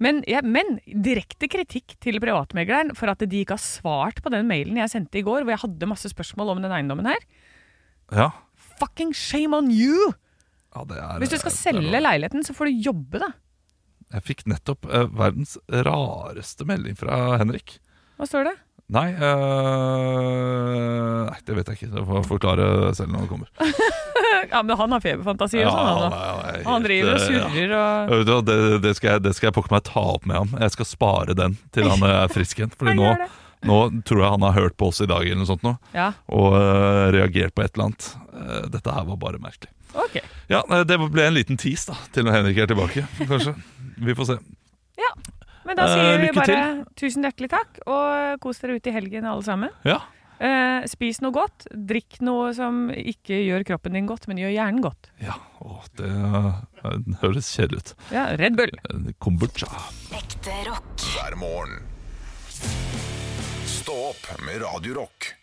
Men, 0.04 0.20
ja, 0.28 0.42
men 0.44 0.80
direkte 1.06 1.48
kritikk 1.52 1.96
til 2.04 2.20
privatmegleren 2.24 2.92
for 2.98 3.12
at 3.14 3.24
de 3.24 3.44
ikke 3.44 3.56
har 3.56 3.64
svart 3.64 4.20
på 4.24 4.32
den 4.34 4.50
mailen 4.50 4.80
jeg 4.82 4.92
sendte 4.92 5.22
i 5.22 5.26
går, 5.26 5.46
hvor 5.46 5.54
jeg 5.56 5.64
hadde 5.64 5.90
masse 5.90 6.12
spørsmål 6.12 6.56
om 6.56 6.64
den 6.66 6.74
eiendommen 6.76 7.08
her. 7.08 7.22
Ja. 8.12 8.28
Fucking 8.82 9.14
shame 9.16 9.56
on 9.56 9.72
you! 9.72 10.12
Ja, 10.74 10.84
det 10.90 10.98
er, 10.98 11.18
Hvis 11.22 11.34
du 11.34 11.38
skal 11.38 11.54
selge 11.54 12.02
leiligheten, 12.02 12.44
så 12.44 12.56
får 12.58 12.66
du 12.70 12.86
jobbe, 12.90 13.22
da. 13.22 13.30
Jeg 14.14 14.26
fikk 14.26 14.44
nettopp 14.50 14.86
uh, 14.90 15.08
verdens 15.14 15.56
rareste 15.70 16.66
melding 16.70 16.98
fra 16.98 17.38
Henrik. 17.42 17.78
Hva 18.18 18.26
står 18.30 18.50
det? 18.50 18.56
Nei, 18.94 19.08
uh, 19.16 19.30
nei, 21.30 21.40
det 21.48 21.56
vet 21.58 21.70
jeg 21.72 21.80
ikke. 21.80 21.92
Jeg 21.96 22.08
får 22.10 22.28
forklare 22.28 22.66
selv 22.98 23.14
når 23.14 23.26
det 23.26 23.32
kommer. 23.32 23.50
Ja, 24.54 24.62
men 24.64 24.78
han 24.78 24.96
har 24.96 25.04
feberfantasi 25.04 25.62
og 25.64 25.70
sånn, 25.72 25.88
han 25.88 26.16
han 26.16 26.42
er 26.50 26.66
Han 26.68 26.86
driver 26.86 27.14
og 27.14 27.20
eh, 27.20 27.28
surrer 27.28 27.76
og 27.78 28.28
ja. 28.30 28.40
Det, 28.48 28.58
det, 28.84 28.96
skal 28.98 29.16
jeg, 29.16 29.24
det 29.28 29.34
skal 29.38 29.50
jeg 29.50 29.56
pokker 29.58 29.74
meg 29.74 29.86
ta 29.88 30.04
opp 30.16 30.28
med 30.30 30.40
ham. 30.40 30.58
Jeg 30.62 30.76
skal 30.76 30.90
spare 30.90 31.38
den 31.38 31.58
til 31.76 31.90
han 31.90 32.06
er 32.08 32.32
frisk 32.34 32.60
igjen. 32.60 32.74
Fordi 32.78 32.96
nå, 33.02 33.14
nå 33.70 33.80
tror 34.08 34.24
jeg 34.24 34.34
han 34.36 34.48
har 34.48 34.58
hørt 34.58 34.78
på 34.80 34.92
oss 34.92 35.02
i 35.04 35.10
dag 35.10 35.26
eller 35.26 35.42
noe 35.42 35.50
sånt 35.50 35.66
nå, 35.66 35.76
Ja, 35.96 36.12
og 36.28 36.58
uh, 36.58 37.10
reagert 37.16 37.56
på 37.56 37.66
et 37.66 37.74
eller 37.74 37.92
annet. 37.92 38.10
Uh, 38.34 38.66
dette 38.74 38.98
her 38.98 39.08
var 39.12 39.22
bare 39.22 39.42
merkelig. 39.44 39.72
Okay. 40.08 40.26
Ja, 40.50 40.64
eh, 40.74 40.82
Det 40.90 40.98
ble 41.04 41.28
en 41.30 41.38
liten 41.38 41.60
tease 41.62 41.94
da 41.94 42.12
til 42.16 42.26
når 42.28 42.40
Henrik 42.40 42.64
er 42.64 42.74
tilbake, 42.74 43.06
kanskje. 43.24 43.56
Vi 44.10 44.18
får 44.18 44.34
se. 44.34 44.42
Men 45.64 45.80
da 45.80 45.86
sier 45.88 46.04
sier 46.04 46.20
vi 46.20 46.32
bare 46.36 46.56
bare 46.58 46.96
tusen 47.00 47.26
hjertelig 47.26 47.50
takk, 47.54 47.80
og 47.88 48.42
kos 48.44 48.60
dere 48.60 48.78
ut 48.78 48.90
i 48.90 48.94
helgen 48.94 49.28
alle 49.30 49.46
sammen. 49.46 49.72
Ja, 49.88 50.02
Eh, 50.40 50.86
spis 50.90 51.20
noe 51.22 51.32
godt. 51.36 51.68
Drikk 51.72 52.20
noe 52.26 52.54
som 52.58 52.90
ikke 52.90 53.38
gjør 53.46 53.64
kroppen 53.68 53.94
din 53.98 54.08
godt, 54.10 54.28
men 54.28 54.38
gjør 54.42 54.54
hjernen 54.56 54.82
godt. 54.84 55.12
ja. 55.22 55.36
Å, 55.64 55.78
det, 55.96 56.10
eh, 56.12 56.98
det 57.06 57.16
høres 57.22 57.48
kjedelig 57.56 57.80
ut. 57.80 57.92
Ja, 58.12 58.26
Red 58.36 58.58
Bull. 58.60 58.74
Eh, 58.90 59.14
Kombucha. 59.24 59.70
Ekte 60.12 60.58
rock. 60.68 61.06
hver 61.14 61.38
morgen. 61.40 61.80
Stå 63.66 63.96
opp 64.10 64.28
med 64.46 64.62
Radio 64.62 64.94
Rock. 65.02 65.34